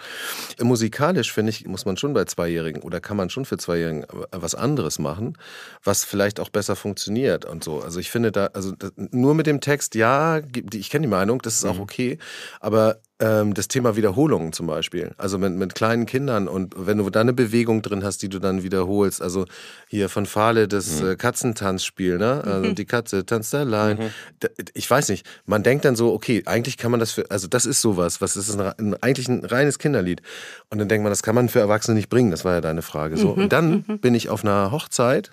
äh, 0.59 0.63
musikalisch 0.63 1.33
finde 1.33 1.49
ich, 1.49 1.65
muss 1.65 1.85
man 1.85 1.97
schon 1.97 2.13
bei 2.13 2.25
Zweijährigen 2.25 2.83
oder 2.83 3.01
kann 3.01 3.17
man 3.17 3.31
schon 3.31 3.45
für 3.45 3.57
Zweijährigen 3.57 4.05
was 4.31 4.53
anderes 4.53 4.99
machen, 4.99 5.37
was 5.83 6.03
vielleicht 6.03 6.39
auch 6.39 6.49
besser 6.49 6.75
funktioniert 6.75 7.45
und 7.45 7.63
so. 7.63 7.81
Also 7.81 7.99
ich 7.99 8.11
finde 8.11 8.31
da, 8.31 8.47
also 8.53 8.73
das, 8.73 8.91
nur 8.95 9.33
mit 9.33 9.47
dem 9.47 9.59
Text, 9.59 9.95
ja, 9.95 10.39
ich 10.73 10.89
kenne 10.91 11.07
die 11.07 11.11
Meinung, 11.11 11.41
das 11.41 11.55
ist 11.55 11.65
auch 11.65 11.79
okay, 11.79 12.19
aber 12.59 12.99
das 13.17 13.69
Thema 13.69 13.95
Wiederholungen 13.95 14.51
zum 14.51 14.67
Beispiel, 14.67 15.13
also 15.17 15.37
mit, 15.37 15.53
mit 15.53 15.73
kleinen 15.73 16.05
Kindern 16.05 16.49
und 16.49 16.73
wenn 16.77 16.97
du 16.97 17.09
da 17.09 17.21
eine 17.21 17.31
Bewegung 17.31 17.81
drin 17.81 18.03
hast, 18.03 18.21
die 18.21 18.27
du 18.27 18.39
dann 18.39 18.61
wiederholst, 18.61 19.21
also 19.21 19.45
hier 19.87 20.09
von 20.09 20.25
Fahle 20.25 20.67
das 20.67 21.01
äh, 21.01 21.15
Katzentanzspiel, 21.15 22.17
ne? 22.17 22.43
Also 22.43 22.73
die 22.73 22.83
Katze 22.83 23.25
tanzt 23.25 23.55
allein. 23.55 24.11
Da, 24.41 24.49
ich 24.73 24.89
weiß 24.89 25.07
nicht, 25.07 25.25
man 25.45 25.63
denkt 25.63 25.85
dann 25.85 25.95
so, 25.95 26.13
okay, 26.13 26.43
eigentlich 26.45 26.77
kann 26.77 26.91
man 26.91 26.99
das 26.99 27.11
für, 27.11 27.31
also 27.31 27.47
das 27.47 27.65
ist 27.65 27.79
sowas, 27.79 28.19
was 28.19 28.35
ist 28.35 28.53
ein, 28.53 28.73
ein, 28.77 29.01
eigentlich 29.01 29.29
ein 29.29 29.45
reines 29.45 29.79
Kinderlied. 29.79 30.21
Und 30.69 30.79
dann 30.79 30.89
denkt 30.89 31.03
man, 31.03 31.11
das 31.11 31.23
kann 31.23 31.35
man 31.35 31.47
für 31.47 31.61
Erwachsene 31.61 31.95
nicht 31.95 32.09
bringen, 32.09 32.31
das 32.31 32.43
war 32.43 32.53
ja 32.53 32.61
deine 32.61 32.81
Frage. 32.81 33.15
So. 33.15 33.29
Und 33.31 33.53
dann 33.53 33.83
bin 34.01 34.13
ich 34.13 34.27
auf 34.27 34.43
einer 34.43 34.71
Hochzeit 34.71 35.31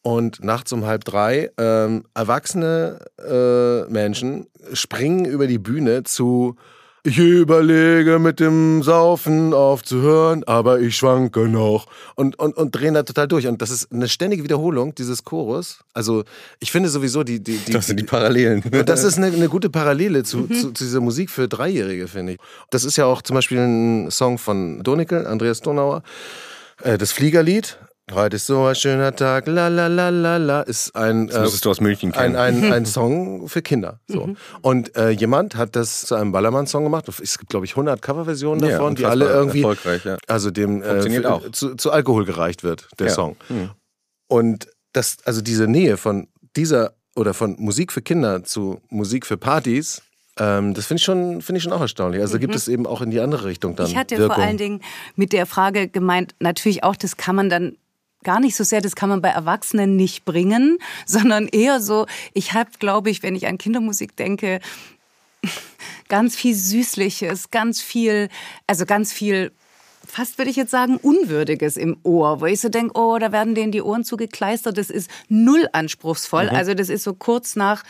und 0.00 0.42
nachts 0.42 0.72
um 0.72 0.86
halb 0.86 1.04
drei 1.04 1.50
ähm, 1.58 2.04
erwachsene 2.14 3.00
äh, 3.18 3.90
Menschen 3.92 4.46
springen 4.72 5.26
über 5.26 5.46
die 5.46 5.58
Bühne 5.58 6.04
zu 6.04 6.56
ich 7.06 7.18
überlege 7.18 8.18
mit 8.18 8.40
dem 8.40 8.82
Saufen 8.82 9.54
aufzuhören, 9.54 10.42
aber 10.44 10.80
ich 10.80 10.96
schwanke 10.96 11.48
noch 11.48 11.86
und, 12.16 12.36
und, 12.38 12.56
und 12.56 12.74
drehen 12.74 12.94
da 12.94 13.04
total 13.04 13.28
durch. 13.28 13.46
Und 13.46 13.62
das 13.62 13.70
ist 13.70 13.92
eine 13.92 14.08
ständige 14.08 14.42
Wiederholung 14.42 14.94
dieses 14.94 15.22
Chorus. 15.22 15.78
Also 15.94 16.24
ich 16.58 16.72
finde 16.72 16.88
sowieso 16.88 17.22
die... 17.22 17.38
die, 17.38 17.58
die 17.58 17.72
Das 17.72 17.86
sind 17.86 18.00
die 18.00 18.04
Parallelen. 18.04 18.62
und 18.72 18.88
das 18.88 19.04
ist 19.04 19.18
eine, 19.18 19.28
eine 19.28 19.48
gute 19.48 19.70
Parallele 19.70 20.24
zu, 20.24 20.48
zu, 20.48 20.72
zu 20.72 20.84
dieser 20.84 21.00
Musik 21.00 21.30
für 21.30 21.46
Dreijährige, 21.46 22.08
finde 22.08 22.32
ich. 22.32 22.38
Das 22.70 22.84
ist 22.84 22.96
ja 22.96 23.06
auch 23.06 23.22
zum 23.22 23.34
Beispiel 23.34 23.58
ein 23.58 24.10
Song 24.10 24.38
von 24.38 24.82
Donickel, 24.82 25.26
Andreas 25.26 25.60
Donauer, 25.60 26.02
äh, 26.82 26.98
das 26.98 27.12
Fliegerlied. 27.12 27.78
Heute 28.12 28.36
ist 28.36 28.46
so 28.46 28.66
ein 28.66 28.76
schöner 28.76 29.16
Tag, 29.16 29.48
la 29.48 29.66
la 29.66 29.88
la 29.88 30.10
la 30.10 30.36
la, 30.36 30.60
ist 30.60 30.94
ein, 30.94 31.26
das 31.26 31.40
müsstest 31.40 31.64
du 31.64 31.70
aus 31.70 31.80
München 31.80 32.12
kennen. 32.12 32.36
Ein, 32.36 32.62
ein, 32.62 32.72
ein 32.72 32.86
Song 32.86 33.48
für 33.48 33.62
Kinder. 33.62 33.98
So. 34.06 34.28
Mhm. 34.28 34.36
Und 34.62 34.96
äh, 34.96 35.10
jemand 35.10 35.56
hat 35.56 35.74
das 35.74 36.02
zu 36.02 36.14
einem 36.14 36.30
Ballermann-Song 36.30 36.84
gemacht. 36.84 37.08
Es 37.20 37.36
gibt, 37.36 37.50
glaube 37.50 37.66
ich, 37.66 37.72
100 37.72 38.00
Coverversionen 38.00 38.64
ja, 38.64 38.78
davon, 38.78 38.94
die 38.94 39.06
alle 39.06 39.28
irgendwie, 39.28 39.62
erfolgreich, 39.62 40.04
ja. 40.04 40.18
also 40.28 40.52
dem 40.52 40.82
äh, 40.82 41.02
für, 41.02 41.50
zu, 41.50 41.74
zu, 41.74 41.90
Alkohol 41.90 42.24
gereicht 42.24 42.62
wird, 42.62 42.88
der 43.00 43.08
ja. 43.08 43.12
Song. 43.12 43.36
Mhm. 43.48 43.70
Und 44.28 44.68
das, 44.92 45.16
also 45.24 45.40
diese 45.40 45.66
Nähe 45.66 45.96
von 45.96 46.28
dieser 46.54 46.92
oder 47.16 47.34
von 47.34 47.56
Musik 47.58 47.92
für 47.92 48.02
Kinder 48.02 48.44
zu 48.44 48.80
Musik 48.88 49.26
für 49.26 49.36
Partys, 49.36 50.02
ähm, 50.38 50.74
das 50.74 50.86
finde 50.86 51.00
ich, 51.00 51.04
schon, 51.04 51.42
find 51.42 51.56
ich 51.56 51.64
schon 51.64 51.72
auch 51.72 51.80
erstaunlich. 51.80 52.20
Also 52.22 52.36
mhm. 52.36 52.40
gibt 52.40 52.54
es 52.54 52.68
eben 52.68 52.86
auch 52.86 53.00
in 53.00 53.10
die 53.10 53.18
andere 53.18 53.46
Richtung 53.46 53.74
dann. 53.74 53.86
Ich 53.88 53.96
hatte 53.96 54.16
Wirkung. 54.16 54.36
vor 54.36 54.44
allen 54.44 54.58
Dingen 54.58 54.80
mit 55.16 55.32
der 55.32 55.46
Frage 55.46 55.88
gemeint, 55.88 56.36
natürlich 56.38 56.84
auch, 56.84 56.94
das 56.94 57.16
kann 57.16 57.34
man 57.34 57.50
dann 57.50 57.76
gar 58.26 58.40
nicht 58.40 58.56
so 58.56 58.64
sehr, 58.64 58.80
das 58.82 58.96
kann 58.96 59.08
man 59.08 59.22
bei 59.22 59.28
Erwachsenen 59.28 59.96
nicht 59.96 60.24
bringen, 60.24 60.78
sondern 61.06 61.46
eher 61.46 61.80
so, 61.80 62.06
ich 62.34 62.52
habe, 62.52 62.70
glaube 62.78 63.08
ich, 63.08 63.22
wenn 63.22 63.36
ich 63.36 63.46
an 63.46 63.56
Kindermusik 63.56 64.16
denke, 64.16 64.60
ganz 66.08 66.36
viel 66.36 66.54
Süßliches, 66.54 67.50
ganz 67.50 67.80
viel, 67.80 68.28
also 68.66 68.84
ganz 68.84 69.12
viel 69.12 69.52
fast 70.08 70.38
würde 70.38 70.50
ich 70.50 70.56
jetzt 70.56 70.70
sagen, 70.70 70.98
Unwürdiges 70.98 71.76
im 71.76 71.96
Ohr, 72.04 72.40
wo 72.40 72.46
ich 72.46 72.60
so 72.60 72.68
denke, 72.68 72.92
oh, 72.98 73.18
da 73.18 73.32
werden 73.32 73.54
denen 73.54 73.72
die 73.72 73.82
Ohren 73.82 74.04
zugekleistert, 74.04 74.78
das 74.78 74.88
ist 74.88 75.10
null 75.28 75.68
anspruchsvoll. 75.72 76.44
Mhm. 76.44 76.56
Also 76.56 76.74
das 76.74 76.88
ist 76.88 77.02
so 77.02 77.12
kurz 77.12 77.56
nach 77.56 77.82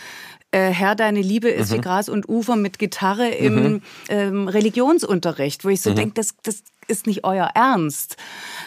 äh, 0.57 0.73
Herr, 0.73 0.95
deine 0.95 1.21
Liebe 1.21 1.51
ist 1.51 1.71
mhm. 1.71 1.77
wie 1.77 1.81
Gras 1.83 2.09
und 2.09 2.29
Ufer 2.29 2.57
mit 2.57 2.79
Gitarre 2.79 3.29
im 3.29 3.55
mhm. 3.55 3.83
ähm, 4.09 4.49
Religionsunterricht, 4.49 5.65
wo 5.65 5.69
ich 5.69 5.83
so 5.83 5.91
mhm. 5.91 5.97
denke, 5.97 6.15
das, 6.15 6.35
das 6.43 6.63
ist 6.89 7.07
nicht 7.07 7.25
euer 7.25 7.51
Ernst. 7.55 8.17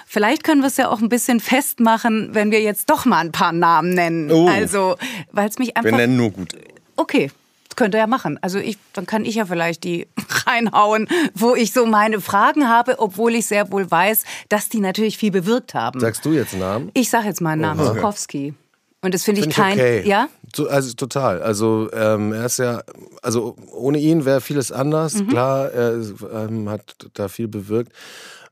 Vielleicht 0.06 0.44
können 0.44 0.62
wir 0.62 0.68
es 0.68 0.78
ja 0.78 0.90
auch 0.90 1.02
ein 1.02 1.10
bisschen 1.10 1.40
festmachen, 1.40 2.30
wenn 2.34 2.52
wir 2.52 2.62
jetzt 2.62 2.92
doch 2.92 3.06
mal 3.06 3.20
ein 3.20 3.32
paar 3.32 3.54
Namen 3.54 3.96
nennen. 3.96 4.32
Oh. 4.32 4.48
Also, 4.48 4.98
weil 5.32 5.50
es 5.50 5.58
mich 5.58 5.76
einfach. 5.78 5.90
Wir 5.90 5.98
nennen 5.98 6.18
nur 6.18 6.30
gut. 6.30 6.54
Okay, 6.96 7.32
könnte 7.76 7.98
er 7.98 8.08
machen. 8.08 8.38
Also 8.42 8.60
ich, 8.60 8.78
dann 8.94 9.08
kann 9.08 9.26
ich 9.26 9.36
ja 9.36 9.46
vielleicht 9.46 9.84
die 9.84 10.06
reinhauen, 10.46 11.08
wo 11.34 11.56
ich 11.56 11.74
so 11.74 11.88
meine 11.88 12.22
Fragen 12.22 12.70
habe, 12.70 13.00
obwohl 13.00 13.34
ich 13.34 13.48
sehr 13.48 13.72
wohl 13.72 13.90
weiß, 13.90 14.26
dass 14.50 14.70
die 14.70 14.80
natürlich 14.80 15.18
viel 15.18 15.32
bewirkt 15.32 15.74
haben. 15.74 16.00
Sagst 16.00 16.24
du 16.26 16.34
jetzt 16.34 16.54
einen 16.54 16.62
Namen? 16.62 16.92
Ich 16.94 17.10
sage 17.10 17.28
jetzt 17.28 17.42
meinen 17.42 17.62
Namen, 17.62 17.84
Zukowski. 17.84 18.54
Und 19.02 19.14
das 19.14 19.24
finde 19.24 19.42
find 19.42 19.54
ich 19.54 19.58
kein, 19.58 19.74
okay. 19.74 20.08
ja? 20.08 20.28
Also 20.68 20.94
total. 20.94 21.42
Also 21.42 21.90
ähm, 21.94 22.34
er 22.34 22.46
ist 22.46 22.60
ja, 22.60 22.84
also 23.22 23.56
ohne 23.72 23.98
ihn 24.00 24.26
wäre 24.26 24.42
vieles 24.42 24.72
anders. 24.72 25.16
Mhm. 25.16 25.28
Klar, 25.28 25.72
er 25.72 26.02
ähm, 26.34 26.70
hat 26.70 27.08
da 27.14 27.30
viel 27.30 27.48
bewirkt. 27.48 27.94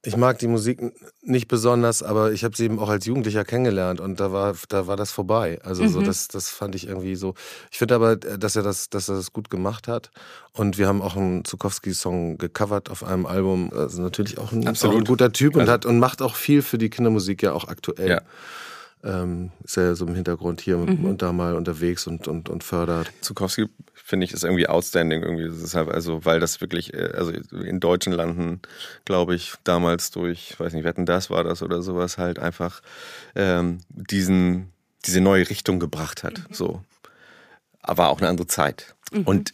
Ich 0.04 0.16
mag 0.16 0.40
die 0.40 0.48
Musik 0.48 0.80
nicht 1.22 1.50
besonders, 1.50 2.02
aber 2.02 2.32
ich 2.32 2.46
habe 2.46 2.56
sie 2.56 2.64
eben 2.64 2.80
auch 2.80 2.88
als 2.88 3.06
Jugendlicher 3.06 3.44
kennengelernt 3.44 4.00
und 4.00 4.22
da 4.22 4.32
war, 4.32 4.56
da 4.70 4.88
war 4.88 4.96
das 4.96 5.12
vorbei. 5.12 5.60
Also 5.64 5.84
mhm. 5.84 5.90
so, 5.90 6.02
das, 6.02 6.30
das 6.30 6.50
fand 6.50 6.76
ich 6.76 6.88
irgendwie 6.88 7.16
so. 7.16 7.34
Ich 7.72 7.78
finde 7.78 7.96
aber, 7.96 8.16
dass 8.16 8.56
er 8.56 8.64
das, 8.64 8.90
dass 8.90 9.10
er 9.10 9.16
das 9.16 9.34
gut 9.34 9.50
gemacht 9.50 9.90
hat. 9.90 10.12
Und 10.54 10.78
wir 10.78 10.88
haben 10.88 11.02
auch 11.02 11.18
einen 11.18 11.44
Zukowski-Song 11.44 12.38
gecovert 12.38 12.90
auf 12.90 13.04
einem 13.04 13.26
Album. 13.26 13.72
Also 13.76 14.02
natürlich 14.02 14.38
auch 14.38 14.54
ein, 14.54 14.66
auch 14.66 14.96
ein 14.96 15.04
guter 15.04 15.34
Typ 15.34 15.56
und 15.56 15.62
also, 15.62 15.74
hat 15.74 15.86
und 15.86 16.00
macht 16.00 16.22
auch 16.22 16.36
viel 16.36 16.62
für 16.62 16.78
die 16.78 16.90
Kindermusik 16.90 17.44
ja 17.44 17.52
auch 17.52 17.68
aktuell. 17.68 18.10
Ja 18.10 18.22
ähm, 19.04 19.52
ist 19.64 19.78
ja 19.78 19.96
so 19.96 20.06
im 20.06 20.16
Hintergrund 20.16 20.62
hier 20.62 20.78
mhm. 20.78 21.06
und 21.06 21.22
da 21.22 21.32
mal 21.32 21.56
unterwegs 21.56 22.08
und, 22.08 22.28
und, 22.28 22.50
und 22.50 22.64
fördert. 22.64 23.12
Zukowski 23.22 23.68
finde 23.94 24.26
ich 24.26 24.34
ist 24.34 24.44
irgendwie 24.44 24.68
outstanding 24.68 25.22
irgendwie. 25.22 25.50
Halt 25.74 25.90
also, 25.90 26.26
weil 26.26 26.40
das 26.40 26.62
wirklich, 26.62 26.94
äh, 26.94 27.12
also 27.14 27.32
in 27.32 27.80
deutschen 27.80 28.14
Landen, 28.14 28.62
glaube 29.06 29.36
ich, 29.36 29.54
damals 29.64 30.12
durch, 30.12 30.60
weiß 30.60 30.74
nicht, 30.74 30.84
wetten 30.84 31.06
das 31.06 31.30
war 31.30 31.44
das 31.44 31.62
oder 31.62 31.82
sowas 31.82 32.18
halt 32.18 32.40
einfach 32.40 32.82
ähm, 33.36 33.80
diesen, 33.90 34.72
diese 35.06 35.22
neue 35.22 35.50
Richtung 35.50 35.80
gebracht 35.80 36.24
hat. 36.24 36.40
Mhm. 36.40 36.54
So. 36.54 36.82
Aber 37.82 38.10
auch 38.10 38.20
eine 38.20 38.30
andere 38.30 38.48
Zeit. 38.48 38.96
Mhm. 39.12 39.24
Und 39.24 39.54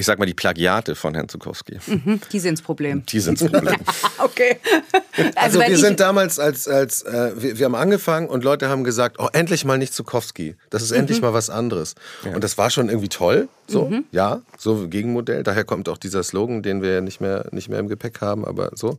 ich 0.00 0.06
sag 0.06 0.18
mal, 0.18 0.26
die 0.26 0.34
Plagiate 0.34 0.94
von 0.94 1.14
Herrn 1.14 1.28
Zukowski. 1.28 1.78
Mhm, 1.86 2.20
die 2.32 2.40
sind 2.40 2.58
das 2.58 2.62
Problem. 2.62 3.04
Die 3.06 3.20
sind 3.20 3.40
das 3.40 3.50
Problem. 3.50 3.76
okay. 4.18 4.56
Also, 5.36 5.60
also 5.60 5.60
wir 5.60 5.78
sind 5.78 6.00
damals 6.00 6.38
als, 6.38 6.66
als 6.66 7.02
äh, 7.02 7.32
wir, 7.36 7.58
wir, 7.58 7.66
haben 7.66 7.74
angefangen 7.74 8.28
und 8.28 8.42
Leute 8.42 8.68
haben 8.68 8.82
gesagt, 8.82 9.16
oh, 9.18 9.28
endlich 9.32 9.64
mal 9.64 9.76
nicht 9.76 9.92
Zukowski. 9.92 10.56
Das 10.70 10.82
ist 10.82 10.92
mhm. 10.92 11.00
endlich 11.00 11.20
mal 11.20 11.34
was 11.34 11.50
anderes. 11.50 11.94
Ja. 12.24 12.34
Und 12.34 12.42
das 12.42 12.56
war 12.56 12.70
schon 12.70 12.88
irgendwie 12.88 13.08
toll. 13.08 13.48
So, 13.70 13.86
mhm. 13.86 14.04
ja, 14.10 14.42
so 14.58 14.88
Gegenmodell. 14.88 15.44
Daher 15.44 15.64
kommt 15.64 15.88
auch 15.88 15.98
dieser 15.98 16.24
Slogan, 16.24 16.62
den 16.62 16.82
wir 16.82 17.00
nicht 17.00 17.20
mehr, 17.20 17.46
nicht 17.52 17.68
mehr 17.68 17.78
im 17.78 17.88
Gepäck 17.88 18.20
haben, 18.20 18.44
aber 18.44 18.70
so. 18.74 18.98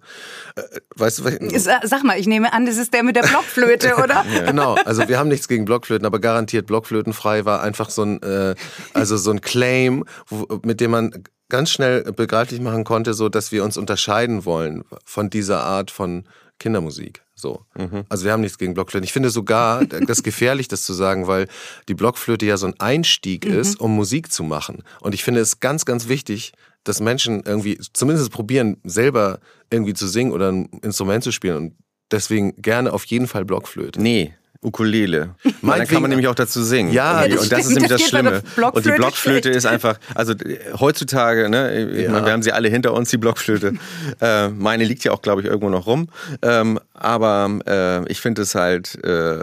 Äh, 0.55 0.61
weißt 0.95 1.19
du, 1.19 1.25
was, 1.25 1.89
Sag 1.89 2.03
mal, 2.03 2.17
ich 2.17 2.27
nehme 2.27 2.53
an, 2.53 2.65
das 2.65 2.77
ist 2.77 2.93
der 2.93 3.03
mit 3.03 3.17
der 3.17 3.23
Blockflöte, 3.23 3.95
oder? 4.03 4.25
ja. 4.33 4.45
Genau, 4.45 4.75
also 4.85 5.07
wir 5.09 5.19
haben 5.19 5.27
nichts 5.27 5.49
gegen 5.49 5.65
Blockflöten, 5.65 6.05
aber 6.05 6.19
garantiert 6.19 6.67
blockflötenfrei 6.67 7.43
war 7.43 7.61
einfach 7.61 7.89
so 7.89 8.03
ein, 8.03 8.21
äh, 8.23 8.55
also 8.93 9.17
so 9.17 9.31
ein 9.31 9.41
Claim, 9.41 10.05
wo, 10.27 10.47
mit 10.63 10.79
dem 10.79 10.91
man 10.91 11.23
ganz 11.49 11.69
schnell 11.69 12.03
begreiflich 12.13 12.61
machen 12.61 12.85
konnte, 12.85 13.13
so 13.13 13.27
dass 13.27 13.51
wir 13.51 13.65
uns 13.65 13.77
unterscheiden 13.77 14.45
wollen 14.45 14.85
von 15.03 15.29
dieser 15.29 15.63
Art 15.63 15.91
von 15.91 16.23
Kindermusik. 16.59 17.23
So. 17.41 17.65
Mhm. 17.75 18.03
Also 18.07 18.25
wir 18.25 18.31
haben 18.31 18.41
nichts 18.41 18.57
gegen 18.57 18.73
Blockflöten. 18.73 19.03
Ich 19.03 19.13
finde 19.13 19.29
sogar 19.29 19.83
das 20.07 20.23
gefährlich, 20.23 20.67
das 20.67 20.83
zu 20.83 20.93
sagen, 20.93 21.27
weil 21.27 21.47
die 21.89 21.95
Blockflöte 21.95 22.45
ja 22.45 22.57
so 22.57 22.67
ein 22.67 22.79
Einstieg 22.79 23.45
mhm. 23.45 23.59
ist, 23.59 23.79
um 23.79 23.95
Musik 23.95 24.31
zu 24.31 24.43
machen. 24.43 24.83
Und 25.01 25.13
ich 25.13 25.23
finde 25.23 25.41
es 25.41 25.59
ganz, 25.59 25.85
ganz 25.85 26.07
wichtig, 26.07 26.53
dass 26.83 26.99
Menschen 26.99 27.43
irgendwie 27.43 27.79
zumindest 27.93 28.31
probieren, 28.31 28.77
selber 28.83 29.39
irgendwie 29.69 29.93
zu 29.93 30.07
singen 30.07 30.31
oder 30.31 30.51
ein 30.51 30.65
Instrument 30.83 31.23
zu 31.23 31.31
spielen. 31.31 31.57
Und 31.57 31.75
deswegen 32.11 32.55
gerne 32.61 32.93
auf 32.93 33.05
jeden 33.05 33.27
Fall 33.27 33.45
Blockflöte. 33.45 34.01
Nee, 34.01 34.33
Ukulele. 34.63 35.35
Mein 35.61 35.79
dann 35.79 35.87
kann 35.87 36.01
man 36.03 36.09
nämlich 36.09 36.27
auch 36.27 36.35
dazu 36.35 36.63
singen. 36.63 36.93
Ja, 36.93 37.23
und, 37.23 37.37
und 37.37 37.51
das, 37.51 37.65
ist 37.65 37.71
nämlich 37.71 37.89
das 37.89 38.03
Schlimme. 38.03 38.43
Und 38.71 38.85
die 38.85 38.91
Blockflöte 38.91 39.49
ist 39.49 39.65
einfach, 39.65 39.97
also 40.13 40.35
heutzutage, 40.79 41.49
ne, 41.49 42.03
ja. 42.03 42.11
meine, 42.11 42.27
wir 42.27 42.33
haben 42.33 42.43
sie 42.43 42.51
alle 42.51 42.69
hinter 42.69 42.93
uns, 42.93 43.09
die 43.09 43.17
Blockflöte. 43.17 43.73
äh, 44.21 44.49
meine 44.49 44.83
liegt 44.83 45.03
ja 45.03 45.13
auch, 45.13 45.23
glaube 45.23 45.41
ich, 45.41 45.47
irgendwo 45.47 45.69
noch 45.69 45.87
rum. 45.87 46.09
Ähm, 46.43 46.79
aber 46.93 47.59
äh, 47.65 48.11
ich 48.11 48.21
finde 48.21 48.43
es 48.43 48.53
halt, 48.53 49.03
äh, 49.03 49.39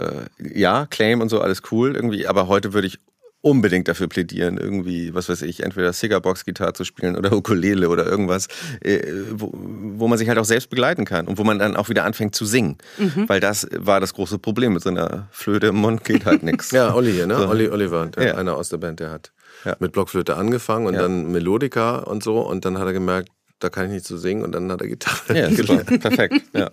ja, 0.53 0.85
Claim 0.85 1.19
und 1.19 1.27
so, 1.27 1.41
alles 1.41 1.63
cool 1.71 1.95
irgendwie. 1.95 2.25
Aber 2.25 2.47
heute 2.47 2.73
würde 2.73 2.87
ich 2.87 2.99
unbedingt 3.41 3.87
dafür 3.87 4.07
plädieren, 4.07 4.57
irgendwie, 4.57 5.13
was 5.13 5.29
weiß 5.29 5.43
ich, 5.43 5.63
entweder 5.63 5.93
Cigarbox-Gitarre 5.93 6.73
zu 6.73 6.83
spielen 6.83 7.15
oder 7.15 7.31
Ukulele 7.31 7.87
oder 7.89 8.05
irgendwas, 8.05 8.47
äh, 8.81 9.01
wo, 9.31 9.51
wo, 9.53 10.07
man 10.07 10.17
sich 10.17 10.27
halt 10.27 10.37
auch 10.37 10.45
selbst 10.45 10.69
begleiten 10.69 11.05
kann 11.05 11.27
und 11.27 11.37
wo 11.37 11.43
man 11.43 11.57
dann 11.57 11.77
auch 11.77 11.89
wieder 11.89 12.03
anfängt 12.03 12.35
zu 12.35 12.45
singen. 12.45 12.77
Mhm. 12.97 13.29
Weil 13.29 13.39
das 13.39 13.67
war 13.75 14.01
das 14.01 14.13
große 14.13 14.39
Problem. 14.39 14.73
Mit 14.73 14.83
so 14.83 14.89
einer 14.89 15.27
Flöte 15.31 15.67
im 15.67 15.75
Mund 15.75 16.03
geht 16.03 16.25
halt 16.25 16.43
nichts. 16.43 16.71
ja, 16.71 16.93
Olli 16.93 17.13
hier, 17.13 17.27
ne? 17.27 17.37
So. 17.37 17.47
Olli 17.47 17.69
Oliver, 17.69 18.07
der, 18.07 18.27
ja. 18.27 18.35
einer 18.35 18.55
aus 18.55 18.69
der 18.69 18.77
Band, 18.77 18.99
der 18.99 19.11
hat 19.11 19.31
ja. 19.63 19.75
mit 19.79 19.93
Blockflöte 19.93 20.35
angefangen 20.35 20.87
und 20.87 20.95
ja. 20.95 21.01
dann 21.01 21.31
Melodika 21.31 21.99
und 21.99 22.23
so 22.23 22.41
und 22.41 22.65
dann 22.65 22.77
hat 22.77 22.87
er 22.87 22.93
gemerkt, 22.93 23.29
da 23.59 23.69
kann 23.69 23.85
ich 23.87 23.91
nicht 23.91 24.05
so 24.05 24.17
singen 24.17 24.43
und 24.43 24.53
dann 24.53 24.71
hat 24.71 24.81
er 24.81 24.87
Gitarre. 24.87 25.37
Ja, 25.37 25.51
super, 25.51 25.83
perfekt. 25.97 26.41
Ja. 26.53 26.71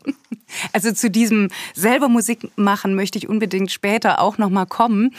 Also 0.72 0.93
zu 0.93 1.11
diesem 1.11 1.49
selber 1.74 2.09
Musik 2.09 2.49
machen 2.57 2.95
möchte 2.95 3.18
ich 3.18 3.28
unbedingt 3.28 3.72
später 3.72 4.20
auch 4.20 4.39
noch 4.39 4.51
mal 4.51 4.66
kommen, 4.66 5.14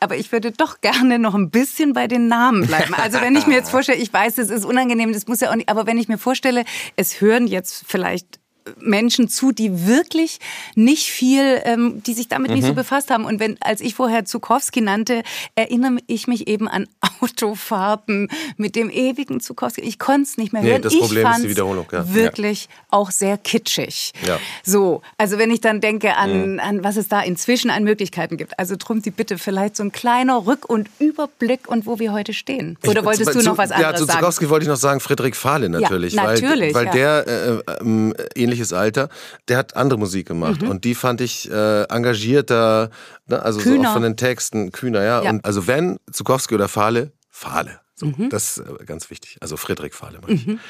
aber 0.00 0.16
ich 0.16 0.32
würde 0.32 0.50
doch 0.50 0.80
gerne 0.80 1.18
noch 1.18 1.34
ein 1.34 1.50
bisschen 1.50 1.92
bei 1.92 2.08
den 2.08 2.26
Namen 2.26 2.66
bleiben. 2.66 2.94
Also 2.94 3.20
wenn 3.20 3.36
ich 3.36 3.46
mir 3.46 3.54
jetzt 3.54 3.70
vorstelle, 3.70 3.98
ich 3.98 4.12
weiß, 4.12 4.38
es 4.38 4.50
ist 4.50 4.64
unangenehm, 4.64 5.12
das 5.12 5.28
muss 5.28 5.40
ja 5.40 5.50
auch 5.50 5.56
nicht, 5.56 5.68
aber 5.68 5.86
wenn 5.86 5.98
ich 5.98 6.08
mir 6.08 6.18
vorstelle, 6.18 6.64
es 6.96 7.20
hören 7.20 7.46
jetzt 7.46 7.84
vielleicht 7.86 8.41
Menschen 8.80 9.28
zu, 9.28 9.52
die 9.52 9.86
wirklich 9.86 10.38
nicht 10.74 11.10
viel, 11.10 11.60
ähm, 11.64 12.02
die 12.04 12.14
sich 12.14 12.28
damit 12.28 12.50
mhm. 12.50 12.56
nicht 12.56 12.66
so 12.66 12.72
mhm. 12.72 12.76
befasst 12.76 13.10
haben. 13.10 13.24
Und 13.24 13.40
wenn, 13.40 13.56
als 13.60 13.80
ich 13.80 13.94
vorher 13.94 14.24
Zukowski 14.24 14.80
nannte, 14.80 15.22
erinnere 15.54 15.98
ich 16.06 16.26
mich 16.26 16.48
eben 16.48 16.68
an 16.68 16.86
Autofahrten 17.20 18.28
mit 18.56 18.76
dem 18.76 18.90
ewigen 18.90 19.40
Zukowski. 19.40 19.80
Ich 19.82 19.98
konnte 19.98 20.22
es 20.22 20.36
nicht 20.36 20.52
mehr 20.52 20.62
hören. 20.62 20.80
Nee, 20.82 20.88
das 20.88 20.98
Problem 20.98 21.26
ist 21.26 21.44
die 21.44 21.48
Wiederholung. 21.50 21.86
Ja. 21.92 22.12
Wirklich 22.14 22.64
ja. 22.64 22.70
auch 22.90 23.10
sehr 23.10 23.38
kitschig. 23.38 24.12
Ja. 24.26 24.38
So, 24.62 25.02
also 25.18 25.38
wenn 25.38 25.50
ich 25.50 25.60
dann 25.60 25.80
denke 25.80 26.16
an, 26.16 26.54
mhm. 26.54 26.60
an, 26.60 26.84
was 26.84 26.96
es 26.96 27.08
da 27.08 27.20
inzwischen 27.20 27.70
an 27.70 27.84
Möglichkeiten 27.84 28.36
gibt. 28.36 28.58
Also 28.58 28.76
drum 28.78 29.02
die 29.02 29.10
Bitte 29.10 29.38
vielleicht 29.38 29.76
so 29.76 29.82
ein 29.82 29.92
kleiner 29.92 30.38
Rück- 30.46 30.66
und 30.66 30.88
Überblick 30.98 31.68
und 31.68 31.86
wo 31.86 31.98
wir 31.98 32.12
heute 32.12 32.32
stehen. 32.32 32.78
Oder 32.86 33.00
ich, 33.00 33.04
wolltest 33.04 33.34
du 33.34 33.42
noch 33.42 33.58
was 33.58 33.70
anderes 33.70 33.82
sagen? 33.82 33.82
Ja, 33.82 33.94
zu 33.94 34.06
Zukowski 34.06 34.48
wollte 34.48 34.64
ich 34.64 34.68
noch 34.68 34.76
sagen, 34.76 35.00
Friedrich 35.00 35.34
Fahle 35.34 35.68
natürlich. 35.68 36.14
Ja, 36.14 36.24
natürlich. 36.24 36.74
Weil, 36.74 36.86
weil 36.86 36.92
der 36.92 37.26
äh, 37.26 37.72
äh, 37.72 38.42
ähnliches 38.52 38.72
Alter, 38.72 39.08
der 39.48 39.58
hat 39.58 39.76
andere 39.76 39.98
Musik 39.98 40.28
gemacht. 40.28 40.62
Mhm. 40.62 40.68
Und 40.68 40.84
die 40.84 40.94
fand 40.94 41.20
ich 41.20 41.50
äh, 41.50 41.84
engagierter, 41.84 42.90
ne? 43.26 43.42
also 43.42 43.60
so 43.60 43.82
auch 43.82 43.92
von 43.92 44.02
den 44.02 44.16
Texten, 44.16 44.72
kühner, 44.72 45.02
ja. 45.02 45.22
ja. 45.22 45.30
Und 45.30 45.44
also 45.44 45.66
wenn 45.66 45.98
Zukowski 46.10 46.54
oder 46.54 46.68
Fahle, 46.68 47.12
Fahle. 47.28 47.80
So, 47.94 48.06
mhm. 48.06 48.30
Das 48.30 48.58
ist 48.58 48.66
äh, 48.66 48.84
ganz 48.84 49.10
wichtig. 49.10 49.38
Also 49.40 49.56
Friedrich 49.56 49.94
Fahle 49.94 50.20
meine 50.20 50.34
ich. 50.34 50.46
Mhm. 50.46 50.60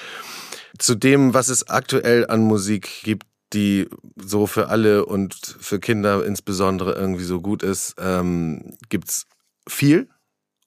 Zu 0.79 0.95
dem, 0.95 1.35
was 1.35 1.49
es 1.49 1.69
aktuell 1.69 2.27
an 2.27 2.41
Musik 2.41 3.03
gibt, 3.03 3.27
die 3.53 3.89
so 4.17 4.47
für 4.47 4.69
alle 4.69 5.05
und 5.05 5.35
für 5.35 5.79
Kinder 5.79 6.25
insbesondere 6.25 6.95
irgendwie 6.95 7.25
so 7.25 7.41
gut 7.41 7.63
ist, 7.63 7.95
ähm, 7.99 8.77
es 9.05 9.27
viel. 9.69 10.09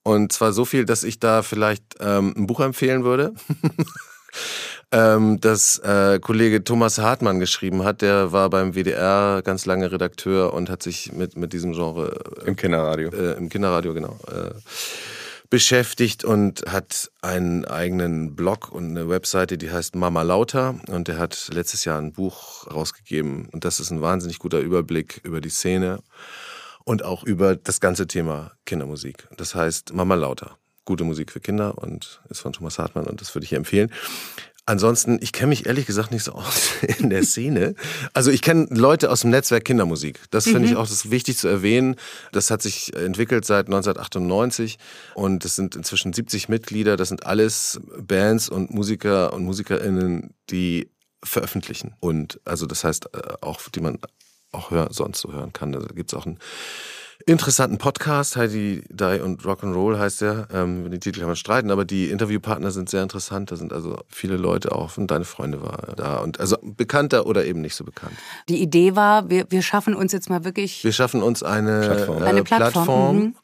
Und 0.03 0.31
zwar 0.31 0.53
so 0.53 0.65
viel, 0.65 0.85
dass 0.85 1.03
ich 1.03 1.19
da 1.19 1.41
vielleicht 1.41 1.83
ähm, 1.99 2.33
ein 2.37 2.45
Buch 2.45 2.59
empfehlen 2.59 3.03
würde. 3.03 3.33
ähm, 4.95 5.41
das 5.41 5.77
äh, 5.79 6.19
Kollege 6.19 6.63
Thomas 6.63 6.99
Hartmann 6.99 7.39
geschrieben 7.39 7.83
hat. 7.83 8.01
Der 8.01 8.31
war 8.31 8.49
beim 8.49 8.75
WDR 8.75 9.41
ganz 9.43 9.65
lange 9.65 9.91
Redakteur 9.91 10.53
und 10.53 10.69
hat 10.69 10.81
sich 10.81 11.11
mit, 11.11 11.35
mit 11.35 11.51
diesem 11.51 11.73
Genre. 11.73 12.17
Äh, 12.41 12.47
Im 12.47 12.55
Kinderradio. 12.55 13.09
Äh, 13.09 13.33
Im 13.33 13.49
Kinderradio, 13.49 13.93
genau. 13.93 14.17
Äh, 14.31 14.53
beschäftigt 15.49 16.23
und 16.23 16.63
hat 16.67 17.11
einen 17.21 17.65
eigenen 17.65 18.35
Blog 18.35 18.71
und 18.71 18.89
eine 18.89 19.09
Webseite, 19.09 19.57
die 19.57 19.69
heißt 19.69 19.95
Mama 19.95 20.21
Lauter. 20.21 20.79
Und 20.87 21.09
er 21.09 21.17
hat 21.17 21.49
letztes 21.53 21.83
Jahr 21.83 21.99
ein 21.99 22.13
Buch 22.13 22.65
rausgegeben. 22.73 23.49
Und 23.51 23.65
das 23.65 23.79
ist 23.79 23.91
ein 23.91 24.01
wahnsinnig 24.01 24.39
guter 24.39 24.59
Überblick 24.59 25.19
über 25.23 25.41
die 25.41 25.49
Szene 25.49 25.99
und 26.85 27.03
auch 27.03 27.23
über 27.23 27.57
das 27.57 27.81
ganze 27.81 28.07
Thema 28.07 28.53
Kindermusik. 28.65 29.27
Das 29.35 29.55
heißt 29.55 29.93
Mama 29.93 30.15
Lauter. 30.15 30.57
Gute 30.85 31.03
Musik 31.03 31.31
für 31.31 31.39
Kinder 31.39 31.77
und 31.79 32.21
ist 32.29 32.41
von 32.41 32.53
Thomas 32.53 32.77
Hartmann 32.77 33.07
und 33.07 33.19
das 33.19 33.33
würde 33.33 33.45
ich 33.45 33.53
empfehlen. 33.53 33.91
Ansonsten, 34.67 35.19
ich 35.21 35.31
kenne 35.31 35.49
mich 35.49 35.67
ehrlich 35.67 35.85
gesagt 35.85 36.11
nicht 36.11 36.23
so 36.23 36.31
aus 36.31 36.71
in 36.99 37.11
der 37.11 37.23
Szene. 37.23 37.75
Also 38.13 38.31
ich 38.31 38.41
kenne 38.41 38.65
Leute 38.71 39.11
aus 39.11 39.21
dem 39.21 39.29
Netzwerk 39.29 39.65
Kindermusik. 39.65 40.19
Das 40.31 40.45
finde 40.45 40.61
mhm. 40.61 40.65
ich 40.65 40.75
auch 40.75 40.87
das 40.87 41.11
wichtig 41.11 41.37
zu 41.37 41.47
erwähnen. 41.47 41.97
Das 42.31 42.49
hat 42.49 42.63
sich 42.63 42.95
entwickelt 42.95 43.45
seit 43.45 43.67
1998 43.67 44.77
und 45.13 45.45
es 45.45 45.55
sind 45.55 45.75
inzwischen 45.75 46.13
70 46.13 46.49
Mitglieder. 46.49 46.97
Das 46.97 47.09
sind 47.09 47.27
alles 47.27 47.79
Bands 47.99 48.49
und 48.49 48.71
Musiker 48.71 49.33
und 49.33 49.43
Musikerinnen, 49.43 50.33
die 50.49 50.89
veröffentlichen. 51.23 51.93
Und 51.99 52.39
also 52.43 52.65
das 52.65 52.83
heißt 52.83 53.09
äh, 53.13 53.33
auch, 53.41 53.61
die 53.69 53.81
man 53.81 53.99
auch 54.51 54.71
hör, 54.71 54.87
sonst 54.91 55.21
so 55.21 55.31
hören 55.31 55.53
kann. 55.53 55.73
Da 55.73 55.79
gibt 55.79 56.11
es 56.11 56.17
auch 56.17 56.25
ein 56.25 56.39
interessanten 57.25 57.77
Podcast. 57.77 58.35
Heidi 58.35 58.83
Die 58.89 59.19
und 59.19 59.41
Rock'n'Roll 59.41 59.97
heißt 59.97 60.21
der. 60.21 60.47
Ähm, 60.53 60.89
die 60.91 60.99
Titel 60.99 61.19
kann 61.19 61.27
man 61.27 61.35
streiten, 61.35 61.71
aber 61.71 61.83
die 61.83 62.09
Interviewpartner 62.09 62.71
sind 62.71 62.89
sehr 62.89 63.01
interessant. 63.01 63.51
Da 63.51 63.55
sind 63.55 63.73
also 63.73 63.97
viele 64.07 64.37
Leute 64.37 64.71
auch 64.71 64.97
und 64.97 65.09
deine 65.09 65.25
Freunde 65.25 65.61
waren 65.61 65.95
da. 65.95 66.17
Und 66.17 66.39
also 66.39 66.57
bekannter 66.61 67.25
oder 67.25 67.45
eben 67.45 67.61
nicht 67.61 67.75
so 67.75 67.83
bekannt. 67.83 68.13
Die 68.47 68.61
Idee 68.61 68.95
war, 68.95 69.29
wir, 69.29 69.45
wir 69.49 69.63
schaffen 69.63 69.95
uns 69.95 70.11
jetzt 70.11 70.29
mal 70.29 70.45
wirklich. 70.45 70.83
Wir 70.83 70.93
schaffen 70.93 71.23
uns 71.23 71.41
eine 71.41 71.81
Plattform. 71.81 72.21
Äh, 72.21 72.25
eine 72.25 72.43
Plattform. 72.43 72.73
Plattform. 72.73 73.17
Mhm. 73.17 73.35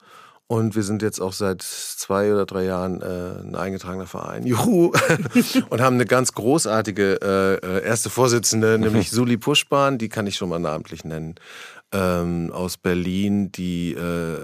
Und 0.47 0.75
wir 0.75 0.84
sind 0.84 1.01
jetzt 1.01 1.21
auch 1.21 1.32
seit 1.32 1.61
zwei 1.61 2.34
oder 2.34 2.45
drei 2.45 2.65
Jahren 2.65 3.01
äh, 3.01 3.39
ein 3.41 3.55
eingetragener 3.55 4.05
Verein. 4.05 4.45
Juhu! 4.45 4.91
und 5.69 5.79
haben 5.79 5.95
eine 5.95 6.05
ganz 6.05 6.34
großartige 6.34 7.19
äh, 7.21 7.65
äh 7.65 7.86
erste 7.86 8.09
Vorsitzende, 8.09 8.77
nämlich 8.77 9.11
Suli 9.11 9.38
Puschbahn, 9.38 9.97
die 9.97 10.09
kann 10.09 10.27
ich 10.27 10.36
schon 10.36 10.49
mal 10.49 10.59
namentlich 10.59 11.05
nennen 11.05 11.36
ähm, 11.94 12.52
aus 12.54 12.78
Berlin, 12.78 13.52
die 13.52 13.94
äh, 13.94 14.38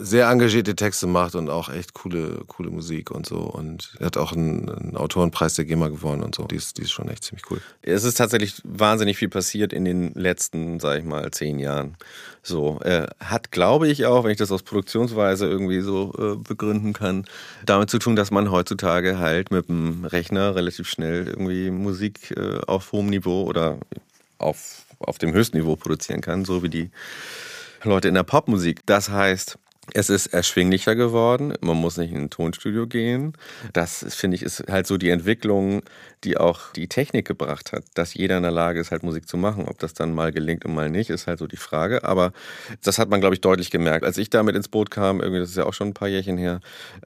sehr 0.00 0.28
engagierte 0.28 0.76
Texte 0.76 1.06
macht 1.06 1.34
und 1.34 1.48
auch 1.48 1.70
echt 1.70 1.94
coole, 1.94 2.42
coole 2.46 2.70
Musik 2.70 3.10
und 3.10 3.26
so. 3.26 3.38
Und 3.38 3.94
hat 4.00 4.16
auch 4.16 4.32
einen, 4.32 4.68
einen 4.68 4.96
Autorenpreis 4.96 5.54
der 5.54 5.64
GEMA 5.64 5.88
gewonnen 5.88 6.22
und 6.22 6.34
so. 6.34 6.44
Die 6.44 6.56
ist, 6.56 6.76
die 6.76 6.82
ist 6.82 6.90
schon 6.90 7.08
echt 7.08 7.24
ziemlich 7.24 7.50
cool. 7.50 7.60
Es 7.80 8.04
ist 8.04 8.18
tatsächlich 8.18 8.60
wahnsinnig 8.64 9.16
viel 9.16 9.30
passiert 9.30 9.72
in 9.72 9.84
den 9.84 10.12
letzten, 10.14 10.78
sag 10.78 10.98
ich 10.98 11.04
mal, 11.04 11.30
zehn 11.30 11.58
Jahren. 11.58 11.96
So, 12.42 12.80
äh, 12.82 13.06
hat, 13.18 13.50
glaube 13.50 13.88
ich, 13.88 14.04
auch, 14.04 14.24
wenn 14.24 14.32
ich 14.32 14.38
das 14.38 14.52
aus 14.52 14.62
Produktionsweise 14.62 15.46
irgendwie 15.46 15.80
so 15.80 16.12
äh, 16.18 16.36
begründen 16.36 16.92
kann, 16.92 17.24
damit 17.64 17.88
zu 17.88 17.98
tun, 17.98 18.16
dass 18.16 18.30
man 18.30 18.50
heutzutage 18.50 19.18
halt 19.18 19.50
mit 19.50 19.68
dem 19.68 20.04
Rechner 20.04 20.54
relativ 20.54 20.86
schnell 20.86 21.28
irgendwie 21.28 21.70
Musik 21.70 22.34
äh, 22.36 22.60
auf 22.66 22.92
hohem 22.92 23.06
Niveau 23.06 23.44
oder 23.44 23.78
auf 24.36 24.84
auf 25.04 25.18
dem 25.18 25.32
höchsten 25.32 25.58
Niveau 25.58 25.76
produzieren 25.76 26.20
kann, 26.20 26.44
so 26.44 26.62
wie 26.62 26.68
die 26.68 26.90
Leute 27.82 28.08
in 28.08 28.14
der 28.14 28.22
Popmusik. 28.22 28.80
Das 28.86 29.10
heißt, 29.10 29.58
es 29.92 30.08
ist 30.08 30.28
erschwinglicher 30.28 30.94
geworden. 30.94 31.52
Man 31.60 31.76
muss 31.76 31.98
nicht 31.98 32.12
in 32.12 32.22
ein 32.22 32.30
Tonstudio 32.30 32.86
gehen. 32.86 33.34
Das, 33.74 34.04
finde 34.14 34.36
ich, 34.36 34.42
ist 34.42 34.64
halt 34.68 34.86
so 34.86 34.96
die 34.96 35.10
Entwicklung, 35.10 35.82
die 36.24 36.38
auch 36.38 36.72
die 36.72 36.88
Technik 36.88 37.26
gebracht 37.26 37.72
hat, 37.72 37.84
dass 37.94 38.14
jeder 38.14 38.38
in 38.38 38.44
der 38.44 38.52
Lage 38.52 38.80
ist, 38.80 38.90
halt 38.90 39.02
Musik 39.02 39.28
zu 39.28 39.36
machen. 39.36 39.66
Ob 39.68 39.78
das 39.78 39.92
dann 39.92 40.14
mal 40.14 40.32
gelingt 40.32 40.64
und 40.64 40.74
mal 40.74 40.88
nicht, 40.88 41.10
ist 41.10 41.26
halt 41.26 41.38
so 41.38 41.46
die 41.46 41.58
Frage. 41.58 42.04
Aber 42.04 42.32
das 42.82 42.98
hat 42.98 43.10
man, 43.10 43.20
glaube 43.20 43.34
ich, 43.34 43.42
deutlich 43.42 43.70
gemerkt. 43.70 44.06
Als 44.06 44.16
ich 44.16 44.30
damit 44.30 44.56
ins 44.56 44.68
Boot 44.68 44.90
kam, 44.90 45.20
irgendwie, 45.20 45.40
das 45.40 45.50
ist 45.50 45.56
ja 45.56 45.66
auch 45.66 45.74
schon 45.74 45.88
ein 45.88 45.94
paar 45.94 46.08
Jährchen 46.08 46.38
her, 46.38 46.60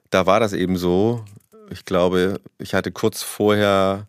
da 0.09 0.25
war 0.25 0.39
das 0.39 0.53
eben 0.53 0.77
so. 0.77 1.25
Ich 1.71 1.83
glaube, 1.85 2.39
ich 2.57 2.73
hatte 2.73 2.91
kurz 2.91 3.21
vorher 3.21 4.07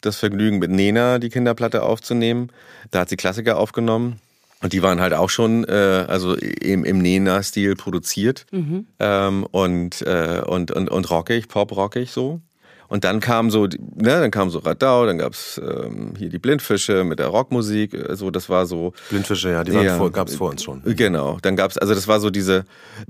das 0.00 0.18
Vergnügen, 0.18 0.58
mit 0.58 0.70
Nena 0.70 1.18
die 1.18 1.28
Kinderplatte 1.28 1.82
aufzunehmen. 1.82 2.50
Da 2.90 3.00
hat 3.00 3.08
sie 3.08 3.16
Klassiker 3.16 3.58
aufgenommen. 3.58 4.20
Und 4.62 4.72
die 4.72 4.82
waren 4.82 5.00
halt 5.00 5.12
auch 5.12 5.28
schon, 5.28 5.64
äh, 5.64 6.06
also 6.08 6.34
im, 6.34 6.84
im 6.84 6.98
Nena-Stil 6.98 7.76
produziert 7.76 8.46
mhm. 8.52 8.86
ähm, 8.98 9.44
und, 9.50 10.02
äh, 10.02 10.42
und, 10.46 10.70
und, 10.70 10.90
und 10.90 11.10
rockig, 11.10 11.48
pop-rockig 11.48 12.10
so. 12.10 12.40
Und 12.88 13.04
dann 13.04 13.20
kam 13.20 13.50
so, 13.50 13.66
ne, 13.66 13.76
dann 13.96 14.30
kam 14.30 14.48
so 14.50 14.60
Radau, 14.60 15.06
dann 15.06 15.18
gab's 15.18 15.60
ähm, 15.62 16.14
hier 16.16 16.28
die 16.28 16.38
Blindfische 16.38 17.04
mit 17.04 17.18
der 17.18 17.26
Rockmusik, 17.26 17.92
so, 17.92 18.08
also 18.08 18.30
das 18.30 18.48
war 18.48 18.66
so. 18.66 18.92
Blindfische, 19.10 19.50
ja, 19.50 19.64
die 19.64 19.74
waren 19.74 19.84
ja, 19.84 19.98
vor, 19.98 20.10
gab's 20.10 20.36
vor 20.36 20.50
uns 20.50 20.62
schon. 20.62 20.82
Genau, 20.84 21.38
dann 21.42 21.56
gab's, 21.56 21.76
also 21.76 21.94
das 21.94 22.06
war 22.06 22.20
so 22.20 22.30
diese 22.30 22.64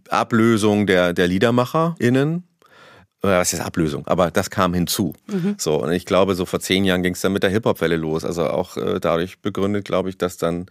Ablösung 0.08 0.86
der, 0.86 1.12
der 1.12 1.28
LiedermacherInnen 1.28 2.44
was 3.26 3.52
ist 3.52 3.60
Ablösung, 3.60 4.06
aber 4.06 4.30
das 4.30 4.50
kam 4.50 4.74
hinzu. 4.74 5.14
Mhm. 5.26 5.56
So, 5.58 5.82
und 5.82 5.92
ich 5.92 6.06
glaube, 6.06 6.34
so 6.34 6.44
vor 6.44 6.60
zehn 6.60 6.84
Jahren 6.84 7.02
ging 7.02 7.14
es 7.14 7.20
dann 7.20 7.32
mit 7.32 7.42
der 7.42 7.50
Hip-Hop-Welle 7.50 7.96
los. 7.96 8.24
Also 8.24 8.46
auch 8.46 8.76
äh, 8.76 9.00
dadurch 9.00 9.38
begründet, 9.38 9.84
glaube 9.84 10.08
ich, 10.08 10.18
dass 10.18 10.36
dann 10.36 10.66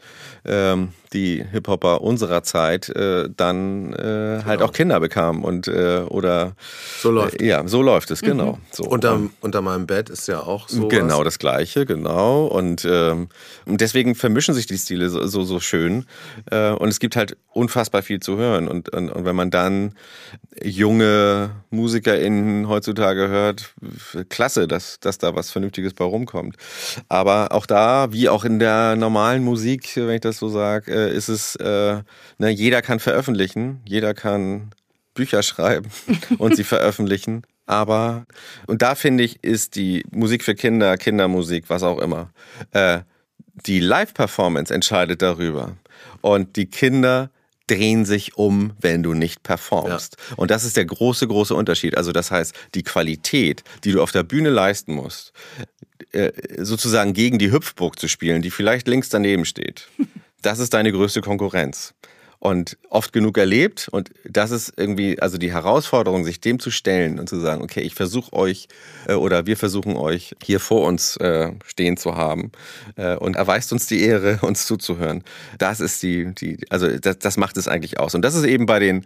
ähm, 0.46 0.90
die 1.16 1.44
Hip-Hopper 1.52 2.02
unserer 2.02 2.44
Zeit 2.44 2.90
äh, 2.90 3.30
dann 3.36 3.94
äh, 3.94 3.96
genau. 3.96 4.46
halt 4.46 4.62
auch 4.62 4.74
Kinder 4.74 5.00
bekamen 5.00 5.44
und 5.44 5.68
äh, 5.68 6.02
oder 6.08 6.54
so 7.00 7.10
läuft 7.10 7.42
äh, 7.42 7.48
ja 7.48 7.68
so 7.68 7.82
läuft 7.82 8.12
es 8.12 8.22
genau. 8.22 8.54
Mhm. 8.54 8.58
So. 8.72 8.84
Unter, 8.84 9.20
unter 9.42 9.62
meinem 9.62 9.88
Bett 9.88 10.10
ist 10.10 10.28
ja 10.28 10.42
auch 10.42 10.68
so 10.70 10.88
genau 10.88 11.24
das 11.24 11.40
Gleiche 11.40 11.86
genau 11.86 12.46
und 12.46 12.86
ähm, 12.86 13.30
deswegen 13.66 14.14
vermischen 14.14 14.54
sich 14.54 14.68
die 14.68 14.78
Stile 14.78 15.10
so 15.10 15.26
so, 15.26 15.44
so 15.44 15.60
schön 15.60 16.06
äh, 16.52 16.72
und 16.72 16.90
es 16.90 17.00
gibt 17.00 17.16
halt 17.16 17.38
unfassbar 17.54 18.04
viel 18.04 18.20
zu 18.20 18.38
hören 18.38 18.68
und, 18.68 18.90
und, 18.90 19.10
und 19.10 19.26
wenn 19.26 19.36
man 19.36 19.50
dann 19.50 19.94
junge 20.64 21.52
MusikerInnen 21.70 22.68
heutzutage 22.68 23.28
hört, 23.28 23.74
klasse, 24.30 24.68
dass, 24.68 25.00
dass 25.00 25.18
da 25.18 25.36
was 25.36 25.52
Vernünftiges 25.52 25.94
bei 25.94 26.06
rumkommt. 26.06 26.56
Aber 27.10 27.52
auch 27.52 27.66
da, 27.66 28.12
wie 28.12 28.30
auch 28.30 28.46
in 28.46 28.60
der 28.60 28.96
normalen 28.96 29.44
Musik, 29.44 29.92
wenn 29.96 30.16
ich 30.16 30.22
das 30.22 30.38
so 30.38 30.50
sage, 30.50 30.92
äh, 31.06 31.16
ist 31.16 31.30
es, 31.30 31.56
äh, 31.56 32.02
ne, 32.38 32.50
jeder 32.50 32.82
kann 32.82 33.00
veröffentlichen, 33.00 33.82
jeder 33.86 34.14
kann 34.14 34.72
Bücher 35.14 35.44
schreiben 35.44 35.90
und 36.38 36.56
sie 36.56 36.64
veröffentlichen. 36.64 37.44
Aber, 37.66 38.26
und 38.68 38.82
da 38.82 38.96
finde 38.96 39.24
ich, 39.24 39.44
ist 39.44 39.76
die 39.76 40.06
Musik 40.12 40.44
für 40.44 40.54
Kinder, 40.54 40.98
Kindermusik, 40.98 41.66
was 41.68 41.82
auch 41.82 42.00
immer, 42.00 42.32
äh, 42.72 43.00
die 43.66 43.80
Live-Performance 43.80 44.74
entscheidet 44.74 45.22
darüber. 45.22 45.78
Und 46.22 46.58
die 46.58 46.68
Kinder 46.68 47.32
drehen 47.68 48.06
sich 48.06 48.38
um, 48.38 48.74
wenn 48.80 49.02
du 49.02 49.14
nicht 49.14 49.42
performst. 49.42 50.18
Ja. 50.30 50.36
Und 50.36 50.52
das 50.52 50.64
ist 50.64 50.78
der 50.78 50.86
große, 50.86 51.28
große 51.28 51.56
Unterschied. 51.56 51.98
Also 51.98 52.12
das 52.12 52.30
heißt, 52.30 52.54
die 52.76 52.84
Qualität, 52.84 53.64
die 53.84 53.92
du 53.92 54.02
auf 54.04 54.12
der 54.12 54.24
Bühne 54.24 54.50
leisten 54.50 54.94
musst, 54.94 55.34
äh, 56.12 56.32
sozusagen 56.64 57.14
gegen 57.14 57.40
die 57.40 57.52
Hüpfburg 57.52 57.98
zu 57.98 58.08
spielen, 58.08 58.42
die 58.42 58.52
vielleicht 58.52 58.88
links 58.88 59.10
daneben 59.10 59.46
steht, 59.46 59.88
das 60.46 60.60
ist 60.60 60.74
deine 60.74 60.92
größte 60.92 61.22
Konkurrenz 61.22 61.94
und 62.40 62.78
oft 62.90 63.12
genug 63.14 63.38
erlebt. 63.38 63.88
Und 63.92 64.12
das 64.24 64.52
ist 64.52 64.74
irgendwie, 64.78 65.20
also 65.20 65.38
die 65.38 65.52
Herausforderung, 65.52 66.24
sich 66.24 66.40
dem 66.40 66.60
zu 66.60 66.70
stellen 66.70 67.20
und 67.20 67.28
zu 67.28 67.40
sagen, 67.40 67.64
okay, 67.64 67.82
ich 67.82 67.96
versuche 67.96 68.34
euch 68.34 68.68
äh, 69.08 69.14
oder 69.14 69.48
wir 69.48 69.58
versuchen 69.58 69.96
euch 69.96 70.36
hier 70.44 70.60
vor 70.60 70.86
uns 70.88 71.18
äh, 71.18 71.52
stehen 71.66 71.98
zu 71.98 72.16
haben 72.16 72.52
äh, 72.98 73.16
und 73.16 73.36
erweist 73.36 73.74
uns 73.74 73.88
die 73.88 74.04
Ehre, 74.04 74.40
uns 74.42 74.66
zuzuhören. 74.68 75.24
Das 75.58 75.80
ist 75.80 76.04
die, 76.04 76.34
die 76.36 76.60
also 76.70 76.96
das, 76.98 77.18
das 77.20 77.38
macht 77.38 77.58
es 77.58 77.68
eigentlich 77.68 78.00
aus. 78.00 78.14
Und 78.14 78.22
das 78.22 78.36
ist 78.36 78.46
eben 78.46 78.68
bei 78.68 78.80
den 78.80 79.06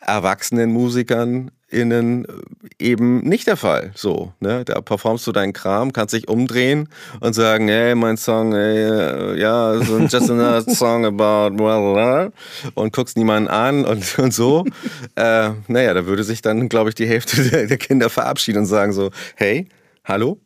erwachsenen 0.00 0.70
Musikern 0.70 1.50
innen 1.74 2.26
eben 2.78 3.20
nicht 3.20 3.46
der 3.46 3.56
Fall. 3.56 3.92
So, 3.94 4.32
ne? 4.40 4.64
Da 4.64 4.80
performst 4.80 5.26
du 5.26 5.32
deinen 5.32 5.52
Kram, 5.52 5.92
kannst 5.92 6.14
dich 6.14 6.28
umdrehen 6.28 6.88
und 7.20 7.34
sagen, 7.34 7.68
hey, 7.68 7.94
mein 7.94 8.16
Song, 8.16 8.52
ey, 8.54 9.38
ja, 9.38 9.78
so 9.82 9.98
just 9.98 10.30
another 10.30 10.62
song 10.74 11.04
about 11.04 11.58
well, 11.58 12.32
und 12.74 12.92
guckst 12.92 13.16
niemanden 13.16 13.48
an 13.48 13.84
und, 13.84 14.18
und 14.18 14.32
so. 14.32 14.64
äh, 15.16 15.50
naja, 15.68 15.94
da 15.94 16.06
würde 16.06 16.24
sich 16.24 16.42
dann, 16.42 16.68
glaube 16.68 16.90
ich, 16.90 16.94
die 16.94 17.06
Hälfte 17.06 17.42
der, 17.50 17.66
der 17.66 17.78
Kinder 17.78 18.08
verabschieden 18.08 18.60
und 18.60 18.66
sagen 18.66 18.92
so, 18.92 19.10
hey, 19.36 19.68
hallo, 20.04 20.38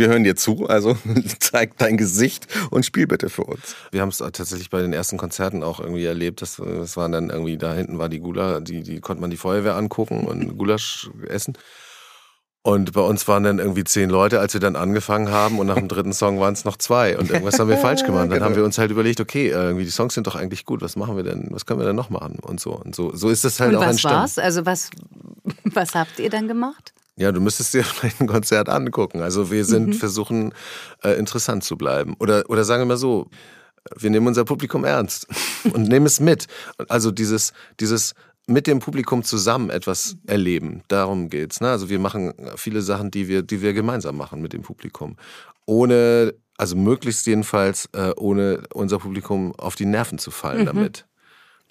wir 0.00 0.08
hören 0.08 0.24
dir 0.24 0.34
zu, 0.34 0.66
also 0.66 0.96
zeig 1.38 1.78
dein 1.78 1.96
Gesicht 1.96 2.48
und 2.70 2.84
spiel 2.84 3.06
bitte 3.06 3.28
für 3.28 3.44
uns. 3.44 3.76
Wir 3.92 4.00
haben 4.00 4.08
es 4.08 4.18
tatsächlich 4.18 4.70
bei 4.70 4.80
den 4.80 4.92
ersten 4.92 5.18
Konzerten 5.18 5.62
auch 5.62 5.78
irgendwie 5.78 6.06
erlebt. 6.06 6.42
Das, 6.42 6.56
das 6.56 6.96
waren 6.96 7.12
dann 7.12 7.30
irgendwie, 7.30 7.56
da 7.56 7.74
hinten 7.74 7.98
war 7.98 8.08
die 8.08 8.18
Gula, 8.18 8.60
die, 8.60 8.82
die 8.82 9.00
konnte 9.00 9.20
man 9.20 9.30
die 9.30 9.36
Feuerwehr 9.36 9.76
angucken 9.76 10.26
und 10.26 10.58
Gulasch 10.58 11.10
essen. 11.28 11.54
Und 12.62 12.92
bei 12.92 13.00
uns 13.00 13.26
waren 13.26 13.42
dann 13.42 13.58
irgendwie 13.58 13.84
zehn 13.84 14.10
Leute, 14.10 14.38
als 14.38 14.52
wir 14.52 14.60
dann 14.60 14.76
angefangen 14.76 15.30
haben 15.30 15.58
und 15.58 15.66
nach 15.66 15.76
dem 15.76 15.88
dritten 15.88 16.12
Song 16.12 16.40
waren 16.40 16.52
es 16.52 16.66
noch 16.66 16.76
zwei 16.76 17.16
und 17.16 17.30
irgendwas 17.30 17.58
haben 17.58 17.70
wir 17.70 17.78
falsch 17.78 18.04
gemacht. 18.04 18.24
Dann 18.24 18.30
genau. 18.30 18.44
haben 18.44 18.56
wir 18.56 18.64
uns 18.64 18.76
halt 18.76 18.90
überlegt, 18.90 19.20
okay, 19.20 19.48
irgendwie 19.48 19.84
die 19.84 19.90
Songs 19.90 20.12
sind 20.12 20.26
doch 20.26 20.34
eigentlich 20.34 20.66
gut, 20.66 20.82
was 20.82 20.96
machen 20.96 21.16
wir 21.16 21.22
denn, 21.22 21.48
was 21.50 21.64
können 21.64 21.80
wir 21.80 21.86
denn 21.86 21.96
noch 21.96 22.10
machen 22.10 22.38
und 22.40 22.60
so 22.60 22.72
und 22.72 22.94
so. 22.94 23.14
So 23.14 23.30
ist 23.30 23.44
das 23.44 23.60
halt 23.60 23.70
und 23.70 23.76
auch 23.76 23.82
was 23.82 23.92
entstanden. 23.92 24.18
War's? 24.18 24.38
Also 24.38 24.66
was, 24.66 24.90
was 25.64 25.94
habt 25.94 26.18
ihr 26.18 26.28
dann 26.28 26.48
gemacht? 26.48 26.92
Ja, 27.16 27.32
du 27.32 27.40
müsstest 27.40 27.74
dir 27.74 27.84
vielleicht 27.84 28.20
ein 28.20 28.26
Konzert 28.26 28.68
angucken. 28.68 29.20
Also 29.20 29.50
wir 29.50 29.64
sind 29.64 29.88
mhm. 29.88 29.92
versuchen 29.94 30.54
äh, 31.02 31.12
interessant 31.12 31.64
zu 31.64 31.76
bleiben. 31.76 32.14
Oder, 32.18 32.44
oder 32.48 32.64
sagen 32.64 32.82
wir 32.82 32.86
mal 32.86 32.96
so, 32.96 33.28
wir 33.96 34.10
nehmen 34.10 34.26
unser 34.26 34.44
Publikum 34.44 34.84
ernst 34.84 35.26
und 35.72 35.88
nehmen 35.88 36.06
es 36.06 36.20
mit. 36.20 36.46
Also 36.88 37.10
dieses, 37.10 37.52
dieses 37.78 38.14
mit 38.46 38.66
dem 38.66 38.80
Publikum 38.80 39.22
zusammen 39.22 39.70
etwas 39.70 40.16
erleben, 40.26 40.82
darum 40.88 41.28
geht's. 41.28 41.60
Ne? 41.60 41.70
Also 41.70 41.88
wir 41.88 41.98
machen 41.98 42.34
viele 42.56 42.82
Sachen, 42.82 43.10
die 43.10 43.28
wir, 43.28 43.42
die 43.42 43.62
wir 43.62 43.72
gemeinsam 43.72 44.16
machen 44.16 44.42
mit 44.42 44.52
dem 44.52 44.62
Publikum. 44.62 45.16
Ohne, 45.66 46.34
also 46.56 46.74
möglichst 46.74 47.26
jedenfalls, 47.26 47.88
äh, 47.92 48.12
ohne 48.16 48.62
unser 48.74 48.98
Publikum 48.98 49.54
auf 49.56 49.76
die 49.76 49.86
Nerven 49.86 50.18
zu 50.18 50.30
fallen 50.30 50.62
mhm. 50.62 50.66
damit. 50.66 51.06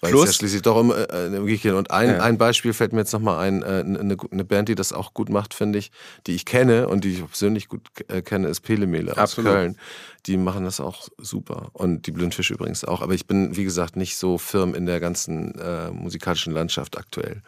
Weil 0.00 0.12
Plus, 0.12 0.24
es 0.24 0.28
ja 0.28 0.38
schließlich 0.38 0.62
doch 0.62 0.76
um, 0.76 0.92
äh, 0.92 1.56
geht. 1.56 1.74
Und 1.74 1.90
ein, 1.90 2.08
ja. 2.08 2.20
ein 2.20 2.38
Beispiel 2.38 2.72
fällt 2.72 2.92
mir 2.92 3.00
jetzt 3.00 3.12
nochmal 3.12 3.46
ein, 3.46 3.62
äh, 3.62 3.84
eine, 3.84 4.16
eine 4.30 4.44
Band, 4.44 4.70
die 4.70 4.74
das 4.74 4.94
auch 4.94 5.12
gut 5.12 5.28
macht, 5.28 5.52
finde 5.52 5.78
ich, 5.78 5.90
die 6.26 6.34
ich 6.34 6.46
kenne 6.46 6.88
und 6.88 7.04
die 7.04 7.12
ich 7.12 7.26
persönlich 7.26 7.68
gut 7.68 7.82
äh, 8.08 8.22
kenne, 8.22 8.48
ist 8.48 8.60
Pelemele 8.60 9.12
aus 9.12 9.18
Absolut. 9.18 9.52
Köln. 9.52 9.76
Die 10.24 10.38
machen 10.38 10.64
das 10.64 10.80
auch 10.80 11.08
super. 11.18 11.68
Und 11.74 12.06
die 12.06 12.12
Blindfisch 12.12 12.50
übrigens 12.50 12.84
auch. 12.84 13.02
Aber 13.02 13.12
ich 13.12 13.26
bin, 13.26 13.56
wie 13.56 13.64
gesagt, 13.64 13.96
nicht 13.96 14.16
so 14.16 14.38
firm 14.38 14.74
in 14.74 14.86
der 14.86 15.00
ganzen 15.00 15.54
äh, 15.58 15.90
musikalischen 15.90 16.54
Landschaft 16.54 16.96
aktuell. 16.96 17.42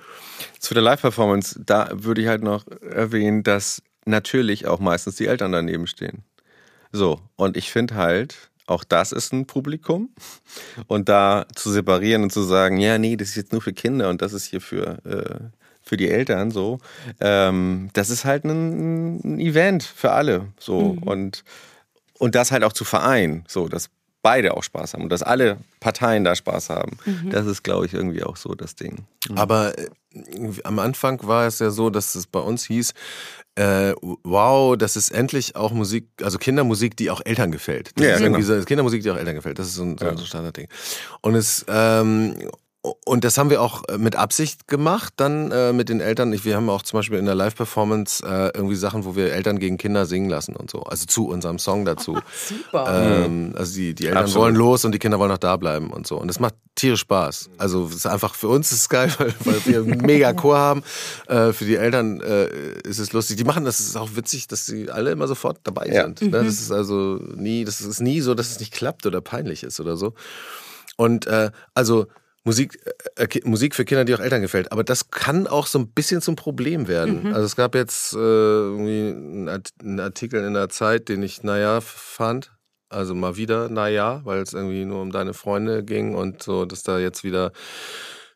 Zu 0.59 0.75
der 0.75 0.83
Live-Performance, 0.83 1.59
da 1.65 1.91
würde 1.93 2.21
ich 2.21 2.29
halt 2.29 2.43
noch 2.43 2.67
erwähnen, 2.83 3.43
dass 3.43 3.83
natürlich 4.05 4.67
auch 4.67 4.79
meistens 4.79 5.17
die 5.17 5.27
Eltern 5.27 5.53
daneben 5.53 5.87
stehen. 5.87 6.25
So, 6.93 7.21
und 7.37 7.57
ich 7.57 7.73
finde 7.73 7.95
halt, 7.95 8.51
auch 8.67 8.85
das 8.85 9.13
ist 9.13 9.33
ein 9.33 9.47
Publikum. 9.47 10.11
Und 10.87 11.09
da 11.09 11.47
zu 11.55 11.71
separieren 11.71 12.23
und 12.23 12.33
zu 12.33 12.43
sagen, 12.43 12.79
ja, 12.79 12.99
nee, 12.99 13.17
das 13.17 13.31
ist 13.31 13.37
jetzt 13.37 13.53
nur 13.53 13.63
für 13.63 13.73
Kinder 13.73 14.09
und 14.09 14.23
das 14.23 14.33
ist 14.33 14.47
hier 14.47 14.61
für, 14.61 14.99
äh, 15.05 15.41
für 15.83 15.97
die 15.97 16.09
Eltern 16.09 16.51
so, 16.51 16.79
ähm, 17.21 17.91
das 17.93 18.11
ist 18.11 18.25
halt 18.25 18.45
ein, 18.45 19.17
ein, 19.25 19.41
Event 19.41 19.83
für 19.83 20.13
alle. 20.13 20.49
So. 20.59 20.95
Mhm. 20.95 21.03
Und, 21.03 21.45
und 22.19 22.35
das 22.35 22.53
halt 22.53 22.65
auch 22.65 22.73
zu 22.73 22.85
vereinen, 22.85 23.45
so, 23.49 23.69
dass 23.69 23.91
beide 24.23 24.57
auch 24.57 24.63
Spaß 24.63 24.95
haben 24.95 25.03
und 25.03 25.11
dass 25.11 25.23
alle 25.23 25.59
Parteien 25.81 26.25
da 26.25 26.35
Spaß 26.35 26.71
haben. 26.71 26.97
Mhm. 27.05 27.31
Das 27.31 27.47
ist, 27.47 27.63
glaube 27.63 27.87
ich, 27.87 27.95
irgendwie 27.95 28.23
auch 28.23 28.37
so 28.37 28.55
das 28.55 28.75
Ding. 28.75 29.05
Mhm. 29.29 29.39
Aber 29.39 29.77
äh, 29.79 29.89
am 30.65 30.79
Anfang 30.79 31.27
war 31.27 31.47
es 31.47 31.59
ja 31.59 31.71
so, 31.71 31.91
dass 31.91 32.15
es 32.15 32.27
bei 32.27 32.41
uns 32.41 32.65
hieß, 32.65 32.95
äh, 33.55 33.93
wow, 34.23 34.77
das 34.77 34.97
ist 34.97 35.11
endlich 35.11 35.57
auch 35.57 35.73
Musik, 35.73 36.09
also 36.23 36.39
Kindermusik, 36.39 36.97
die 36.97 37.11
auch 37.11 37.21
Eltern 37.25 37.53
gefällt. 37.53 37.91
Das 37.97 38.07
ja, 38.07 38.15
ist 38.15 38.23
genau. 38.23 38.41
so, 38.41 38.65
Kindermusik, 38.65 39.03
die 39.03 39.11
auch 39.11 39.17
Eltern 39.17 39.35
gefällt. 39.35 39.59
Das 39.59 39.67
ist 39.67 39.75
so 39.75 39.83
ein, 39.83 39.99
so 39.99 40.07
ein 40.07 40.19
Standardding. 40.19 40.69
Und 41.21 41.35
es 41.35 41.65
ähm, 41.69 42.35
und 42.83 43.23
das 43.23 43.39
haben 43.39 43.49
wir 43.49 43.63
auch 43.63 43.85
äh, 43.89 43.97
mit 43.97 44.17
Absicht 44.17 44.67
gemacht, 44.67 45.15
dann 45.17 45.53
äh, 45.53 45.73
mit 45.73 45.89
den 45.89 46.01
Eltern. 46.01 46.33
Ich, 46.33 46.45
wir 46.45 46.57
haben 46.57 46.69
auch 46.69 46.83
zum 46.83 46.99
Beispiel 46.99 47.19
in 47.19 47.27
der 47.27 47.37
Live-Performance 47.37 48.27
äh, 48.27 48.51
irgendwie 48.57 48.75
Sachen, 48.75 49.05
wo 49.05 49.15
wir 49.15 49.33
Eltern 49.33 49.61
gegen 49.61 49.79
Kinder 49.79 50.05
singen 50.05 50.29
lassen 50.29 50.57
und 50.57 50.69
so. 50.69 50.83
Also 50.83 51.07
zu 51.07 51.29
unserem 51.29 51.61
Song 51.61 51.85
dazu. 51.85 52.19
Super. 52.49 53.25
Ähm, 53.25 53.55
also 53.57 53.75
die, 53.75 53.95
die 53.95 54.07
Eltern 54.07 54.25
Absolut. 54.25 54.43
wollen 54.47 54.57
los 54.57 54.85
und 54.85 54.93
die 54.93 54.99
Kinder 54.99 55.21
wollen 55.21 55.31
noch 55.31 55.39
da 55.39 55.57
bleiben 55.57 55.91
und 55.91 56.09
so. 56.09 56.19
Und 56.19 56.27
das 56.27 56.41
macht 56.41 56.55
tierisch 56.75 57.01
Spaß. 57.01 57.51
Also 57.57 57.87
es 57.87 57.95
ist 57.95 58.07
einfach 58.07 58.35
für 58.35 58.49
uns 58.49 58.73
ist 58.73 58.81
es 58.81 58.89
geil, 58.89 59.13
weil, 59.19 59.33
weil 59.45 59.67
wir 59.67 59.79
einen 59.83 60.01
mega 60.05 60.33
Chor 60.33 60.59
haben. 60.59 60.83
Äh, 61.29 61.53
für 61.53 61.65
die 61.65 61.77
Eltern 61.77 62.21
äh, 62.21 62.47
ist 62.83 62.99
es 62.99 63.13
lustig. 63.13 63.37
Die 63.37 63.45
machen 63.45 63.65
das 63.65 63.79
ist 63.79 63.97
auch 63.97 64.17
witzig, 64.17 64.49
dass 64.49 64.67
sie 64.67 64.91
alle 64.91 65.13
immer 65.13 65.29
sofort 65.29 65.61
dabei 65.63 65.87
ja. 65.87 66.03
sind. 66.03 66.23
Ne? 66.23 66.29
Mhm. 66.29 66.47
Das 66.47 66.61
ist 66.61 66.73
also 66.73 67.21
nie, 67.37 67.65
das 67.65 67.81
ist 67.81 68.01
nie 68.01 68.21
so, 68.21 68.35
dass 68.35 68.51
es 68.51 68.59
nicht 68.59 68.73
klappt 68.73 69.07
oder 69.07 69.21
peinlich 69.21 69.63
ist 69.63 69.79
oder 69.79 69.97
so. 69.97 70.15
Und 70.97 71.29
äh, 71.29 71.53
also 71.75 72.07
Musik, 72.45 72.79
äh, 73.17 73.29
Musik 73.45 73.75
für 73.75 73.85
Kinder, 73.85 74.05
die 74.05 74.15
auch 74.15 74.21
Eltern 74.21 74.43
gefällt. 74.43 74.73
Aber 74.73 74.83
das 74.83 75.11
kann 75.11 75.47
auch 75.47 75.67
so 75.67 75.79
ein 75.79 75.89
bisschen 75.89 76.21
zum 76.21 76.35
Problem 76.35 76.89
werden. 76.89 77.25
Mhm. 77.25 77.35
Also 77.35 77.47
es 77.47 77.57
gab 77.57 77.75
jetzt 77.75 78.15
äh, 78.15 78.17
irgendwie 78.17 79.49
einen 79.81 80.01
Artikel 80.01 80.45
in 80.45 80.55
der 80.55 80.69
Zeit, 80.69 81.09
den 81.09 81.23
ich 81.23 81.43
naja 81.43 81.81
fand. 81.81 82.53
Also 82.89 83.15
mal 83.15 83.37
wieder 83.37 83.69
naja, 83.69 84.21
weil 84.25 84.41
es 84.41 84.53
irgendwie 84.53 84.85
nur 84.85 85.01
um 85.01 85.13
deine 85.13 85.35
Freunde 85.35 85.83
ging 85.85 86.15
und 86.15 86.43
so, 86.43 86.67
dass 86.67 86.83
da 86.83 86.99
jetzt 86.99 87.25
wieder 87.25 87.53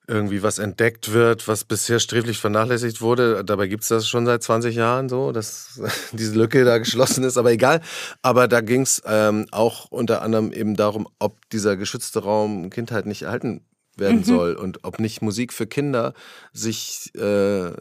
irgendwie 0.08 0.42
was 0.42 0.60
entdeckt 0.60 1.12
wird, 1.12 1.48
was 1.48 1.64
bisher 1.64 1.98
sträflich 1.98 2.38
vernachlässigt 2.38 3.00
wurde. 3.00 3.44
Dabei 3.44 3.66
gibt 3.66 3.82
es 3.82 3.88
das 3.88 4.08
schon 4.08 4.24
seit 4.24 4.42
20 4.42 4.76
Jahren 4.76 5.08
so, 5.08 5.32
dass 5.32 5.80
diese 6.12 6.38
Lücke 6.38 6.64
da 6.64 6.78
geschlossen 6.78 7.24
ist, 7.24 7.36
aber 7.36 7.50
egal. 7.50 7.80
Aber 8.22 8.46
da 8.46 8.60
ging 8.60 8.82
es 8.82 9.02
ähm, 9.04 9.46
auch 9.50 9.86
unter 9.90 10.22
anderem 10.22 10.52
eben 10.52 10.76
darum, 10.76 11.08
ob 11.18 11.50
dieser 11.50 11.76
geschützte 11.76 12.20
Raum 12.20 12.70
Kindheit 12.70 13.06
nicht 13.06 13.22
erhalten 13.22 13.62
werden 13.96 14.18
mhm. 14.18 14.24
soll 14.24 14.54
und 14.54 14.84
ob 14.84 15.00
nicht 15.00 15.22
Musik 15.22 15.52
für 15.52 15.66
Kinder 15.66 16.14
sich 16.52 17.14
äh, 17.14 17.72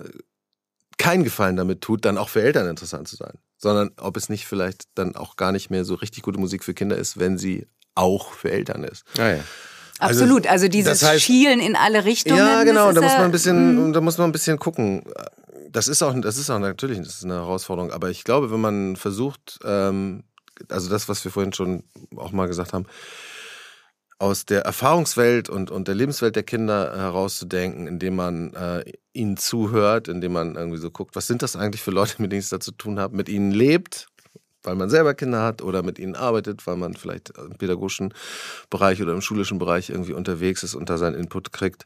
keinen 0.98 1.24
Gefallen 1.24 1.56
damit 1.56 1.82
tut, 1.82 2.06
dann 2.06 2.18
auch 2.18 2.30
für 2.30 2.42
Eltern 2.42 2.68
interessant 2.68 3.08
zu 3.08 3.16
sein, 3.16 3.34
sondern 3.58 3.92
ob 3.98 4.18
es 4.18 4.30
nicht 4.30 4.46
vielleicht 4.46 4.86
dann 4.96 5.16
auch 5.16 5.36
gar 5.36 5.52
nicht 5.52 5.70
mehr 5.70 5.86
so 5.86 5.96
richtig 5.96 6.24
gute 6.24 6.40
Musik 6.40 6.64
für 6.64 6.74
Kinder 6.74 6.98
ist, 6.98 7.20
wenn 7.20 7.38
sie 7.38 7.68
auch 7.96 8.34
für 8.34 8.52
Eltern 8.52 8.84
ist. 8.84 9.04
Ah, 9.18 9.30
ja. 9.30 9.40
Absolut, 10.00 10.46
also, 10.46 10.50
also 10.50 10.68
dieses 10.68 11.00
das 11.00 11.10
heißt, 11.10 11.24
Schielen 11.24 11.62
in 11.62 11.76
alle 11.76 12.04
Richtungen. 12.04 12.38
Ja, 12.38 12.64
genau, 12.64 12.92
da 12.92 13.02
muss 13.02 13.14
man 13.14 13.22
ein 13.22 13.32
bisschen, 13.32 13.88
mhm. 13.88 13.94
da 13.94 14.02
muss 14.02 14.18
man 14.18 14.30
ein 14.30 14.34
bisschen 14.34 14.60
gucken. 14.60 15.04
Das 15.70 15.88
ist 15.88 16.02
auch, 16.02 16.14
das 16.20 16.38
ist 16.38 16.50
auch 16.50 16.60
natürlich 16.60 16.98
das 17.00 17.16
ist 17.16 17.24
eine 17.24 17.36
Herausforderung, 17.36 17.92
aber 17.92 18.10
ich 18.10 18.24
glaube, 18.24 18.52
wenn 18.52 18.60
man 18.60 18.96
versucht, 18.98 19.60
ähm, 19.64 20.24
also 20.70 20.90
das, 20.90 21.08
was 21.08 21.24
wir 21.24 21.32
vorhin 21.32 21.54
schon 21.54 21.84
auch 22.16 22.32
mal 22.32 22.48
gesagt 22.48 22.74
haben, 22.74 22.86
aus 24.18 24.46
der 24.46 24.62
Erfahrungswelt 24.62 25.50
und, 25.50 25.72
und 25.72 25.88
der 25.88 25.96
Lebenswelt 25.96 26.36
der 26.36 26.44
Kinder 26.44 26.96
herauszudenken, 26.96 27.88
indem 27.88 28.16
man 28.16 28.54
äh, 28.54 28.86
ihnen 29.14 29.38
zuhört, 29.38 30.08
indem 30.08 30.34
man 30.34 30.56
irgendwie 30.56 30.78
so 30.78 30.90
guckt, 30.90 31.16
was 31.16 31.28
sind 31.28 31.42
das 31.42 31.56
eigentlich 31.56 31.82
für 31.82 31.92
Leute, 31.92 32.16
mit 32.22 32.32
denen 32.32 32.40
ich 32.40 32.46
es 32.46 32.50
da 32.50 32.60
zu 32.60 32.72
tun 32.72 33.00
habe, 33.00 33.16
mit 33.16 33.30
ihnen 33.30 33.52
lebt, 33.52 34.08
weil 34.64 34.76
man 34.76 34.90
selber 34.90 35.14
Kinder 35.14 35.44
hat 35.44 35.62
oder 35.62 35.84
mit 35.84 36.00
ihnen 36.00 36.16
arbeitet, 36.16 36.66
weil 36.66 36.78
man 36.78 36.96
vielleicht 36.96 37.38
im 37.38 37.58
pädagogischen 37.58 38.14
Bereich 38.70 39.02
oder 39.02 39.14
im 39.14 39.22
schulischen 39.22 39.60
Bereich 39.60 39.90
irgendwie 39.90 40.14
unterwegs 40.14 40.64
ist 40.64 40.76
und 40.76 40.90
da 40.90 40.98
seinen 40.98 41.16
Input 41.16 41.52
kriegt. 41.52 41.86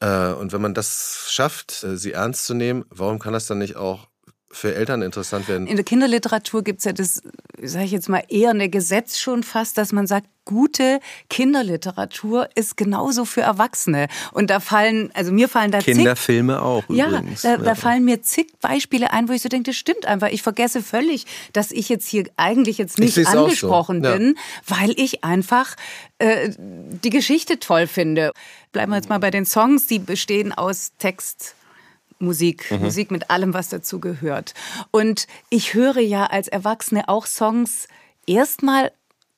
Äh, 0.00 0.32
und 0.32 0.52
wenn 0.52 0.62
man 0.62 0.74
das 0.74 1.28
schafft, 1.30 1.84
äh, 1.84 1.96
sie 1.96 2.12
ernst 2.12 2.46
zu 2.46 2.54
nehmen, 2.54 2.84
warum 2.90 3.18
kann 3.18 3.32
das 3.32 3.46
dann 3.46 3.58
nicht 3.58 3.76
auch 3.76 4.09
für 4.52 4.74
Eltern 4.74 5.02
interessant 5.02 5.46
werden. 5.48 5.66
In 5.66 5.76
der 5.76 5.84
Kinderliteratur 5.84 6.64
gibt 6.64 6.80
es 6.80 6.84
ja 6.84 6.92
das, 6.92 7.22
sage 7.62 7.84
ich 7.84 7.92
jetzt 7.92 8.08
mal, 8.08 8.22
eher 8.28 8.50
ein 8.50 8.70
Gesetz 8.70 9.18
schon 9.18 9.44
fast, 9.44 9.78
dass 9.78 9.92
man 9.92 10.08
sagt, 10.08 10.26
gute 10.44 10.98
Kinderliteratur 11.28 12.48
ist 12.56 12.76
genauso 12.76 13.24
für 13.24 13.42
Erwachsene. 13.42 14.08
Und 14.32 14.50
da 14.50 14.58
fallen, 14.58 15.10
also 15.14 15.30
mir 15.30 15.48
fallen 15.48 15.70
da 15.70 15.78
Kinderfilme 15.78 16.54
zig, 16.54 16.62
auch 16.62 16.88
übrigens. 16.88 17.42
Ja, 17.44 17.58
da, 17.58 17.62
da 17.62 17.74
fallen 17.76 18.04
mir 18.04 18.22
zig 18.22 18.48
Beispiele 18.60 19.12
ein, 19.12 19.28
wo 19.28 19.32
ich 19.32 19.42
so 19.42 19.48
denke, 19.48 19.70
das 19.70 19.76
stimmt 19.76 20.06
einfach. 20.06 20.28
Ich 20.30 20.42
vergesse 20.42 20.82
völlig, 20.82 21.26
dass 21.52 21.70
ich 21.70 21.88
jetzt 21.88 22.08
hier 22.08 22.24
eigentlich 22.36 22.78
jetzt 22.78 22.98
nicht 22.98 23.24
angesprochen 23.24 24.02
so. 24.02 24.12
bin, 24.12 24.34
ja. 24.36 24.78
weil 24.78 24.90
ich 24.96 25.22
einfach 25.22 25.76
äh, 26.18 26.50
die 26.58 27.10
Geschichte 27.10 27.60
toll 27.60 27.86
finde. 27.86 28.32
Bleiben 28.72 28.90
wir 28.90 28.96
jetzt 28.96 29.08
mal 29.08 29.18
bei 29.18 29.30
den 29.30 29.46
Songs, 29.46 29.86
die 29.86 30.00
bestehen 30.00 30.52
aus 30.52 30.92
Text 30.98 31.54
Musik, 32.20 32.70
mhm. 32.70 32.78
Musik 32.78 33.10
mit 33.10 33.30
allem, 33.30 33.54
was 33.54 33.68
dazu 33.68 34.00
gehört. 34.00 34.54
Und 34.90 35.26
ich 35.48 35.74
höre 35.74 36.00
ja 36.00 36.26
als 36.26 36.48
Erwachsene 36.48 37.08
auch 37.08 37.26
Songs 37.26 37.88
erstmal 38.26 38.92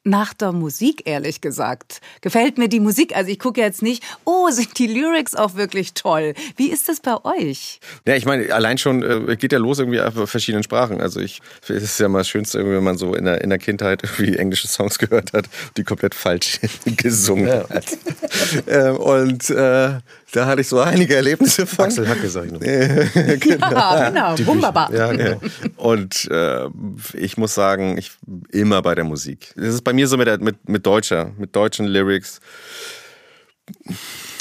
nach 0.04 0.34
der 0.34 0.52
Musik, 0.52 1.02
ehrlich 1.06 1.40
gesagt. 1.40 2.00
Gefällt 2.20 2.58
mir 2.58 2.68
die 2.68 2.80
Musik? 2.80 3.14
Also 3.14 3.30
ich 3.30 3.38
gucke 3.38 3.60
jetzt 3.60 3.82
nicht, 3.82 4.02
oh, 4.24 4.50
sind 4.50 4.76
die 4.78 4.88
Lyrics 4.88 5.34
auch 5.34 5.54
wirklich 5.54 5.94
toll. 5.94 6.34
Wie 6.56 6.70
ist 6.70 6.88
das 6.88 7.00
bei 7.00 7.24
euch? 7.24 7.80
Ja, 8.06 8.16
ich 8.16 8.24
meine, 8.24 8.52
allein 8.52 8.78
schon 8.78 9.02
äh, 9.02 9.36
geht 9.36 9.52
ja 9.52 9.58
los 9.58 9.78
irgendwie 9.78 10.00
auf 10.00 10.28
verschiedenen 10.28 10.64
Sprachen. 10.64 11.00
Also 11.00 11.20
ich, 11.20 11.40
es 11.62 11.82
ist 11.82 12.00
ja 12.00 12.08
mal 12.08 12.18
das 12.18 12.28
Schönste, 12.28 12.58
wenn 12.68 12.82
man 12.82 12.98
so 12.98 13.14
in 13.14 13.26
der, 13.26 13.42
in 13.42 13.50
der 13.50 13.58
Kindheit 13.58 14.02
irgendwie 14.02 14.36
englische 14.36 14.66
Songs 14.66 14.98
gehört 15.02 15.32
hat, 15.32 15.44
die 15.76 15.84
komplett 15.84 16.14
falsch 16.14 16.58
gesungen 16.84 17.46
ja. 17.46 17.68
hat. 17.68 17.86
ähm, 18.66 18.96
und 18.96 19.50
äh, 19.50 20.00
da 20.32 20.46
hatte 20.46 20.62
ich 20.62 20.68
so 20.68 20.80
einige 20.80 21.14
Erlebnisse 21.14 21.66
von. 21.66 21.84
Axel 21.84 22.08
Hacke, 22.08 22.28
sag 22.28 22.46
ich 22.46 22.52
noch. 22.52 22.60
genau, 23.40 23.70
ja, 23.70 24.10
genau. 24.10 24.46
wunderbar. 24.46 24.92
Ja, 24.92 25.12
ja. 25.12 25.36
Und 25.76 26.28
äh, 26.30 26.68
ich 27.14 27.36
muss 27.36 27.54
sagen, 27.54 27.98
ich 27.98 28.12
immer 28.50 28.82
bei 28.82 28.94
der 28.94 29.04
Musik. 29.04 29.52
Das 29.56 29.74
ist 29.74 29.82
bei 29.82 29.92
mir 29.92 30.08
so 30.08 30.16
mit, 30.16 30.26
der, 30.26 30.38
mit, 30.38 30.68
mit 30.68 30.86
deutscher, 30.86 31.32
mit 31.36 31.54
deutschen 31.54 31.86
Lyrics. 31.86 32.40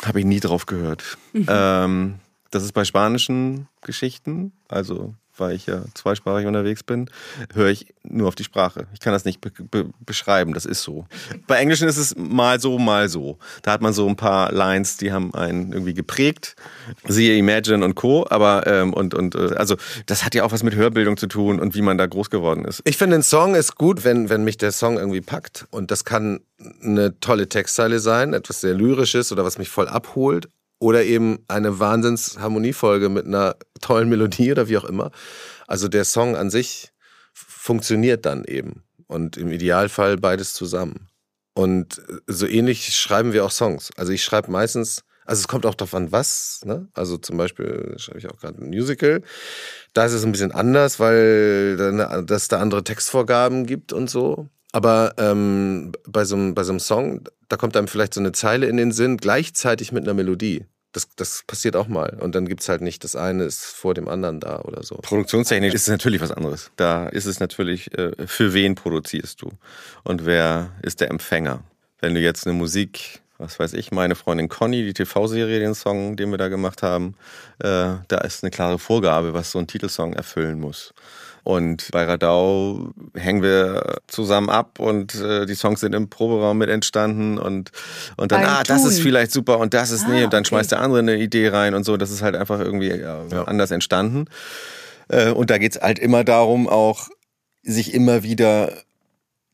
Habe 0.06 0.20
ich 0.20 0.26
nie 0.26 0.40
drauf 0.40 0.66
gehört. 0.66 1.18
Mhm. 1.34 1.46
Ähm, 1.48 2.16
das 2.52 2.64
ist 2.64 2.74
bei 2.74 2.86
spanischen 2.86 3.68
Geschichten, 3.82 4.52
also 4.68 5.14
weil 5.42 5.56
ich 5.56 5.66
ja 5.66 5.84
zweisprachig 5.94 6.48
unterwegs 6.48 6.84
bin, 6.84 7.10
höre 7.54 7.70
ich 7.70 7.94
nur 8.04 8.30
auf 8.30 8.36
die 8.36 8.46
Sprache. 8.46 8.88
Ich 8.94 9.02
kann 9.02 9.12
das 9.12 9.26
nicht 9.26 9.42
be 9.42 9.52
be 9.52 9.90
beschreiben, 10.00 10.54
das 10.54 10.66
ist 10.66 10.84
so. 10.84 11.06
Bei 11.48 11.58
Englischen 11.58 11.90
ist 11.90 11.98
es 11.98 12.16
mal 12.16 12.62
so, 12.62 12.80
mal 12.80 13.10
so. 13.10 13.38
Da 13.64 13.74
hat 13.74 13.82
man 13.82 13.92
so 13.92 14.08
ein 14.08 14.16
paar 14.16 14.54
Lines, 14.54 14.96
die 14.98 15.12
haben 15.12 15.34
einen 15.34 15.74
irgendwie 15.74 15.94
geprägt. 15.94 16.56
Siehe 17.08 17.36
Imagine 17.36 17.84
und 17.84 17.96
Co. 17.96 18.26
Aber, 18.30 18.66
ähm, 18.68 18.94
und, 18.94 19.14
und, 19.14 19.36
äh, 19.36 19.56
also, 19.56 19.76
das 20.06 20.24
hat 20.24 20.36
ja 20.36 20.44
auch 20.44 20.52
was 20.52 20.64
mit 20.64 20.76
Hörbildung 20.76 21.18
zu 21.18 21.28
tun 21.28 21.60
und 21.60 21.76
wie 21.76 21.82
man 21.82 21.98
da 21.98 22.06
groß 22.06 22.30
geworden 22.30 22.64
ist. 22.64 22.82
Ich 22.86 22.98
finde, 22.98 23.18
ein 23.18 23.24
Song 23.24 23.56
ist 23.56 23.76
gut, 23.76 24.04
wenn, 24.04 24.30
wenn 24.30 24.44
mich 24.44 24.58
der 24.58 24.72
Song 24.72 24.98
irgendwie 24.98 25.22
packt. 25.22 25.66
Und 25.72 25.92
das 25.92 26.06
kann 26.06 26.42
eine 26.84 27.20
tolle 27.20 27.50
Textzeile 27.50 28.00
sein, 28.00 28.34
etwas 28.34 28.62
sehr 28.62 28.74
Lyrisches 28.74 29.32
oder 29.32 29.44
was 29.44 29.58
mich 29.58 29.70
voll 29.70 29.88
abholt 29.88 30.48
oder 30.82 31.04
eben 31.04 31.46
eine 31.48 31.80
Wahnsinns-Harmoniefolge 31.80 33.10
mit 33.10 33.28
einer 33.28 33.56
tollen 33.82 34.10
Melodie 34.10 34.52
oder 34.52 34.68
wie 34.68 34.78
auch 34.78 34.84
immer. 34.84 35.12
Also 35.68 35.88
der 35.88 36.06
Song 36.06 36.36
an 36.36 36.50
sich 36.50 36.92
funktioniert 37.34 38.26
dann 38.26 38.44
eben. 38.44 38.84
Und 39.06 39.38
im 39.38 39.52
Idealfall 39.52 40.18
beides 40.18 40.54
zusammen. 40.56 41.08
Und 41.54 42.02
so 42.26 42.48
ähnlich 42.48 42.96
schreiben 42.96 43.32
wir 43.32 43.46
auch 43.46 43.52
Songs. 43.52 43.92
Also 43.96 44.12
ich 44.12 44.24
schreibe 44.24 44.50
meistens, 44.50 45.04
also 45.26 45.42
es 45.42 45.48
kommt 45.48 45.68
auch 45.68 45.76
an, 45.94 46.12
was. 46.12 46.62
Ne? 46.66 46.88
Also 46.94 47.18
zum 47.18 47.38
Beispiel 47.38 47.94
schreibe 47.98 48.18
ich 48.18 48.28
auch 48.28 48.40
gerade 48.40 48.60
ein 48.60 48.70
Musical. 48.70 49.22
Da 49.94 50.06
ist 50.06 50.14
es 50.14 50.26
ein 50.26 50.32
bisschen 50.32 50.52
anders, 50.52 51.00
weil 51.00 51.78
es 52.28 52.48
da 52.48 52.60
andere 52.60 52.84
Textvorgaben 52.84 53.68
gibt 53.68 53.94
und 53.94 54.10
so. 54.10 54.50
Aber 54.72 55.14
ähm, 55.18 55.92
bei, 56.08 56.24
so 56.26 56.36
einem, 56.36 56.56
bei 56.56 56.64
so 56.64 56.72
einem 56.72 56.80
Song, 56.80 57.22
da 57.50 57.58
kommt 57.58 57.76
einem 57.76 57.88
vielleicht 57.88 58.14
so 58.14 58.20
eine 58.20 58.32
Zeile 58.32 58.68
in 58.68 58.78
den 58.78 58.92
Sinn, 58.92 59.18
gleichzeitig 59.18 59.92
mit 59.92 60.04
einer 60.04 60.14
Melodie. 60.14 60.66
Das, 60.94 61.08
das 61.16 61.44
passiert 61.48 61.76
auch 61.76 61.88
mal. 61.88 62.18
Und 62.20 62.36
dann 62.36 62.48
gibt 62.48 62.62
es 62.62 62.70
halt 62.70 62.82
nicht, 62.82 63.04
das 63.04 63.16
eine 63.16 63.46
ist 63.46 63.66
vor 63.66 63.94
dem 63.94 64.08
anderen 64.08 64.40
da 64.40 64.60
oder 64.62 64.84
so. 64.84 64.96
Produktionstechnisch 64.96 65.74
ist 65.74 65.84
es 65.84 65.88
natürlich 65.88 66.22
was 66.22 66.32
anderes. 66.32 66.72
Da 66.76 67.08
ist 67.08 67.26
es 67.26 67.40
natürlich, 67.40 67.98
äh, 67.98 68.12
für 68.26 68.54
wen 68.54 68.76
produzierst 68.76 69.42
du? 69.42 69.52
Und 70.04 70.26
wer 70.26 70.72
ist 70.82 71.00
der 71.00 71.10
Empfänger? 71.10 71.64
Wenn 72.00 72.14
du 72.14 72.20
jetzt 72.20 72.46
eine 72.46 72.56
Musik, 72.58 73.22
was 73.38 73.60
weiß 73.60 73.74
ich, 73.74 73.92
meine 73.92 74.16
Freundin 74.16 74.50
Conny, 74.50 74.84
die 74.84 74.94
TV-Serie, 74.94 75.60
den 75.60 75.76
Song, 75.76 76.18
den 76.18 76.30
wir 76.32 76.38
da 76.38 76.50
gemacht 76.50 76.84
haben, 76.84 77.16
äh, 77.60 77.96
da 78.08 78.18
ist 78.24 78.44
eine 78.44 78.52
klare 78.52 78.78
Vorgabe, 78.78 79.34
was 79.34 79.52
so 79.52 79.60
ein 79.60 79.68
Titelsong 79.68 80.14
erfüllen 80.14 80.60
muss. 80.60 80.94
Und 81.44 81.90
bei 81.92 82.04
Radau 82.06 82.92
hängen 83.16 83.42
wir 83.42 84.00
zusammen 84.08 84.50
ab 84.50 84.80
und 84.80 85.16
äh, 85.16 85.46
die 85.46 85.56
Songs 85.56 85.80
sind 85.80 85.96
im 85.96 86.10
Proberaum 86.10 86.58
mit 86.60 86.70
entstanden 86.70 87.38
und, 87.40 87.72
und 88.18 88.32
dann, 88.32 88.42
Beim 88.42 88.50
ah, 88.50 88.64
das 88.64 88.86
ist 88.86 89.00
vielleicht 89.00 89.32
super 89.32 89.58
und 89.58 89.74
das 89.74 89.92
ist 89.92 90.06
ah, 90.06 90.10
nicht. 90.10 90.24
Und 90.26 90.34
dann 90.34 90.42
okay. 90.42 90.50
schmeißt 90.50 90.72
der 90.72 90.82
andere 90.82 91.00
eine 91.00 91.18
Idee 91.18 91.48
rein 91.50 91.74
und 91.74 91.84
so. 91.84 91.98
Das 91.98 92.12
ist 92.12 92.22
halt 92.22 92.36
einfach 92.36 92.60
irgendwie 92.60 92.90
äh, 92.90 93.02
ja. 93.02 93.44
anders 93.46 93.72
entstanden. 93.72 94.26
Äh, 95.08 95.32
und 95.32 95.50
da 95.50 95.58
geht's 95.58 95.80
halt 95.80 96.00
immer 96.00 96.24
darum, 96.24 96.70
auch 96.70 97.10
sich 97.64 97.94
immer 97.94 98.24
wieder 98.24 98.72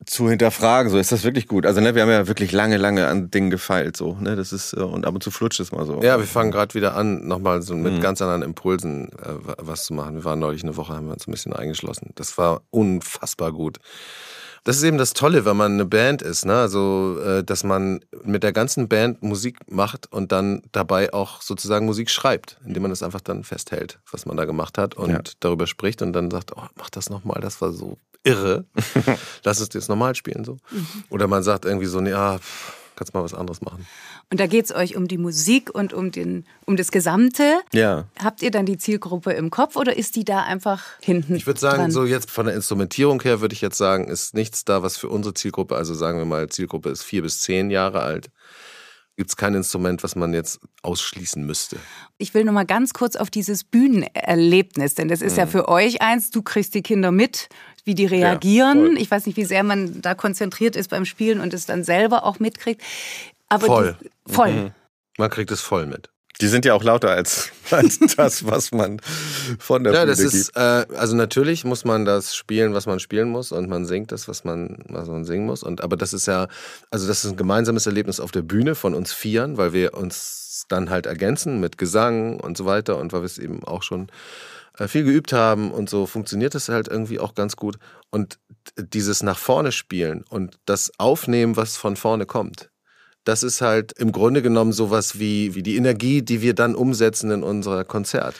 zu 0.06 0.28
hinterfragen, 0.30 0.90
so 0.90 0.98
ist 0.98 1.12
das 1.12 1.24
wirklich 1.24 1.48
gut. 1.48 1.66
Also 1.66 1.80
ne, 1.80 1.94
wir 1.94 2.02
haben 2.02 2.10
ja 2.10 2.28
wirklich 2.28 2.52
lange, 2.52 2.76
lange 2.76 3.06
an 3.08 3.30
Dingen 3.30 3.50
gefeilt, 3.50 3.96
so 3.96 4.16
ne, 4.20 4.36
das 4.36 4.52
ist 4.52 4.72
äh, 4.72 4.80
und 4.80 5.06
ab 5.06 5.14
und 5.14 5.22
zu 5.22 5.30
flutscht 5.30 5.60
es 5.60 5.72
mal 5.72 5.86
so. 5.86 6.00
Ja, 6.02 6.18
wir 6.18 6.26
fangen 6.26 6.50
gerade 6.50 6.74
wieder 6.74 6.94
an, 6.94 7.26
nochmal 7.26 7.62
so 7.62 7.74
mit 7.74 7.94
mhm. 7.94 8.00
ganz 8.00 8.22
anderen 8.22 8.42
Impulsen 8.42 9.08
äh, 9.08 9.34
was 9.58 9.84
zu 9.84 9.94
machen. 9.94 10.14
Wir 10.14 10.24
waren 10.24 10.38
neulich 10.38 10.62
eine 10.62 10.76
Woche, 10.76 10.94
haben 10.94 11.06
wir 11.06 11.12
uns 11.12 11.26
ein 11.26 11.32
bisschen 11.32 11.52
eingeschlossen. 11.52 12.12
Das 12.14 12.38
war 12.38 12.62
unfassbar 12.70 13.52
gut. 13.52 13.78
Das 14.64 14.76
ist 14.76 14.82
eben 14.82 14.98
das 14.98 15.14
Tolle, 15.14 15.44
wenn 15.44 15.56
man 15.56 15.72
eine 15.72 15.86
Band 15.86 16.20
ist, 16.20 16.44
ne? 16.44 16.54
Also, 16.54 17.18
äh, 17.20 17.42
dass 17.42 17.64
man 17.64 18.00
mit 18.24 18.42
der 18.42 18.52
ganzen 18.52 18.88
Band 18.88 19.22
Musik 19.22 19.58
macht 19.70 20.12
und 20.12 20.30
dann 20.30 20.62
dabei 20.72 21.12
auch 21.12 21.40
sozusagen 21.40 21.86
Musik 21.86 22.10
schreibt, 22.10 22.58
indem 22.66 22.82
man 22.82 22.90
das 22.90 23.02
einfach 23.02 23.20
dann 23.20 23.44
festhält, 23.44 23.98
was 24.10 24.26
man 24.26 24.36
da 24.36 24.44
gemacht 24.44 24.78
hat 24.78 24.94
und 24.94 25.10
ja. 25.10 25.20
darüber 25.40 25.66
spricht 25.66 26.02
und 26.02 26.12
dann 26.12 26.30
sagt, 26.30 26.56
oh, 26.56 26.66
mach 26.76 26.90
das 26.90 27.08
nochmal, 27.08 27.40
das 27.40 27.60
war 27.60 27.72
so 27.72 27.98
irre. 28.24 28.64
Lass 29.44 29.60
uns 29.60 29.72
jetzt 29.74 29.88
normal 29.88 30.14
spielen 30.14 30.44
so. 30.44 30.58
Mhm. 30.70 30.86
Oder 31.10 31.26
man 31.26 31.42
sagt 31.42 31.64
irgendwie 31.64 31.86
so, 31.86 32.00
ja, 32.00 32.38
kannst 32.98 33.14
mal 33.14 33.22
was 33.22 33.34
anderes 33.34 33.62
machen. 33.62 33.86
Und 34.30 34.40
da 34.40 34.46
geht 34.46 34.66
es 34.66 34.74
euch 34.74 34.96
um 34.96 35.08
die 35.08 35.16
Musik 35.16 35.74
und 35.74 35.94
um, 35.94 36.10
den, 36.10 36.44
um 36.66 36.76
das 36.76 36.90
Gesamte. 36.90 37.60
Ja. 37.72 38.04
Habt 38.22 38.42
ihr 38.42 38.50
dann 38.50 38.66
die 38.66 38.76
Zielgruppe 38.76 39.32
im 39.32 39.50
Kopf 39.50 39.76
oder 39.76 39.96
ist 39.96 40.16
die 40.16 40.24
da 40.24 40.42
einfach 40.42 40.84
hinten? 41.00 41.34
Ich 41.34 41.46
würde 41.46 41.60
sagen, 41.60 41.78
dran? 41.78 41.90
so 41.90 42.04
jetzt 42.04 42.30
von 42.30 42.46
der 42.46 42.54
Instrumentierung 42.54 43.22
her 43.22 43.40
würde 43.40 43.54
ich 43.54 43.62
jetzt 43.62 43.78
sagen, 43.78 44.08
ist 44.08 44.34
nichts 44.34 44.64
da, 44.64 44.82
was 44.82 44.98
für 44.98 45.08
unsere 45.08 45.32
Zielgruppe, 45.32 45.76
also 45.76 45.94
sagen 45.94 46.18
wir 46.18 46.26
mal, 46.26 46.48
Zielgruppe 46.48 46.90
ist 46.90 47.04
vier 47.04 47.22
bis 47.22 47.40
zehn 47.40 47.70
Jahre 47.70 48.00
alt 48.00 48.30
gibt 49.18 49.30
es 49.30 49.36
kein 49.36 49.56
Instrument, 49.56 50.04
was 50.04 50.14
man 50.14 50.32
jetzt 50.32 50.60
ausschließen 50.82 51.44
müsste. 51.44 51.76
Ich 52.18 52.34
will 52.34 52.44
noch 52.44 52.52
mal 52.52 52.64
ganz 52.64 52.92
kurz 52.92 53.16
auf 53.16 53.30
dieses 53.30 53.64
Bühnenerlebnis, 53.64 54.94
denn 54.94 55.08
das 55.08 55.22
ist 55.22 55.32
mhm. 55.32 55.38
ja 55.38 55.46
für 55.48 55.68
euch 55.68 56.00
eins, 56.00 56.30
du 56.30 56.40
kriegst 56.40 56.72
die 56.72 56.82
Kinder 56.82 57.10
mit, 57.10 57.48
wie 57.88 57.94
die 57.94 58.04
reagieren. 58.04 58.96
Ja, 58.96 59.00
ich 59.00 59.10
weiß 59.10 59.24
nicht, 59.24 59.38
wie 59.38 59.46
sehr 59.46 59.62
man 59.62 60.02
da 60.02 60.14
konzentriert 60.14 60.76
ist 60.76 60.90
beim 60.90 61.06
Spielen 61.06 61.40
und 61.40 61.54
es 61.54 61.64
dann 61.64 61.84
selber 61.84 62.24
auch 62.24 62.38
mitkriegt. 62.38 62.82
Aber 63.48 63.66
voll. 63.66 63.96
Die, 64.00 64.32
voll. 64.32 64.52
Mhm. 64.52 64.70
Man 65.16 65.30
kriegt 65.30 65.50
es 65.50 65.62
voll 65.62 65.86
mit. 65.86 66.10
Die 66.42 66.48
sind 66.48 66.66
ja 66.66 66.74
auch 66.74 66.84
lauter 66.84 67.10
als, 67.10 67.50
als 67.70 67.98
das, 67.98 68.44
was 68.44 68.72
man 68.72 69.00
von 69.58 69.84
der 69.84 69.94
ja, 69.94 70.00
Bühne 70.00 70.10
das 70.10 70.20
ist, 70.20 70.54
äh, 70.54 70.84
also 70.94 71.16
natürlich 71.16 71.64
muss 71.64 71.86
man 71.86 72.04
das 72.04 72.36
spielen, 72.36 72.74
was 72.74 72.84
man 72.84 73.00
spielen 73.00 73.30
muss 73.30 73.52
und 73.52 73.70
man 73.70 73.86
singt 73.86 74.12
das, 74.12 74.28
was 74.28 74.44
man, 74.44 74.84
was 74.88 75.08
man 75.08 75.24
singen 75.24 75.46
muss. 75.46 75.62
Und, 75.62 75.80
aber 75.80 75.96
das 75.96 76.12
ist 76.12 76.26
ja, 76.26 76.46
also 76.90 77.08
das 77.08 77.24
ist 77.24 77.30
ein 77.30 77.36
gemeinsames 77.38 77.86
Erlebnis 77.86 78.20
auf 78.20 78.32
der 78.32 78.42
Bühne 78.42 78.74
von 78.74 78.94
uns 78.94 79.14
Vieren, 79.14 79.56
weil 79.56 79.72
wir 79.72 79.94
uns 79.94 80.66
dann 80.68 80.90
halt 80.90 81.06
ergänzen 81.06 81.58
mit 81.58 81.78
Gesang 81.78 82.38
und 82.38 82.58
so 82.58 82.66
weiter 82.66 82.98
und 82.98 83.14
weil 83.14 83.22
wir 83.22 83.26
es 83.26 83.38
eben 83.38 83.64
auch 83.64 83.82
schon 83.82 84.08
äh, 84.08 84.12
viel 84.86 85.02
geübt 85.02 85.32
haben 85.32 85.72
und 85.72 85.90
so 85.90 86.06
funktioniert 86.06 86.54
das 86.54 86.68
halt 86.68 86.86
irgendwie 86.86 87.18
auch 87.18 87.34
ganz 87.34 87.56
gut. 87.56 87.78
Und 88.10 88.38
dieses 88.76 89.24
nach 89.24 89.38
vorne 89.38 89.72
spielen 89.72 90.24
und 90.28 90.58
das 90.66 90.92
aufnehmen, 90.98 91.56
was 91.56 91.76
von 91.76 91.96
vorne 91.96 92.26
kommt 92.26 92.70
das 93.28 93.42
ist 93.42 93.60
halt 93.60 93.92
im 93.92 94.10
Grunde 94.10 94.40
genommen 94.40 94.72
sowas 94.72 95.18
wie, 95.18 95.54
wie 95.54 95.62
die 95.62 95.76
Energie, 95.76 96.22
die 96.22 96.40
wir 96.40 96.54
dann 96.54 96.74
umsetzen 96.74 97.30
in 97.30 97.42
unser 97.42 97.84
Konzert. 97.84 98.34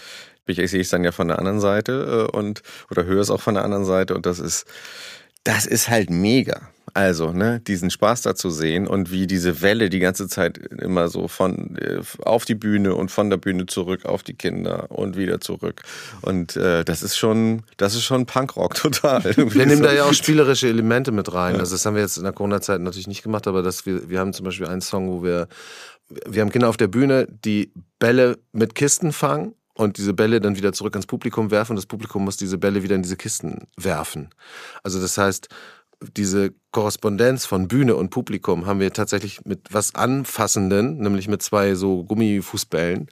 Ich 0.46 0.70
sehe 0.70 0.80
es 0.80 0.88
dann 0.88 1.04
ja 1.04 1.12
von 1.12 1.28
der 1.28 1.38
anderen 1.38 1.60
Seite 1.60 2.28
äh, 2.32 2.36
und 2.36 2.62
oder 2.90 3.04
höre 3.04 3.20
es 3.20 3.28
auch 3.28 3.42
von 3.42 3.52
der 3.52 3.64
anderen 3.64 3.84
Seite 3.84 4.14
und 4.14 4.24
das 4.24 4.38
ist 4.38 4.64
das 5.44 5.66
ist 5.66 5.90
halt 5.90 6.08
mega. 6.08 6.70
Also, 6.98 7.30
ne, 7.30 7.60
diesen 7.60 7.90
Spaß 7.90 8.22
da 8.22 8.34
zu 8.34 8.50
sehen 8.50 8.88
und 8.88 9.12
wie 9.12 9.28
diese 9.28 9.62
Welle 9.62 9.88
die 9.88 10.00
ganze 10.00 10.26
Zeit 10.26 10.58
immer 10.58 11.06
so 11.06 11.28
von 11.28 11.76
äh, 11.76 12.00
auf 12.24 12.44
die 12.44 12.56
Bühne 12.56 12.96
und 12.96 13.12
von 13.12 13.30
der 13.30 13.36
Bühne 13.36 13.66
zurück 13.66 14.04
auf 14.04 14.24
die 14.24 14.34
Kinder 14.34 14.90
und 14.90 15.16
wieder 15.16 15.40
zurück. 15.40 15.82
Und 16.22 16.56
äh, 16.56 16.84
das 16.84 17.04
ist 17.04 17.16
schon, 17.16 17.62
das 17.76 17.94
ist 17.94 18.02
schon 18.02 18.26
Punkrock 18.26 18.74
total. 18.74 19.22
Wir 19.36 19.66
nehmen 19.66 19.84
da 19.84 19.92
ja 19.92 20.06
auch 20.06 20.12
spielerische 20.12 20.66
Elemente 20.66 21.12
mit 21.12 21.32
rein. 21.32 21.60
Also 21.60 21.76
das 21.76 21.86
haben 21.86 21.94
wir 21.94 22.02
jetzt 22.02 22.16
in 22.16 22.24
der 22.24 22.32
Corona-Zeit 22.32 22.80
natürlich 22.80 23.06
nicht 23.06 23.22
gemacht, 23.22 23.46
aber 23.46 23.62
das, 23.62 23.86
wir, 23.86 24.10
wir 24.10 24.18
haben 24.18 24.32
zum 24.32 24.46
Beispiel 24.46 24.66
einen 24.66 24.80
Song, 24.80 25.08
wo 25.08 25.22
wir, 25.22 25.46
wir 26.26 26.42
haben 26.42 26.50
Kinder 26.50 26.68
auf 26.68 26.76
der 26.76 26.88
Bühne, 26.88 27.28
die 27.30 27.70
Bälle 28.00 28.38
mit 28.50 28.74
Kisten 28.74 29.12
fangen 29.12 29.54
und 29.74 29.98
diese 29.98 30.14
Bälle 30.14 30.40
dann 30.40 30.56
wieder 30.56 30.72
zurück 30.72 30.94
ans 30.94 31.06
Publikum 31.06 31.52
werfen 31.52 31.72
und 31.72 31.76
das 31.76 31.86
Publikum 31.86 32.24
muss 32.24 32.36
diese 32.36 32.58
Bälle 32.58 32.82
wieder 32.82 32.96
in 32.96 33.02
diese 33.02 33.16
Kisten 33.16 33.68
werfen. 33.76 34.30
Also 34.82 35.00
das 35.00 35.16
heißt, 35.16 35.48
diese 36.16 36.52
Korrespondenz 36.70 37.46
von 37.46 37.68
Bühne 37.68 37.96
und 37.96 38.10
Publikum 38.10 38.66
haben 38.66 38.80
wir 38.80 38.92
tatsächlich 38.92 39.44
mit 39.44 39.60
was 39.70 39.94
Anfassenden, 39.94 40.98
nämlich 40.98 41.28
mit 41.28 41.42
zwei 41.42 41.74
so 41.74 42.04
Gummifußbällen. 42.04 43.08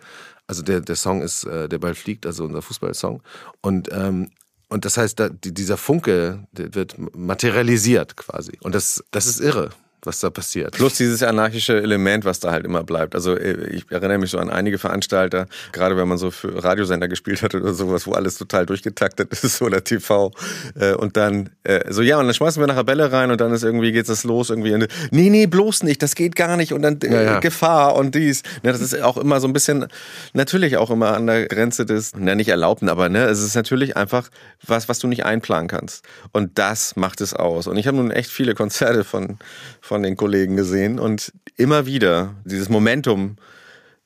Also 0.46 0.62
der, 0.62 0.80
der 0.80 0.96
Song 0.96 1.22
ist 1.22 1.44
äh, 1.44 1.68
Der 1.68 1.78
Ball 1.78 1.94
fliegt, 1.94 2.26
also 2.26 2.44
unser 2.44 2.62
Fußballsong. 2.62 3.22
Und, 3.60 3.88
ähm, 3.92 4.30
und 4.68 4.84
das 4.84 4.96
heißt, 4.96 5.18
da, 5.18 5.28
dieser 5.28 5.76
Funke 5.76 6.46
wird 6.52 6.96
materialisiert 7.16 8.16
quasi. 8.16 8.58
Und 8.62 8.74
das, 8.74 9.04
das 9.10 9.26
ist 9.26 9.40
irre 9.40 9.70
was 10.06 10.20
da 10.20 10.30
passiert. 10.30 10.72
Plus 10.72 10.94
dieses 10.94 11.22
anarchische 11.22 11.80
Element, 11.80 12.24
was 12.24 12.40
da 12.40 12.52
halt 12.52 12.64
immer 12.64 12.84
bleibt. 12.84 13.14
Also 13.14 13.36
äh, 13.36 13.68
ich 13.68 13.84
erinnere 13.90 14.18
mich 14.18 14.30
so 14.30 14.38
an 14.38 14.50
einige 14.50 14.78
Veranstalter, 14.78 15.46
gerade 15.72 15.96
wenn 15.96 16.08
man 16.08 16.18
so 16.18 16.30
für 16.30 16.62
Radiosender 16.62 17.08
gespielt 17.08 17.42
hat 17.42 17.54
oder 17.54 17.74
sowas, 17.74 18.06
wo 18.06 18.12
alles 18.12 18.38
total 18.38 18.66
durchgetaktet 18.66 19.32
ist 19.42 19.60
oder 19.62 19.82
TV. 19.82 20.32
Äh, 20.78 20.94
und 20.94 21.16
dann 21.16 21.50
äh, 21.64 21.92
so, 21.92 22.02
ja, 22.02 22.18
und 22.18 22.26
dann 22.26 22.34
schmeißen 22.34 22.62
wir 22.62 22.66
nachher 22.66 22.84
Bälle 22.84 23.12
rein 23.12 23.30
und 23.30 23.40
dann 23.40 23.52
ist 23.52 23.64
irgendwie, 23.64 23.92
geht 23.92 24.08
es 24.08 24.24
los 24.24 24.50
irgendwie. 24.50 24.74
Und, 24.74 24.86
nee, 25.10 25.30
nee, 25.30 25.46
bloß 25.46 25.82
nicht, 25.82 26.02
das 26.02 26.14
geht 26.14 26.36
gar 26.36 26.56
nicht. 26.56 26.72
Und 26.72 26.82
dann 26.82 26.98
ja, 27.02 27.22
ja. 27.22 27.40
Gefahr 27.40 27.96
und 27.96 28.14
dies. 28.14 28.42
Ne, 28.62 28.72
das 28.72 28.80
ist 28.80 29.00
auch 29.02 29.16
immer 29.16 29.40
so 29.40 29.48
ein 29.48 29.52
bisschen, 29.52 29.86
natürlich 30.32 30.76
auch 30.76 30.90
immer 30.90 31.14
an 31.14 31.26
der 31.26 31.46
Grenze 31.46 31.84
des, 31.84 32.14
ne, 32.14 32.36
nicht 32.36 32.48
erlaubten, 32.48 32.88
aber 32.88 33.08
ne, 33.08 33.24
es 33.24 33.42
ist 33.42 33.54
natürlich 33.54 33.96
einfach 33.96 34.30
was, 34.66 34.88
was 34.88 34.98
du 34.98 35.08
nicht 35.08 35.24
einplanen 35.24 35.68
kannst. 35.68 36.04
Und 36.32 36.58
das 36.58 36.96
macht 36.96 37.20
es 37.20 37.34
aus. 37.34 37.66
Und 37.66 37.76
ich 37.76 37.86
habe 37.86 37.96
nun 37.96 38.10
echt 38.10 38.30
viele 38.30 38.54
Konzerte 38.54 39.04
von, 39.04 39.38
von 39.80 39.95
von 39.96 40.02
den 40.02 40.18
Kollegen 40.18 40.56
gesehen 40.56 40.98
und 40.98 41.32
immer 41.56 41.86
wieder 41.86 42.34
dieses 42.44 42.68
Momentum, 42.68 43.36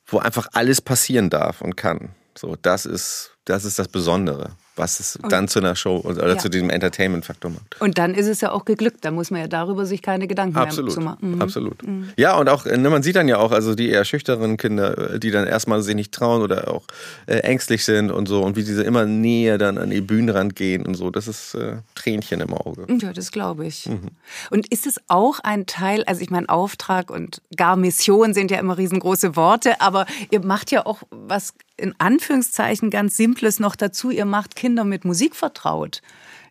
wo 0.06 0.18
einfach 0.18 0.46
alles 0.52 0.80
passieren 0.80 1.30
darf 1.30 1.62
und 1.62 1.76
kann. 1.76 2.10
So, 2.38 2.54
das 2.62 2.86
ist, 2.86 3.32
das 3.44 3.64
ist 3.64 3.80
das 3.80 3.88
Besondere 3.88 4.52
was 4.76 5.00
es 5.00 5.18
dann 5.28 5.48
zu 5.48 5.58
einer 5.58 5.76
Show 5.76 5.98
oder 6.04 6.28
ja. 6.28 6.38
zu 6.38 6.48
diesem 6.48 6.70
Entertainment-Faktor 6.70 7.50
macht. 7.50 7.80
Und 7.80 7.98
dann 7.98 8.14
ist 8.14 8.26
es 8.26 8.40
ja 8.40 8.52
auch 8.52 8.64
geglückt. 8.64 9.04
Da 9.04 9.10
muss 9.10 9.30
man 9.30 9.40
ja 9.40 9.48
darüber 9.48 9.84
sich 9.84 10.02
keine 10.02 10.26
Gedanken 10.26 10.56
Absolut. 10.56 10.90
mehr 10.90 10.94
zu 10.94 11.00
machen. 11.00 11.34
Mhm. 11.34 11.42
Absolut. 11.42 11.86
Mhm. 11.86 12.08
Ja, 12.16 12.36
und 12.36 12.48
auch, 12.48 12.64
ne, 12.64 12.90
man 12.90 13.02
sieht 13.02 13.16
dann 13.16 13.28
ja 13.28 13.38
auch, 13.38 13.52
also 13.52 13.74
die 13.74 13.88
eher 13.88 14.04
schüchternen 14.04 14.56
Kinder, 14.56 15.18
die 15.18 15.30
dann 15.30 15.46
erstmal 15.46 15.82
sich 15.82 15.94
nicht 15.94 16.12
trauen 16.12 16.42
oder 16.42 16.68
auch 16.68 16.86
äh, 17.26 17.38
ängstlich 17.38 17.84
sind 17.84 18.10
und 18.10 18.26
so 18.26 18.42
und 18.42 18.56
wie 18.56 18.64
diese 18.64 18.82
immer 18.82 19.04
näher 19.04 19.58
dann 19.58 19.78
an 19.78 19.90
die 19.90 20.00
Bühnenrand 20.00 20.56
gehen 20.56 20.86
und 20.86 20.94
so. 20.94 21.10
Das 21.10 21.28
ist 21.28 21.54
äh, 21.54 21.76
Tränchen 21.94 22.40
im 22.40 22.54
Auge. 22.54 22.86
Ja, 23.00 23.12
das 23.12 23.32
glaube 23.32 23.66
ich. 23.66 23.86
Mhm. 23.86 24.08
Und 24.50 24.72
ist 24.72 24.86
es 24.86 25.00
auch 25.08 25.40
ein 25.42 25.66
Teil, 25.66 26.04
also 26.04 26.22
ich 26.22 26.30
meine, 26.30 26.48
Auftrag 26.48 27.10
und 27.10 27.42
gar 27.56 27.76
Mission 27.76 28.34
sind 28.34 28.50
ja 28.50 28.58
immer 28.58 28.78
riesengroße 28.78 29.36
Worte, 29.36 29.80
aber 29.80 30.06
ihr 30.30 30.44
macht 30.44 30.70
ja 30.70 30.86
auch 30.86 31.02
was 31.10 31.54
in 31.80 31.94
Anführungszeichen 31.98 32.90
ganz 32.90 33.16
Simples 33.16 33.58
noch 33.58 33.76
dazu. 33.76 34.10
Ihr 34.10 34.24
macht 34.24 34.56
Kinder 34.56 34.84
mit 34.84 35.04
Musik 35.04 35.34
vertraut. 35.34 36.02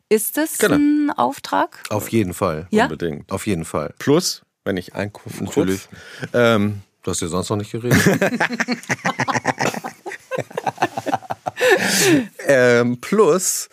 Ist 0.09 0.37
das 0.37 0.57
genau. 0.57 0.75
ein 0.75 1.11
Auftrag? 1.15 1.83
Auf 1.89 2.09
jeden 2.09 2.33
Fall. 2.33 2.67
Ja? 2.71 2.85
Unbedingt. 2.85 3.31
Auf 3.31 3.45
jeden 3.47 3.65
Fall. 3.65 3.93
Plus, 3.99 4.41
wenn 4.65 4.77
ich 4.77 4.95
einkaufen 4.95 5.45
Natürlich. 5.45 5.87
Ähm, 6.33 6.81
Du 7.03 7.11
hast 7.11 7.21
ja 7.21 7.27
sonst 7.27 7.49
noch 7.49 7.57
nicht 7.57 7.71
geredet. 7.71 7.97
ähm, 12.45 12.99
plus 12.99 13.69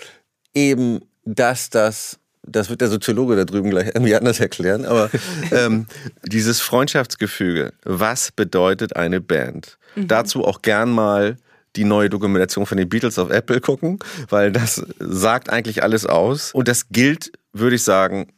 eben, 0.54 1.00
dass 1.24 1.70
das 1.70 2.18
das 2.48 2.70
wird 2.70 2.80
der 2.80 2.88
Soziologe 2.88 3.34
da 3.34 3.44
drüben 3.44 3.70
gleich 3.70 3.88
irgendwie 3.88 4.14
anders 4.14 4.38
erklären, 4.38 4.86
aber 4.86 5.10
ähm, 5.50 5.86
dieses 6.24 6.60
Freundschaftsgefüge, 6.60 7.72
was 7.82 8.30
bedeutet 8.30 8.94
eine 8.94 9.20
Band? 9.20 9.78
Mhm. 9.96 10.06
Dazu 10.06 10.44
auch 10.44 10.62
gern 10.62 10.90
mal 10.90 11.38
die 11.76 11.84
neue 11.84 12.10
Dokumentation 12.10 12.66
von 12.66 12.78
den 12.78 12.88
Beatles 12.88 13.18
auf 13.18 13.30
Apple 13.30 13.60
gucken, 13.60 13.98
weil 14.28 14.52
das 14.52 14.84
sagt 14.98 15.50
eigentlich 15.50 15.82
alles 15.82 16.06
aus. 16.06 16.52
Und 16.52 16.68
das 16.68 16.88
gilt, 16.88 17.32
würde 17.52 17.76
ich 17.76 17.82
sagen, 17.82 18.32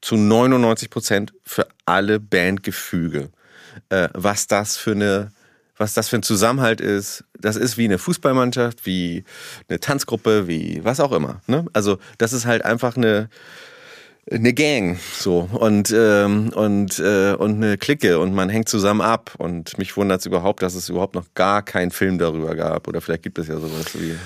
zu 0.00 0.16
99 0.16 0.90
Prozent 0.90 1.32
für 1.44 1.66
alle 1.86 2.20
Bandgefüge. 2.20 3.30
Äh, 3.88 4.08
was 4.14 4.46
das 4.46 4.76
für 4.76 4.92
eine 4.92 5.30
was 5.80 5.94
das 5.94 6.10
für 6.10 6.16
ein 6.16 6.22
Zusammenhalt 6.22 6.82
ist. 6.82 7.24
Das 7.38 7.56
ist 7.56 7.78
wie 7.78 7.86
eine 7.86 7.96
Fußballmannschaft, 7.96 8.84
wie 8.84 9.24
eine 9.66 9.80
Tanzgruppe, 9.80 10.46
wie 10.46 10.84
was 10.84 11.00
auch 11.00 11.10
immer. 11.10 11.40
Ne? 11.46 11.64
Also 11.72 11.98
das 12.18 12.34
ist 12.34 12.44
halt 12.44 12.66
einfach 12.66 12.98
eine 12.98 13.30
eine 14.30 14.52
Gang 14.52 14.98
so 15.18 15.48
und 15.52 15.92
ähm, 15.96 16.50
und 16.54 16.98
äh, 16.98 17.34
und 17.34 17.56
eine 17.56 17.78
Clique 17.78 18.18
und 18.18 18.34
man 18.34 18.48
hängt 18.48 18.68
zusammen 18.68 19.00
ab 19.00 19.32
und 19.38 19.78
mich 19.78 19.96
wundert 19.96 20.20
es 20.20 20.26
überhaupt, 20.26 20.62
dass 20.62 20.74
es 20.74 20.88
überhaupt 20.88 21.14
noch 21.14 21.26
gar 21.34 21.62
keinen 21.62 21.90
Film 21.90 22.18
darüber 22.18 22.54
gab 22.54 22.86
oder 22.88 23.00
vielleicht 23.00 23.22
gibt 23.22 23.38
es 23.38 23.48
ja 23.48 23.56
sowas 23.56 23.86
wie 23.94 24.16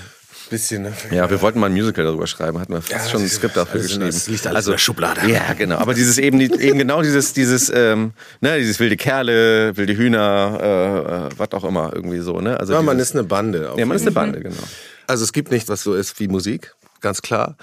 Bisschen, 0.49 0.83
ne? 0.83 0.93
Ja, 1.09 1.27
wir 1.29 1.41
wollten 1.41 1.59
mal 1.59 1.67
ein 1.67 1.73
Musical 1.73 2.05
darüber 2.05 2.27
schreiben, 2.27 2.59
hatten 2.59 2.73
wir 2.73 2.83
ja, 2.89 2.99
schon 3.09 3.21
ein 3.21 3.27
Skript 3.27 3.57
dafür 3.57 3.81
also 3.81 3.87
geschrieben. 3.87 4.05
Das 4.05 4.27
liegt 4.27 4.45
alles 4.45 4.57
also, 4.57 4.71
in 4.71 4.73
der 4.73 4.79
Schublade. 4.79 5.27
Ja, 5.27 5.53
genau. 5.53 5.77
Aber 5.77 5.95
dieses 5.95 6.19
eben, 6.19 6.39
eben 6.39 6.77
genau 6.77 7.01
dieses, 7.01 7.33
dieses, 7.33 7.71
ähm, 7.73 8.13
ne, 8.41 8.59
dieses 8.59 8.79
wilde 8.79 8.95
Kerle, 8.95 9.75
wilde 9.75 9.97
Hühner, 9.97 10.59
äh, 10.61 11.25
äh, 11.27 11.29
was 11.37 11.51
auch 11.53 11.63
immer, 11.63 11.91
irgendwie 11.95 12.19
so, 12.19 12.41
ne? 12.41 12.59
Also 12.59 12.73
ja, 12.73 12.79
dieses, 12.79 12.85
man 12.85 12.99
ist 12.99 13.13
eine 13.13 13.23
Bande. 13.23 13.73
Ja, 13.75 13.85
man 13.87 13.95
ist 13.95 14.03
eine 14.03 14.11
Bande, 14.11 14.39
genau. 14.39 14.63
Also 15.07 15.23
es 15.23 15.33
gibt 15.33 15.51
nichts, 15.51 15.67
was 15.67 15.81
so 15.81 15.95
ist 15.95 16.19
wie 16.19 16.27
Musik, 16.27 16.75
ganz 17.01 17.23
klar. 17.23 17.57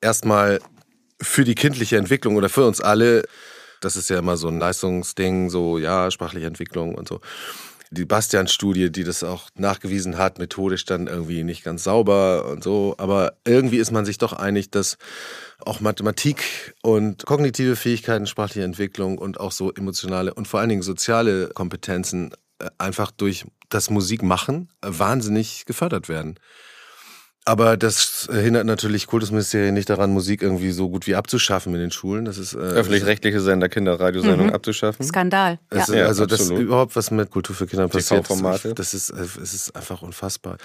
Erstmal 0.00 0.58
für 1.20 1.44
die 1.44 1.54
kindliche 1.54 1.96
Entwicklung 1.96 2.36
oder 2.36 2.48
für 2.48 2.66
uns 2.66 2.80
alle, 2.80 3.24
das 3.80 3.96
ist 3.96 4.10
ja 4.10 4.18
immer 4.18 4.36
so 4.36 4.48
ein 4.48 4.58
Leistungsding, 4.58 5.50
so 5.50 5.78
ja, 5.78 6.10
sprachliche 6.10 6.46
Entwicklung 6.46 6.94
und 6.94 7.08
so 7.08 7.20
die 7.90 8.04
Bastian-Studie, 8.04 8.90
die 8.90 9.04
das 9.04 9.22
auch 9.22 9.48
nachgewiesen 9.54 10.18
hat, 10.18 10.38
methodisch 10.38 10.84
dann 10.84 11.06
irgendwie 11.06 11.44
nicht 11.44 11.64
ganz 11.64 11.84
sauber 11.84 12.46
und 12.46 12.62
so. 12.62 12.94
Aber 12.98 13.34
irgendwie 13.44 13.78
ist 13.78 13.92
man 13.92 14.04
sich 14.04 14.18
doch 14.18 14.32
einig, 14.32 14.70
dass 14.70 14.98
auch 15.64 15.80
Mathematik 15.80 16.74
und 16.82 17.24
kognitive 17.26 17.76
Fähigkeiten, 17.76 18.26
sprachliche 18.26 18.64
Entwicklung 18.64 19.18
und 19.18 19.40
auch 19.40 19.52
so 19.52 19.72
emotionale 19.72 20.34
und 20.34 20.48
vor 20.48 20.60
allen 20.60 20.68
Dingen 20.68 20.82
soziale 20.82 21.48
Kompetenzen 21.48 22.32
äh, 22.58 22.68
einfach 22.78 23.10
durch 23.10 23.44
das 23.68 23.90
Musikmachen 23.90 24.68
wahnsinnig 24.82 25.64
gefördert 25.66 26.08
werden. 26.08 26.38
Aber 27.48 27.76
das 27.76 28.28
hindert 28.28 28.66
natürlich 28.66 29.06
Kultusministerien 29.06 29.72
nicht 29.72 29.88
daran, 29.88 30.10
Musik 30.10 30.42
irgendwie 30.42 30.72
so 30.72 30.90
gut 30.90 31.06
wie 31.06 31.14
abzuschaffen 31.14 31.72
in 31.74 31.80
den 31.80 31.92
Schulen. 31.92 32.24
Das 32.24 32.38
ist 32.38 32.54
äh, 32.54 32.58
öffentlich-rechtliche 32.58 33.40
Sender, 33.40 33.68
Kinderradiosendungen 33.68 34.48
mhm. 34.48 34.52
abzuschaffen. 34.52 35.06
Skandal. 35.06 35.60
Ja. 35.72 35.82
Ist, 35.82 35.90
also 35.90 36.22
ja, 36.24 36.26
das 36.26 36.50
überhaupt 36.50 36.96
was 36.96 37.12
mit 37.12 37.30
Kultur 37.30 37.54
für 37.54 37.68
Kinder 37.68 37.86
passiert. 37.86 38.28
Das 38.76 38.94
ist, 38.94 39.10
es 39.10 39.54
ist 39.54 39.76
einfach 39.76 40.02
unfassbar. 40.02 40.58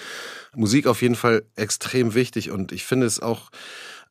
Musik 0.56 0.88
auf 0.88 1.04
jeden 1.04 1.14
Fall 1.14 1.44
extrem 1.56 2.16
wichtig 2.16 2.50
und 2.50 2.72
ich 2.72 2.84
finde 2.84 3.06
es 3.06 3.20
auch 3.20 3.52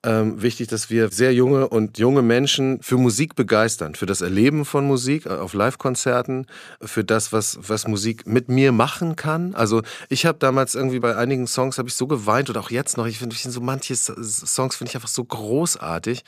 ähm, 0.03 0.41
wichtig, 0.41 0.69
dass 0.69 0.89
wir 0.89 1.11
sehr 1.11 1.35
junge 1.35 1.69
und 1.69 1.99
junge 1.99 2.23
Menschen 2.23 2.81
für 2.83 2.97
Musik 2.97 3.35
begeistern, 3.35 3.95
für 3.95 4.07
das 4.07 4.23
Erleben 4.23 4.65
von 4.65 4.87
Musik 4.87 5.27
äh, 5.27 5.31
auf 5.31 5.53
Live-Konzerten, 5.53 6.47
für 6.81 7.05
das, 7.05 7.33
was, 7.33 7.59
was 7.61 7.87
Musik 7.87 8.27
mit 8.27 8.49
mir 8.49 8.73
machen 8.73 9.17
kann. 9.17 9.55
Also 9.55 9.83
ich 10.09 10.25
habe 10.25 10.39
damals 10.39 10.75
irgendwie 10.75 11.01
bei 11.01 11.17
einigen 11.17 11.47
Songs 11.47 11.77
habe 11.77 11.89
ich 11.89 11.95
so 11.95 12.07
geweint 12.07 12.49
oder 12.49 12.61
auch 12.61 12.71
jetzt 12.71 12.97
noch. 12.97 13.07
Ich 13.07 13.19
finde 13.19 13.37
so 13.37 13.61
manche 13.61 13.95
Songs 13.95 14.77
finde 14.77 14.91
ich 14.91 14.95
einfach 14.95 15.09
so 15.09 15.25
großartig, 15.25 16.25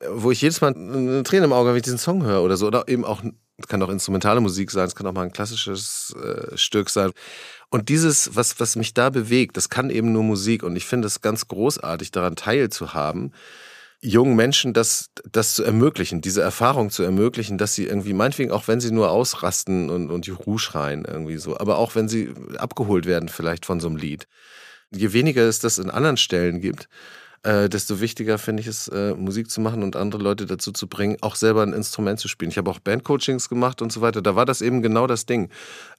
äh, 0.00 0.06
wo 0.12 0.30
ich 0.30 0.40
jedes 0.40 0.60
Mal 0.62 0.74
eine 0.74 1.22
Träne 1.22 1.44
im 1.44 1.52
Auge 1.52 1.70
wenn 1.70 1.76
ich 1.76 1.82
diesen 1.82 1.98
Song 1.98 2.24
höre 2.24 2.42
oder 2.42 2.56
so 2.56 2.66
oder 2.66 2.88
eben 2.88 3.04
auch 3.04 3.22
kann 3.68 3.82
auch 3.82 3.88
instrumentale 3.88 4.40
Musik 4.40 4.70
sein, 4.70 4.86
es 4.86 4.94
kann 4.94 5.06
auch 5.06 5.12
mal 5.12 5.22
ein 5.22 5.32
klassisches 5.32 6.14
äh, 6.22 6.56
Stück 6.56 6.90
sein. 6.90 7.12
Und 7.68 7.88
dieses, 7.88 8.34
was, 8.34 8.58
was 8.58 8.76
mich 8.76 8.94
da 8.94 9.10
bewegt, 9.10 9.56
das 9.56 9.68
kann 9.68 9.90
eben 9.90 10.12
nur 10.12 10.24
Musik. 10.24 10.62
Und 10.62 10.76
ich 10.76 10.86
finde 10.86 11.06
es 11.06 11.20
ganz 11.20 11.46
großartig, 11.48 12.10
daran 12.10 12.36
teilzuhaben, 12.36 13.32
jungen 14.00 14.34
Menschen 14.34 14.72
das, 14.72 15.10
das 15.30 15.54
zu 15.54 15.62
ermöglichen, 15.62 16.20
diese 16.20 16.40
Erfahrung 16.42 16.90
zu 16.90 17.02
ermöglichen, 17.02 17.58
dass 17.58 17.74
sie 17.74 17.84
irgendwie, 17.86 18.14
meinetwegen 18.14 18.50
auch 18.50 18.66
wenn 18.66 18.80
sie 18.80 18.90
nur 18.90 19.10
ausrasten 19.10 19.90
und, 19.90 20.10
und 20.10 20.26
Juhu 20.26 20.58
schreien 20.58 21.04
irgendwie 21.04 21.36
so, 21.36 21.58
aber 21.58 21.76
auch 21.76 21.94
wenn 21.94 22.08
sie 22.08 22.32
abgeholt 22.56 23.06
werden 23.06 23.28
vielleicht 23.28 23.66
von 23.66 23.78
so 23.80 23.88
einem 23.88 23.96
Lied. 23.96 24.26
Je 24.90 25.12
weniger 25.12 25.42
es 25.42 25.60
das 25.60 25.78
in 25.78 25.90
anderen 25.90 26.16
Stellen 26.16 26.60
gibt, 26.60 26.88
äh, 27.42 27.68
desto 27.68 28.00
wichtiger 28.00 28.38
finde 28.38 28.60
ich 28.60 28.66
es, 28.66 28.88
äh, 28.88 29.14
Musik 29.14 29.50
zu 29.50 29.60
machen 29.60 29.82
und 29.82 29.96
andere 29.96 30.22
Leute 30.22 30.46
dazu 30.46 30.72
zu 30.72 30.88
bringen, 30.88 31.16
auch 31.22 31.36
selber 31.36 31.62
ein 31.62 31.72
Instrument 31.72 32.20
zu 32.20 32.28
spielen. 32.28 32.50
Ich 32.50 32.58
habe 32.58 32.70
auch 32.70 32.80
Bandcoachings 32.80 33.48
gemacht 33.48 33.80
und 33.80 33.92
so 33.92 34.00
weiter. 34.02 34.20
Da 34.20 34.36
war 34.36 34.44
das 34.44 34.60
eben 34.60 34.82
genau 34.82 35.06
das 35.06 35.24
Ding. 35.24 35.48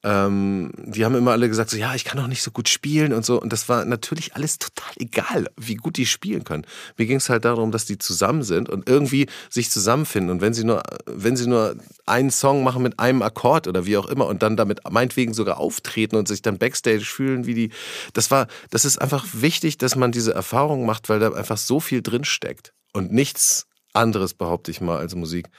Ähm, 0.04 0.72
die 0.78 1.06
haben 1.06 1.16
immer 1.16 1.32
alle 1.32 1.47
gesagt, 1.47 1.70
so, 1.70 1.78
ja, 1.78 1.93
ich 1.93 2.06
kann 2.06 2.20
auch 2.20 2.28
nicht 2.28 2.41
so 2.41 2.49
gut 2.52 2.70
spielen 2.70 3.14
und 3.14 3.24
so. 3.24 3.39
Und 3.39 3.54
das 3.54 3.70
war 3.70 3.86
natürlich 3.86 4.36
alles 4.36 4.58
total 4.58 4.91
egal, 4.97 5.47
wie 5.58 5.76
gut 5.76 5.97
die 5.97 6.08
spielen 6.08 6.43
können. 6.43 6.66
Mir 6.97 7.06
ging 7.06 7.18
es 7.18 7.30
halt 7.30 7.45
darum, 7.45 7.72
dass 7.72 7.86
die 7.86 7.97
zusammen 7.97 8.43
sind 8.43 8.70
und 8.70 8.89
irgendwie 8.89 9.28
sich 9.49 9.70
zusammenfinden. 9.70 10.32
Und 10.32 10.41
wenn 10.41 10.54
sie 10.54 10.64
nur, 10.64 10.82
wenn 11.06 11.36
sie 11.36 11.47
nur 11.47 11.76
einen 12.06 12.32
Song 12.32 12.64
machen 12.64 12.82
mit 12.82 12.99
einem 12.99 13.22
Akkord 13.22 13.68
oder 13.68 13.86
wie 13.86 13.97
auch 13.97 14.08
immer 14.08 14.26
und 14.26 14.41
dann 14.41 14.58
damit 14.58 14.80
meinetwegen 14.89 15.34
sogar 15.34 15.58
auftreten 15.58 16.16
und 16.16 16.28
sich 16.28 16.41
dann 16.41 16.58
Backstage 16.58 17.06
fühlen, 17.06 17.45
wie 17.45 17.54
die, 17.54 17.70
das 18.14 18.32
war, 18.32 18.47
das 18.72 18.86
ist 18.86 18.99
einfach 18.99 19.26
wichtig, 19.34 19.78
dass 19.78 19.95
man 19.95 20.12
diese 20.12 20.34
Erfahrung 20.34 20.86
macht, 20.86 21.10
weil 21.10 21.20
da 21.20 21.32
einfach 21.32 21.58
so 21.58 21.80
viel 21.80 22.02
drin 22.02 22.24
steckt. 22.24 22.74
Und 22.93 23.12
nichts 23.12 23.68
anderes, 23.93 24.34
behaupte 24.34 24.72
ich 24.72 24.82
mal, 24.82 24.97
als 24.97 25.16
Musik 25.16 25.49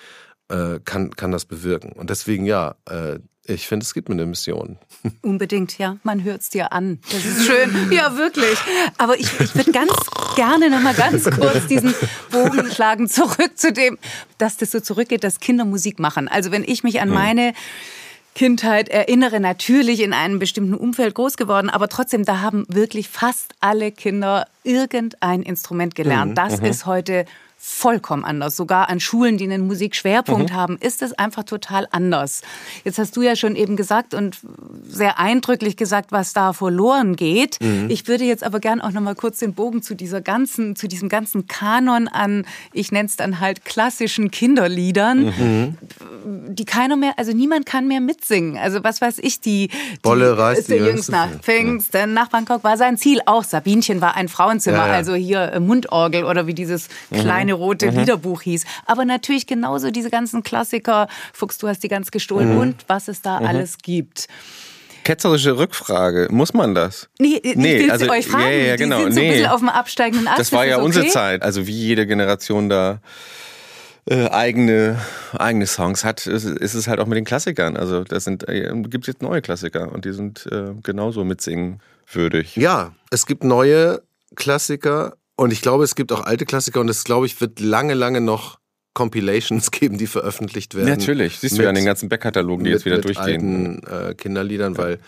äh, 0.48 0.80
kann, 0.84 1.10
kann 1.10 1.30
das 1.30 1.44
bewirken. 1.44 1.92
Und 1.92 2.10
deswegen 2.10 2.44
ja, 2.44 2.74
äh, 2.88 3.18
ich 3.44 3.66
finde, 3.66 3.84
es 3.84 3.92
gibt 3.92 4.08
mir 4.08 4.14
eine 4.14 4.26
Mission. 4.26 4.78
Unbedingt, 5.22 5.76
ja. 5.78 5.96
Man 6.04 6.22
hört 6.22 6.42
es 6.42 6.50
dir 6.50 6.72
an. 6.72 7.00
Das 7.10 7.24
ist 7.24 7.44
schön. 7.44 7.70
Ja, 7.92 8.16
wirklich. 8.16 8.58
Aber 8.98 9.18
ich, 9.18 9.28
ich 9.40 9.54
würde 9.54 9.72
ganz 9.72 9.92
gerne 10.36 10.70
noch 10.70 10.80
mal 10.80 10.94
ganz 10.94 11.24
kurz 11.24 11.66
diesen 11.66 11.94
Bogen 12.30 12.70
schlagen 12.70 13.08
zurück 13.08 13.52
zu 13.56 13.72
dem, 13.72 13.98
dass 14.38 14.56
das 14.56 14.70
so 14.70 14.80
zurückgeht, 14.80 15.24
dass 15.24 15.40
Kinder 15.40 15.64
Musik 15.64 15.98
machen. 15.98 16.28
Also 16.28 16.52
wenn 16.52 16.64
ich 16.64 16.84
mich 16.84 17.00
an 17.00 17.08
hm. 17.08 17.14
meine 17.14 17.52
Kindheit 18.34 18.88
erinnere, 18.88 19.40
natürlich 19.40 20.00
in 20.00 20.12
einem 20.12 20.38
bestimmten 20.38 20.74
Umfeld 20.74 21.14
groß 21.14 21.36
geworden, 21.36 21.68
aber 21.68 21.88
trotzdem, 21.88 22.24
da 22.24 22.40
haben 22.40 22.64
wirklich 22.68 23.08
fast 23.08 23.54
alle 23.60 23.92
Kinder 23.92 24.46
irgendein 24.62 25.42
Instrument 25.42 25.94
gelernt. 25.94 26.30
Mhm, 26.30 26.34
das 26.36 26.60
mhm. 26.60 26.66
ist 26.66 26.86
heute 26.86 27.26
vollkommen 27.64 28.24
anders. 28.24 28.56
Sogar 28.56 28.88
an 28.88 28.98
Schulen, 28.98 29.38
die 29.38 29.44
einen 29.44 29.68
Musikschwerpunkt 29.68 30.50
mhm. 30.50 30.56
haben, 30.56 30.78
ist 30.78 31.00
es 31.00 31.12
einfach 31.12 31.44
total 31.44 31.86
anders. 31.92 32.42
Jetzt 32.84 32.98
hast 32.98 33.16
du 33.16 33.22
ja 33.22 33.36
schon 33.36 33.54
eben 33.54 33.76
gesagt 33.76 34.14
und 34.14 34.40
sehr 34.84 35.20
eindrücklich 35.20 35.76
gesagt, 35.76 36.10
was 36.10 36.32
da 36.32 36.54
verloren 36.54 37.14
geht. 37.14 37.60
Mhm. 37.60 37.86
Ich 37.88 38.08
würde 38.08 38.24
jetzt 38.24 38.42
aber 38.42 38.58
gern 38.58 38.80
auch 38.80 38.90
noch 38.90 39.00
mal 39.00 39.14
kurz 39.14 39.38
den 39.38 39.54
Bogen 39.54 39.80
zu 39.80 39.94
dieser 39.94 40.20
ganzen, 40.20 40.74
zu 40.74 40.88
diesem 40.88 41.08
ganzen 41.08 41.46
Kanon 41.46 42.08
an, 42.08 42.46
ich 42.72 42.90
nenne 42.90 43.06
es 43.06 43.14
dann 43.14 43.38
halt 43.38 43.64
klassischen 43.64 44.32
Kinderliedern, 44.32 45.26
mhm. 45.26 45.78
die 46.54 46.64
keiner 46.64 46.96
mehr, 46.96 47.12
also 47.16 47.30
niemand 47.30 47.64
kann 47.64 47.86
mehr 47.86 48.00
mitsingen. 48.00 48.58
Also 48.58 48.82
was 48.82 49.00
weiß 49.00 49.20
ich, 49.20 49.40
die, 49.40 49.70
Bolle 50.02 50.36
reißt 50.36 50.68
die 50.68 50.74
Jüngst 50.74 51.12
nach 51.12 51.30
Pfingsten, 51.40 52.12
nach 52.12 52.28
Bangkok 52.28 52.64
war 52.64 52.76
sein 52.76 52.98
Ziel. 52.98 53.20
Auch 53.26 53.44
Sabinchen 53.44 54.00
war 54.00 54.16
ein 54.16 54.26
Frauenzimmer, 54.26 54.78
ja, 54.78 54.88
ja. 54.88 54.94
also 54.94 55.14
hier 55.14 55.60
Mundorgel 55.60 56.24
oder 56.24 56.48
wie 56.48 56.54
dieses 56.54 56.88
mhm. 57.10 57.20
kleine 57.20 57.51
kleine 57.52 57.54
rote 57.54 57.90
mhm. 57.90 57.98
Liederbuch 57.98 58.42
hieß. 58.42 58.64
Aber 58.86 59.04
natürlich 59.04 59.46
genauso 59.46 59.90
diese 59.90 60.10
ganzen 60.10 60.42
Klassiker, 60.42 61.08
Fuchs, 61.32 61.58
du 61.58 61.68
hast 61.68 61.82
die 61.82 61.88
ganz 61.88 62.10
gestohlen 62.10 62.54
mhm. 62.54 62.60
und 62.60 62.76
was 62.88 63.08
es 63.08 63.22
da 63.22 63.40
mhm. 63.40 63.46
alles 63.46 63.78
gibt. 63.78 64.28
Ketzerische 65.04 65.58
Rückfrage, 65.58 66.28
muss 66.30 66.54
man 66.54 66.74
das? 66.76 67.08
Nee, 67.18 67.40
ich 67.42 67.56
nee, 67.56 67.90
also, 67.90 68.08
euch 68.08 68.26
fragen. 68.28 68.44
Ja, 68.44 68.50
ja, 68.50 68.76
genau. 68.76 68.98
Die 68.98 69.02
sind 69.04 69.14
so 69.14 69.20
nee. 69.20 69.26
ein 69.26 69.32
bisschen 69.32 69.50
auf 69.50 69.60
dem 69.60 69.68
absteigenden 69.68 70.28
Ast. 70.28 70.38
Das 70.38 70.52
war 70.52 70.64
ja 70.64 70.76
okay? 70.76 70.84
unsere 70.84 71.08
Zeit. 71.08 71.42
Also 71.42 71.66
wie 71.66 71.72
jede 71.72 72.06
Generation 72.06 72.68
da 72.68 73.00
äh, 74.08 74.28
eigene, 74.28 75.00
eigene 75.36 75.66
Songs 75.66 76.04
hat, 76.04 76.26
ist, 76.28 76.44
ist, 76.44 76.74
es 76.74 76.86
halt 76.86 77.00
auch 77.00 77.06
mit 77.06 77.16
den 77.16 77.24
Klassikern. 77.24 77.76
Also 77.76 78.04
das 78.04 78.22
sind, 78.22 78.48
äh, 78.48 78.72
gibt 78.82 79.08
jetzt 79.08 79.22
neue 79.22 79.42
Klassiker 79.42 79.90
und 79.90 80.04
die 80.04 80.12
sind 80.12 80.46
äh, 80.52 80.70
genauso 80.84 81.24
mitsingen 81.24 81.80
würdig. 82.12 82.54
Ja, 82.54 82.94
es 83.10 83.26
gibt 83.26 83.42
neue 83.42 84.02
Klassiker 84.36 85.14
und 85.36 85.52
ich 85.52 85.62
glaube, 85.62 85.84
es 85.84 85.94
gibt 85.94 86.12
auch 86.12 86.24
alte 86.24 86.44
Klassiker 86.44 86.80
und 86.80 86.88
es, 86.88 87.04
glaube 87.04 87.26
ich, 87.26 87.40
wird 87.40 87.60
lange, 87.60 87.94
lange 87.94 88.20
noch 88.20 88.58
Compilations 88.94 89.70
geben, 89.70 89.98
die 89.98 90.06
veröffentlicht 90.06 90.74
werden. 90.74 90.88
Natürlich, 90.88 91.38
siehst 91.38 91.52
mit, 91.52 91.60
du 91.60 91.62
ja 91.64 91.68
an 91.70 91.74
den 91.74 91.84
ganzen 91.84 92.08
Backkatalogen, 92.08 92.64
die 92.64 92.70
mit, 92.70 92.78
jetzt 92.78 92.84
wieder 92.84 92.96
mit 92.96 93.04
durchgehen. 93.04 93.84
Alten, 93.86 94.10
äh, 94.10 94.14
Kinderliedern, 94.14 94.74
ja. 94.74 94.78
weil 94.78 94.98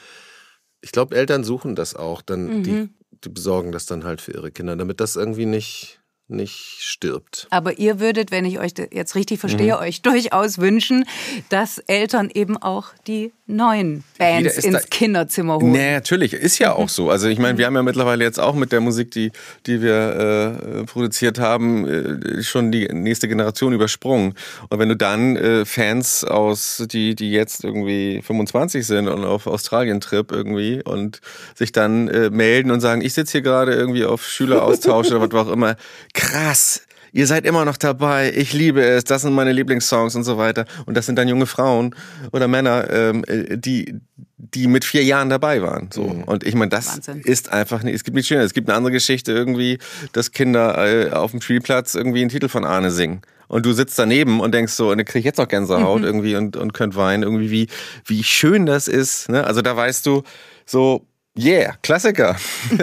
ich 0.81 0.93
glaube, 0.93 1.16
Eltern 1.16 1.45
suchen 1.45 1.75
das 1.75 1.95
auch. 1.95 2.22
Dann 2.22 2.59
mhm. 2.59 2.62
die, 2.62 2.89
die 3.25 3.29
besorgen 3.29 3.72
das 3.72 3.87
dann 3.87 4.05
halt 4.05 4.20
für 4.20 4.33
ihre 4.33 4.51
Kinder, 4.51 4.77
damit 4.77 5.01
das 5.01 5.16
irgendwie 5.16 5.47
nicht 5.47 6.01
nicht 6.29 6.77
stirbt. 6.79 7.47
Aber 7.51 7.79
ihr 7.79 8.01
würdet, 8.01 8.31
wenn 8.31 8.45
ich 8.45 8.59
euch 8.59 8.72
jetzt 8.91 9.14
richtig 9.14 9.41
verstehe, 9.41 9.75
mhm. 9.75 9.83
euch 9.83 10.03
durchaus 10.03 10.59
wünschen, 10.59 11.05
dass 11.51 11.79
Eltern 11.79 12.31
eben 12.33 12.57
auch 12.57 12.89
die 13.07 13.33
neuen 13.47 14.05
Bands 14.18 14.57
ins 14.59 14.89
Kinderzimmer 14.89 15.57
holen. 15.57 15.72
Nee, 15.72 15.93
natürlich, 15.93 16.33
ist 16.33 16.59
ja 16.59 16.72
auch 16.72 16.89
so. 16.89 17.11
Also 17.11 17.29
ich 17.29 17.39
meine, 17.39 17.59
wir 17.59 17.66
haben 17.66 17.75
ja 17.75 17.83
mittlerweile 17.83 18.25
jetzt 18.25 18.41
auch 18.41 18.55
mit 18.55 18.72
der 18.72 18.81
Musik, 18.81 19.11
die, 19.11 19.33
die 19.66 19.83
wir 19.83 20.81
äh, 20.81 20.85
produziert 20.85 21.39
haben, 21.39 21.87
äh, 21.87 22.43
schon 22.43 22.72
die 22.72 22.89
nächste 22.89 23.29
Generation 23.29 23.75
übersprungen. 23.75 24.35
Und 24.70 24.79
wenn 24.79 24.89
du 24.89 24.97
dann 24.97 25.37
äh, 25.37 25.66
Fans 25.66 26.25
aus, 26.25 26.85
die, 26.91 27.14
die 27.14 27.33
jetzt 27.33 27.64
irgendwie 27.64 28.22
25 28.22 28.87
sind 28.87 29.09
und 29.09 29.25
auf 29.25 29.47
Australien-Trip 29.47 30.33
irgendwie 30.33 30.83
und 30.83 31.20
sich 31.55 31.72
dann 31.72 32.09
äh, 32.09 32.31
melden 32.31 32.70
und 32.70 32.81
sagen, 32.81 33.03
ich 33.03 33.12
sitze 33.12 33.33
hier 33.33 33.43
gerade 33.43 33.75
irgendwie 33.75 34.07
auf 34.07 34.27
Schüleraustausch 34.27 35.11
oder 35.11 35.20
was 35.20 35.49
auch 35.49 35.53
immer, 35.53 35.77
krass, 36.15 36.83
ihr 37.12 37.27
seid 37.27 37.45
immer 37.45 37.65
noch 37.65 37.77
dabei, 37.77 38.33
ich 38.35 38.53
liebe 38.53 38.83
es, 38.83 39.05
das 39.05 39.23
sind 39.23 39.35
meine 39.35 39.53
Lieblingssongs 39.53 40.17
und 40.17 40.25
so 40.25 40.39
weiter. 40.39 40.65
Und 40.87 40.97
das 40.97 41.07
sind 41.07 41.17
dann 41.17 41.29
junge 41.29 41.47
Frauen 41.47 41.95
oder 42.33 42.49
Männer, 42.49 42.91
ähm, 42.91 43.25
äh, 43.27 43.57
die, 43.57 43.95
die 44.37 44.67
mit 44.67 44.85
vier 44.85 45.05
Jahren 45.05 45.29
dabei 45.29 45.62
waren. 45.62 45.91
So. 45.93 46.05
Mhm. 46.05 46.25
Und 46.25 46.45
ich 46.45 46.55
meine, 46.55 46.71
das 46.71 46.97
Wahnsinn. 46.97 47.21
ist 47.21 47.53
einfach 47.53 47.83
nicht, 47.83 47.95
es 47.95 48.05
gibt 48.05 48.15
nichts 48.15 48.29
Schönes. 48.29 48.47
Es 48.47 48.55
gibt 48.55 48.69
eine 48.69 48.77
andere 48.77 48.93
Geschichte 48.93 49.33
irgendwie, 49.33 49.79
dass 50.12 50.33
Kinder 50.33 50.77
äh, 50.87 51.11
auf 51.11 51.31
dem 51.31 51.41
Spielplatz 51.41 51.95
irgendwie 51.95 52.21
einen 52.21 52.31
Titel 52.31 52.49
von 52.49 52.65
Arne 52.65 52.91
singen. 52.91 53.23
Und 53.47 53.67
du 53.67 53.73
sitzt 53.73 53.99
daneben 53.99 54.41
und 54.41 54.53
denkst 54.53 54.73
so, 54.73 54.91
und 54.91 54.99
dann 54.99 55.05
krieg 55.05 55.21
ich 55.21 55.27
jetzt 55.27 55.39
noch 55.39 55.49
Gänsehaut 55.49 56.01
mhm. 56.01 56.07
irgendwie 56.07 56.35
und, 56.35 56.57
und 56.57 56.73
könnt 56.75 56.97
weinen, 56.97 57.23
irgendwie, 57.23 57.51
wie, 57.51 57.69
wie 58.07 58.25
schön 58.25 58.67
das 58.67 58.89
ist. 58.89 59.29
Ne? 59.29 59.45
Also 59.45 59.62
da 59.62 59.77
weißt 59.77 60.05
du, 60.07 60.23
so, 60.67 61.07
Yeah, 61.37 61.74
Klassiker. 61.82 62.37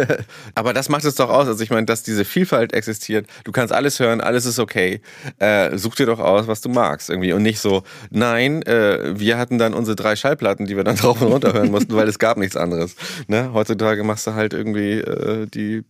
Aber 0.56 0.74
das 0.74 0.90
macht 0.90 1.06
es 1.06 1.16
doch 1.16 1.30
aus. 1.30 1.48
Also 1.48 1.64
ich 1.64 1.70
meine, 1.70 1.86
dass 1.86 2.04
diese 2.04 2.26
Vielfalt 2.26 2.74
existiert. 2.74 3.26
Du 3.46 3.54
kannst 3.54 3.74
alles 3.74 3.98
hören, 4.00 4.20
alles 4.20 4.46
ist 4.46 4.60
okay. 4.60 5.02
Äh, 5.40 5.78
such 5.78 5.96
dir 5.96 6.06
doch 6.06 6.20
aus, 6.20 6.48
was 6.48 6.60
du 6.60 6.68
magst 6.68 7.10
irgendwie. 7.10 7.32
Und 7.32 7.44
nicht 7.44 7.60
so, 7.60 7.84
nein, 8.10 8.62
äh, 8.64 9.18
wir 9.18 9.38
hatten 9.38 9.58
dann 9.58 9.74
unsere 9.74 9.96
drei 9.96 10.18
Schallplatten, 10.18 10.66
die 10.66 10.76
wir 10.76 10.84
dann 10.84 10.96
drauf 10.98 11.22
und 11.22 11.32
runter 11.32 11.54
hören 11.54 11.72
mussten, 11.72 11.96
weil 11.96 12.10
es 12.10 12.20
gab 12.20 12.36
nichts 12.38 12.58
anderes. 12.58 12.96
Ne? 13.28 13.54
Heutzutage 13.54 14.04
machst 14.04 14.28
du 14.28 14.34
halt 14.34 14.54
irgendwie 14.54 15.00
äh, 15.00 15.48
die 15.48 15.86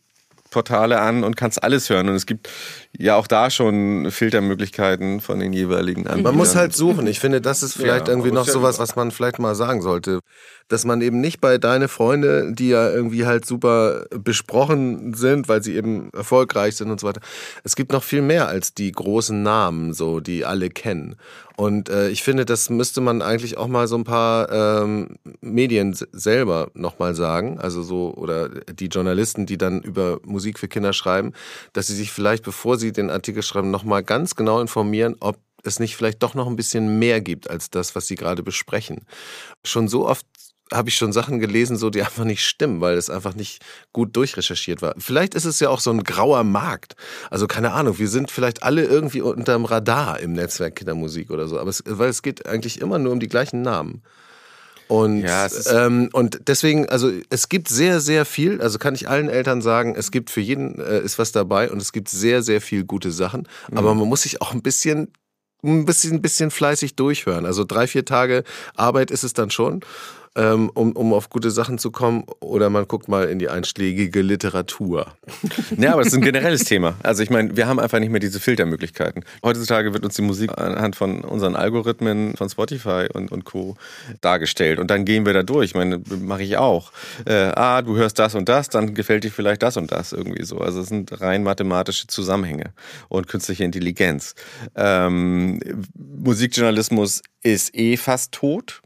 Portale 0.51 0.99
an 0.99 1.23
und 1.23 1.35
kannst 1.35 1.63
alles 1.63 1.89
hören. 1.89 2.09
Und 2.09 2.15
es 2.15 2.27
gibt 2.27 2.49
ja 2.97 3.15
auch 3.15 3.25
da 3.25 3.49
schon 3.49 4.11
Filtermöglichkeiten 4.11 5.21
von 5.21 5.39
den 5.39 5.53
jeweiligen 5.53 6.05
Anbietern. 6.05 6.23
Man 6.23 6.35
muss 6.35 6.55
halt 6.55 6.75
suchen. 6.75 7.07
Ich 7.07 7.19
finde, 7.19 7.41
das 7.41 7.63
ist 7.63 7.73
vielleicht 7.73 8.07
ja, 8.07 8.13
irgendwie 8.13 8.31
noch 8.31 8.47
sowas, 8.47 8.77
was 8.77 8.95
man 8.95 9.09
vielleicht 9.09 9.39
mal 9.39 9.55
sagen 9.55 9.81
sollte. 9.81 10.19
Dass 10.67 10.85
man 10.85 11.01
eben 11.01 11.19
nicht 11.19 11.41
bei 11.41 11.57
deine 11.57 11.87
Freunde, 11.87 12.53
die 12.53 12.69
ja 12.69 12.89
irgendwie 12.89 13.25
halt 13.25 13.45
super 13.45 14.05
besprochen 14.11 15.13
sind, 15.13 15.49
weil 15.49 15.63
sie 15.63 15.75
eben 15.75 16.11
erfolgreich 16.13 16.75
sind 16.75 16.91
und 16.91 16.99
so 16.99 17.07
weiter. 17.07 17.21
Es 17.63 17.75
gibt 17.75 17.91
noch 17.91 18.03
viel 18.03 18.21
mehr 18.21 18.47
als 18.47 18.73
die 18.73 18.91
großen 18.91 19.41
Namen, 19.41 19.93
so, 19.93 20.19
die 20.19 20.45
alle 20.45 20.69
kennen. 20.69 21.15
Und 21.61 21.89
äh, 21.89 22.09
ich 22.09 22.23
finde, 22.23 22.43
das 22.43 22.71
müsste 22.71 23.01
man 23.01 23.21
eigentlich 23.21 23.55
auch 23.55 23.67
mal 23.67 23.87
so 23.87 23.95
ein 23.95 24.03
paar 24.03 24.51
ähm, 24.51 25.19
Medien 25.41 25.95
selber 26.11 26.71
nochmal 26.73 27.13
sagen. 27.13 27.59
Also 27.59 27.83
so, 27.83 28.15
oder 28.15 28.49
die 28.49 28.87
Journalisten, 28.87 29.45
die 29.45 29.59
dann 29.59 29.79
über 29.83 30.19
Musik 30.25 30.57
für 30.57 30.67
Kinder 30.67 30.91
schreiben, 30.91 31.33
dass 31.73 31.85
sie 31.85 31.93
sich 31.93 32.11
vielleicht, 32.11 32.43
bevor 32.43 32.79
sie 32.79 32.91
den 32.91 33.11
Artikel 33.11 33.43
schreiben, 33.43 33.69
nochmal 33.69 34.01
ganz 34.01 34.35
genau 34.35 34.59
informieren, 34.59 35.17
ob 35.19 35.37
es 35.63 35.79
nicht 35.79 35.95
vielleicht 35.95 36.23
doch 36.23 36.33
noch 36.33 36.47
ein 36.47 36.55
bisschen 36.55 36.97
mehr 36.97 37.21
gibt 37.21 37.47
als 37.47 37.69
das, 37.69 37.95
was 37.95 38.07
sie 38.07 38.15
gerade 38.15 38.41
besprechen. 38.41 39.05
Schon 39.63 39.87
so 39.87 40.07
oft 40.07 40.25
habe 40.73 40.89
ich 40.89 40.95
schon 40.95 41.13
Sachen 41.13 41.39
gelesen, 41.39 41.77
so 41.77 41.89
die 41.89 42.01
einfach 42.03 42.23
nicht 42.23 42.45
stimmen, 42.45 42.81
weil 42.81 42.97
es 42.97 43.09
einfach 43.09 43.35
nicht 43.35 43.63
gut 43.93 44.15
durchrecherchiert 44.15 44.81
war. 44.81 44.95
Vielleicht 44.97 45.35
ist 45.35 45.45
es 45.45 45.59
ja 45.59 45.69
auch 45.69 45.79
so 45.79 45.91
ein 45.91 46.03
grauer 46.03 46.43
Markt. 46.43 46.95
Also 47.29 47.47
keine 47.47 47.71
Ahnung, 47.73 47.99
wir 47.99 48.07
sind 48.07 48.31
vielleicht 48.31 48.63
alle 48.63 48.83
irgendwie 48.83 49.21
unterm 49.21 49.65
Radar 49.65 50.19
im 50.19 50.33
Netzwerk 50.33 50.75
Kindermusik 50.75 51.29
oder 51.29 51.47
so, 51.47 51.59
aber 51.59 51.69
es, 51.69 51.83
weil 51.85 52.09
es 52.09 52.21
geht 52.21 52.45
eigentlich 52.45 52.81
immer 52.81 52.99
nur 52.99 53.13
um 53.13 53.19
die 53.19 53.27
gleichen 53.27 53.61
Namen. 53.61 54.01
Und, 54.87 55.21
ja, 55.21 55.47
ähm, 55.69 56.09
und 56.11 56.49
deswegen, 56.49 56.89
also 56.89 57.09
es 57.29 57.47
gibt 57.47 57.69
sehr, 57.69 58.01
sehr 58.01 58.25
viel, 58.25 58.61
also 58.61 58.77
kann 58.77 58.93
ich 58.93 59.07
allen 59.07 59.29
Eltern 59.29 59.61
sagen, 59.61 59.95
es 59.95 60.11
gibt 60.11 60.29
für 60.29 60.41
jeden 60.41 60.79
äh, 60.81 60.99
ist 60.99 61.17
was 61.17 61.31
dabei 61.31 61.71
und 61.71 61.81
es 61.81 61.93
gibt 61.93 62.09
sehr, 62.09 62.43
sehr 62.43 62.59
viel 62.59 62.83
gute 62.83 63.13
Sachen. 63.13 63.47
Mhm. 63.69 63.77
Aber 63.77 63.95
man 63.95 64.09
muss 64.09 64.23
sich 64.23 64.41
auch 64.41 64.53
ein 64.53 64.61
bisschen 64.61 65.13
ein 65.63 65.85
bisschen, 65.85 66.15
ein 66.15 66.21
bisschen 66.21 66.51
fleißig 66.51 66.95
durchhören. 66.95 67.45
Also 67.45 67.63
drei, 67.63 67.87
vier 67.87 68.03
Tage 68.03 68.43
Arbeit 68.75 69.11
ist 69.11 69.23
es 69.23 69.33
dann 69.33 69.49
schon 69.49 69.81
ähm, 70.35 70.69
um, 70.73 70.93
um 70.93 71.13
auf 71.13 71.29
gute 71.29 71.51
Sachen 71.51 71.77
zu 71.77 71.91
kommen. 71.91 72.23
Oder 72.39 72.69
man 72.69 72.87
guckt 72.87 73.07
mal 73.07 73.27
in 73.29 73.39
die 73.39 73.49
einschlägige 73.49 74.21
Literatur. 74.21 75.07
Ja, 75.77 75.93
aber 75.93 76.03
das 76.03 76.13
ist 76.13 76.19
ein 76.19 76.21
generelles 76.21 76.63
Thema. 76.63 76.95
Also 77.03 77.23
ich 77.23 77.29
meine, 77.29 77.55
wir 77.55 77.67
haben 77.67 77.79
einfach 77.79 77.99
nicht 77.99 78.11
mehr 78.11 78.19
diese 78.19 78.39
Filtermöglichkeiten. 78.39 79.23
Heutzutage 79.43 79.93
wird 79.93 80.05
uns 80.05 80.15
die 80.15 80.21
Musik 80.21 80.57
anhand 80.57 80.95
von 80.95 81.21
unseren 81.21 81.55
Algorithmen 81.55 82.35
von 82.35 82.49
Spotify 82.49 83.07
und, 83.11 83.31
und 83.31 83.45
Co. 83.45 83.75
dargestellt. 84.21 84.79
Und 84.79 84.91
dann 84.91 85.05
gehen 85.05 85.25
wir 85.25 85.33
da 85.33 85.43
durch. 85.43 85.71
Ich 85.71 85.75
meine, 85.75 86.01
mache 86.19 86.43
ich 86.43 86.57
auch. 86.57 86.91
Äh, 87.25 87.51
ah, 87.55 87.81
du 87.81 87.95
hörst 87.95 88.19
das 88.19 88.35
und 88.35 88.47
das, 88.47 88.69
dann 88.69 88.93
gefällt 88.93 89.23
dir 89.23 89.31
vielleicht 89.31 89.63
das 89.63 89.77
und 89.77 89.91
das 89.91 90.13
irgendwie 90.13 90.43
so. 90.43 90.59
Also 90.59 90.81
es 90.81 90.87
sind 90.87 91.19
rein 91.21 91.43
mathematische 91.43 92.07
Zusammenhänge 92.07 92.73
und 93.09 93.27
künstliche 93.27 93.63
Intelligenz. 93.63 94.35
Ähm, 94.75 95.59
Musikjournalismus 95.95 97.21
ist 97.43 97.75
eh 97.75 97.97
fast 97.97 98.31
tot 98.31 98.81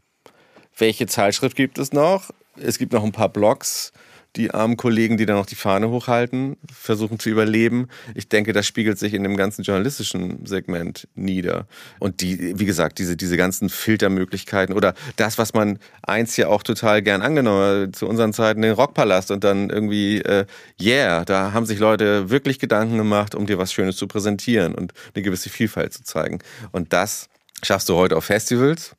welche 0.76 1.06
Zeitschrift 1.06 1.56
gibt 1.56 1.78
es 1.78 1.92
noch? 1.92 2.30
Es 2.60 2.78
gibt 2.78 2.92
noch 2.92 3.04
ein 3.04 3.12
paar 3.12 3.28
Blogs. 3.28 3.92
Die 4.36 4.50
armen 4.50 4.76
Kollegen, 4.76 5.16
die 5.16 5.24
da 5.24 5.32
noch 5.32 5.46
die 5.46 5.54
Fahne 5.54 5.88
hochhalten, 5.88 6.58
versuchen 6.70 7.18
zu 7.18 7.30
überleben. 7.30 7.88
Ich 8.14 8.28
denke, 8.28 8.52
das 8.52 8.66
spiegelt 8.66 8.98
sich 8.98 9.14
in 9.14 9.22
dem 9.22 9.38
ganzen 9.38 9.62
journalistischen 9.62 10.44
Segment 10.44 11.08
nieder. 11.14 11.66
Und 12.00 12.20
die, 12.20 12.58
wie 12.58 12.66
gesagt, 12.66 12.98
diese, 12.98 13.16
diese 13.16 13.38
ganzen 13.38 13.70
Filtermöglichkeiten 13.70 14.74
oder 14.74 14.92
das, 15.16 15.38
was 15.38 15.54
man 15.54 15.78
eins 16.02 16.36
ja 16.36 16.48
auch 16.48 16.62
total 16.62 17.00
gern 17.00 17.22
angenommen 17.22 17.86
hat, 17.86 17.96
zu 17.96 18.06
unseren 18.06 18.34
Zeiten 18.34 18.60
den 18.60 18.72
Rockpalast 18.72 19.30
und 19.30 19.42
dann 19.42 19.70
irgendwie, 19.70 20.20
äh, 20.20 20.44
yeah, 20.78 21.24
da 21.24 21.54
haben 21.54 21.64
sich 21.64 21.78
Leute 21.78 22.28
wirklich 22.28 22.58
Gedanken 22.58 22.98
gemacht, 22.98 23.34
um 23.34 23.46
dir 23.46 23.56
was 23.56 23.72
Schönes 23.72 23.96
zu 23.96 24.06
präsentieren 24.06 24.74
und 24.74 24.92
eine 25.14 25.22
gewisse 25.22 25.48
Vielfalt 25.48 25.94
zu 25.94 26.04
zeigen. 26.04 26.40
Und 26.72 26.92
das 26.92 27.30
schaffst 27.62 27.88
du 27.88 27.96
heute 27.96 28.16
auf 28.16 28.24
Festivals 28.24 28.96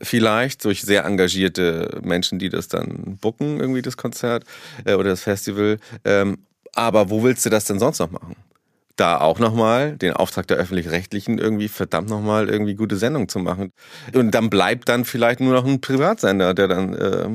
vielleicht 0.00 0.64
durch 0.64 0.82
sehr 0.82 1.04
engagierte 1.04 2.00
Menschen, 2.02 2.38
die 2.38 2.48
das 2.48 2.68
dann 2.68 3.18
bucken, 3.20 3.60
irgendwie 3.60 3.82
das 3.82 3.96
Konzert 3.96 4.44
äh, 4.84 4.94
oder 4.94 5.10
das 5.10 5.22
Festival. 5.22 5.78
Ähm, 6.04 6.38
aber 6.74 7.10
wo 7.10 7.22
willst 7.22 7.44
du 7.44 7.50
das 7.50 7.64
denn 7.64 7.78
sonst 7.78 7.98
noch 7.98 8.10
machen? 8.10 8.36
Da 8.96 9.18
auch 9.20 9.38
nochmal 9.38 9.96
den 9.96 10.12
Auftrag 10.12 10.46
der 10.46 10.58
Öffentlich-Rechtlichen 10.58 11.38
irgendwie 11.38 11.68
verdammt 11.68 12.10
nochmal 12.10 12.50
irgendwie 12.50 12.74
gute 12.74 12.96
Sendung 12.96 13.28
zu 13.28 13.38
machen. 13.38 13.72
Und 14.12 14.32
dann 14.32 14.50
bleibt 14.50 14.88
dann 14.88 15.04
vielleicht 15.04 15.40
nur 15.40 15.54
noch 15.54 15.64
ein 15.64 15.80
Privatsender, 15.80 16.52
der 16.54 16.68
dann, 16.68 16.94
äh, 16.94 17.28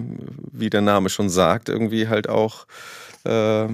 wie 0.52 0.70
der 0.70 0.82
Name 0.82 1.10
schon 1.10 1.30
sagt, 1.30 1.70
irgendwie 1.70 2.08
halt 2.08 2.30
auch 2.30 2.68
äh, 3.24 3.66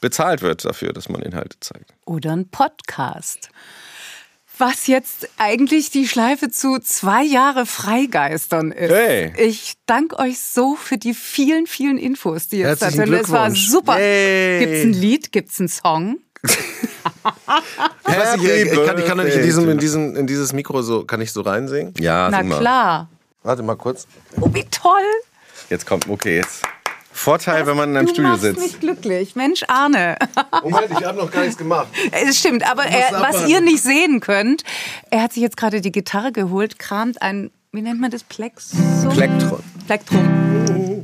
bezahlt 0.00 0.42
wird 0.42 0.64
dafür, 0.64 0.92
dass 0.92 1.08
man 1.08 1.22
Inhalte 1.22 1.58
zeigt. 1.60 1.92
Oder 2.04 2.32
ein 2.32 2.48
Podcast 2.48 3.50
was 4.58 4.86
jetzt 4.86 5.28
eigentlich 5.36 5.90
die 5.90 6.06
Schleife 6.06 6.50
zu 6.50 6.78
zwei 6.78 7.22
Jahre 7.22 7.66
Freigeistern 7.66 8.72
ist. 8.72 8.90
Hey. 8.90 9.32
Ich 9.38 9.74
danke 9.86 10.18
euch 10.18 10.38
so 10.40 10.76
für 10.76 10.98
die 10.98 11.14
vielen, 11.14 11.66
vielen 11.66 11.98
Infos, 11.98 12.48
die 12.48 12.58
jetzt 12.58 12.82
da 12.82 12.90
sind. 12.90 13.12
Es 13.12 13.30
war 13.30 13.50
super. 13.50 13.94
Hey. 13.94 14.60
Gibt's 14.60 14.84
ein 14.84 14.92
Lied? 14.92 15.32
Gibt's 15.32 15.60
einen 15.60 15.68
Song? 15.68 16.18
ich, 16.44 16.54
ich, 18.44 18.86
kann, 18.86 18.98
ich 18.98 19.04
kann 19.04 19.18
nicht 19.18 19.36
in, 19.36 19.42
diesem, 19.42 19.68
in, 19.68 19.78
diesem, 19.78 20.16
in 20.16 20.26
dieses 20.26 20.52
Mikro 20.52 20.82
so, 20.82 21.04
kann 21.04 21.20
ich 21.20 21.32
so 21.32 21.40
reinsingen? 21.40 21.94
Ja, 21.98 22.28
Na 22.30 22.42
klar. 22.42 23.08
Warte 23.42 23.62
mal 23.62 23.76
kurz. 23.76 24.06
Oh, 24.40 24.48
wie 24.52 24.64
toll. 24.64 25.02
Jetzt 25.70 25.86
kommt, 25.86 26.08
okay, 26.08 26.36
jetzt. 26.36 26.62
Vorteil, 27.16 27.60
das, 27.60 27.68
wenn 27.68 27.76
man 27.76 27.90
in 27.90 27.96
einem 27.96 28.08
Studio 28.08 28.36
sitzt. 28.36 28.58
Du 28.58 28.62
mich 28.62 28.80
glücklich. 28.80 29.36
Mensch, 29.36 29.64
Arne. 29.68 30.16
Moment, 30.62 30.90
ich 30.90 31.04
habe 31.04 31.18
noch 31.18 31.30
gar 31.30 31.40
nichts 31.42 31.56
gemacht. 31.56 31.88
Es 32.12 32.38
stimmt, 32.38 32.70
aber 32.70 32.84
er, 32.84 33.20
was 33.20 33.48
ihr 33.48 33.60
nicht 33.60 33.82
sehen 33.82 34.20
könnt, 34.20 34.62
er 35.10 35.22
hat 35.22 35.32
sich 35.32 35.42
jetzt 35.42 35.56
gerade 35.56 35.80
die 35.80 35.92
Gitarre 35.92 36.30
geholt, 36.30 36.78
kramt 36.78 37.22
ein, 37.22 37.50
wie 37.72 37.82
nennt 37.82 38.00
man 38.00 38.10
das, 38.10 38.22
Plexum? 38.22 39.08
Plektron. 39.10 39.62
Plektrum. 39.86 40.95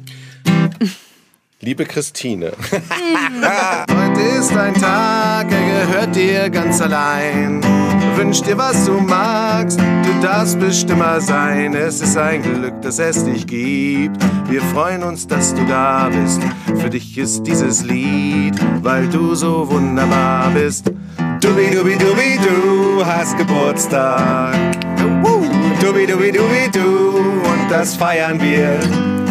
Liebe 1.64 1.84
Christine, 1.84 2.50
heute 2.72 4.20
ist 4.20 4.50
ein 4.56 4.74
Tag, 4.74 5.46
er 5.52 5.86
gehört 5.86 6.16
dir 6.16 6.50
ganz 6.50 6.80
allein. 6.80 7.62
Wünsch 8.16 8.42
dir, 8.42 8.58
was 8.58 8.84
du 8.84 8.94
magst, 8.94 9.78
du 9.78 10.20
darfst 10.20 10.58
bestimmer 10.58 11.20
sein. 11.20 11.72
Es 11.76 12.00
ist 12.00 12.16
ein 12.16 12.42
Glück, 12.42 12.82
dass 12.82 12.98
es 12.98 13.24
dich 13.24 13.46
gibt. 13.46 14.16
Wir 14.50 14.60
freuen 14.74 15.04
uns, 15.04 15.28
dass 15.28 15.54
du 15.54 15.64
da 15.66 16.08
bist. 16.08 16.40
Für 16.80 16.90
dich 16.90 17.16
ist 17.16 17.44
dieses 17.44 17.84
Lied, 17.84 18.56
weil 18.82 19.06
du 19.06 19.36
so 19.36 19.70
wunderbar 19.70 20.50
bist. 20.50 20.86
Dubi 21.40 21.70
dubi 21.72 21.96
dubi 21.96 22.40
du 22.42 23.06
hast 23.06 23.38
Geburtstag. 23.38 24.56
Dubi 25.80 26.06
dubi 26.06 26.32
dubi 26.32 26.70
du 26.72 27.18
und 27.18 27.70
das 27.70 27.94
feiern 27.94 28.40
wir. 28.40 29.21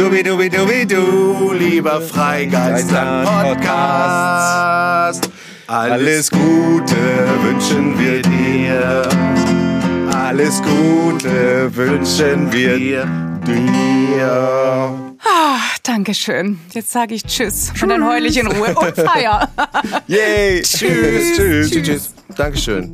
Dubi 0.00 0.22
dubi 0.22 0.48
dubi 0.48 0.86
du, 0.86 1.52
lieber 1.52 2.00
Freigeister 2.00 3.22
Podcast. 3.22 5.28
Alles 5.66 6.30
Gute 6.30 6.96
wünschen 7.42 7.98
wir 7.98 8.22
dir. 8.22 9.02
Alles 10.16 10.62
Gute 10.62 11.68
wünschen 11.76 12.50
wir 12.50 12.78
dir. 12.78 13.06
Ah, 15.22 15.58
Dankeschön. 15.82 16.58
Jetzt 16.72 16.92
sage 16.92 17.16
ich 17.16 17.24
Tschüss. 17.24 17.70
Und 17.82 17.90
dann 17.90 18.02
heule 18.08 18.26
ich 18.26 18.38
in 18.38 18.46
Ruhe 18.46 18.74
und 18.74 18.96
feier. 19.06 19.50
Yay. 20.06 20.62
Tschüss. 20.62 21.36
Tschüss. 21.36 21.70
Tschüss. 21.70 21.82
Tschüss. 21.84 22.14
Dankeschön. 22.38 22.90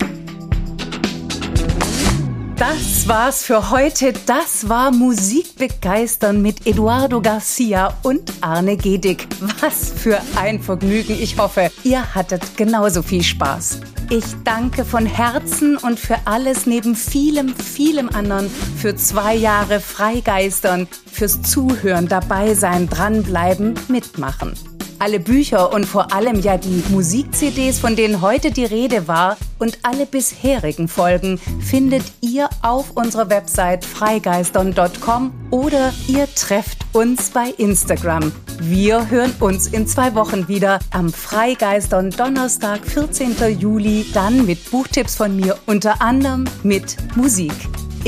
Das 2.58 3.06
war's 3.06 3.42
für 3.44 3.70
heute. 3.70 4.14
Das 4.24 4.68
war 4.68 4.90
Musikbegeistern 4.90 6.40
mit 6.40 6.66
Eduardo 6.66 7.20
Garcia 7.20 7.92
und 8.02 8.32
Arne 8.40 8.78
Gedig. 8.78 9.28
Was 9.60 9.90
für 9.90 10.18
ein 10.36 10.62
Vergnügen. 10.62 11.18
Ich 11.20 11.36
hoffe, 11.36 11.70
ihr 11.84 12.14
hattet 12.14 12.56
genauso 12.56 13.02
viel 13.02 13.22
Spaß. 13.22 13.80
Ich 14.08 14.24
danke 14.44 14.86
von 14.86 15.04
Herzen 15.04 15.76
und 15.76 16.00
für 16.00 16.16
alles 16.24 16.64
neben 16.64 16.96
vielem, 16.96 17.54
vielem 17.54 18.08
anderen 18.08 18.48
für 18.48 18.96
zwei 18.96 19.34
Jahre 19.34 19.80
Freigeistern, 19.80 20.88
fürs 21.12 21.42
Zuhören, 21.42 22.08
dabei 22.08 22.54
sein, 22.54 22.88
dranbleiben, 22.88 23.74
mitmachen. 23.88 24.54
Alle 24.98 25.20
Bücher 25.20 25.72
und 25.72 25.84
vor 25.84 26.14
allem 26.14 26.40
ja 26.40 26.56
die 26.56 26.82
Musik-CDs, 26.88 27.78
von 27.78 27.96
denen 27.96 28.22
heute 28.22 28.50
die 28.50 28.64
Rede 28.64 29.06
war, 29.06 29.36
und 29.58 29.78
alle 29.82 30.06
bisherigen 30.06 30.88
Folgen 30.88 31.38
findet 31.38 32.04
ihr 32.20 32.48
auf 32.62 32.92
unserer 32.94 33.30
Website 33.30 33.84
freigeistern.com 33.84 35.32
oder 35.50 35.92
ihr 36.08 36.26
trefft 36.34 36.78
uns 36.92 37.30
bei 37.30 37.50
Instagram. 37.56 38.32
Wir 38.60 39.10
hören 39.10 39.34
uns 39.40 39.66
in 39.68 39.86
zwei 39.86 40.14
Wochen 40.14 40.48
wieder 40.48 40.78
am 40.90 41.12
Freigeistern 41.12 42.10
Donnerstag, 42.10 42.84
14. 42.86 43.58
Juli, 43.58 44.06
dann 44.14 44.46
mit 44.46 44.70
Buchtipps 44.70 45.16
von 45.16 45.36
mir, 45.36 45.58
unter 45.66 46.00
anderem 46.00 46.44
mit 46.62 46.96
Musik. 47.16 47.52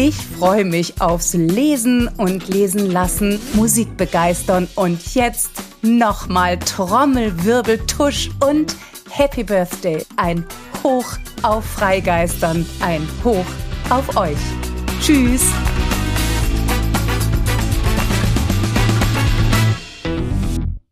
Ich 0.00 0.14
freue 0.14 0.64
mich 0.64 1.00
aufs 1.00 1.34
Lesen 1.34 2.08
und 2.18 2.46
Lesen 2.46 2.88
lassen, 2.88 3.40
Musik 3.54 3.96
begeistern 3.96 4.68
und 4.76 5.16
jetzt 5.16 5.50
nochmal 5.82 6.56
Trommelwirbel, 6.56 7.78
Tusch 7.78 8.30
und 8.38 8.76
Happy 9.10 9.42
Birthday. 9.42 10.06
Ein 10.14 10.46
Hoch 10.84 11.16
auf 11.42 11.64
Freigeistern, 11.64 12.64
ein 12.78 13.08
Hoch 13.24 13.44
auf 13.90 14.16
euch. 14.16 14.38
Tschüss. 15.00 15.42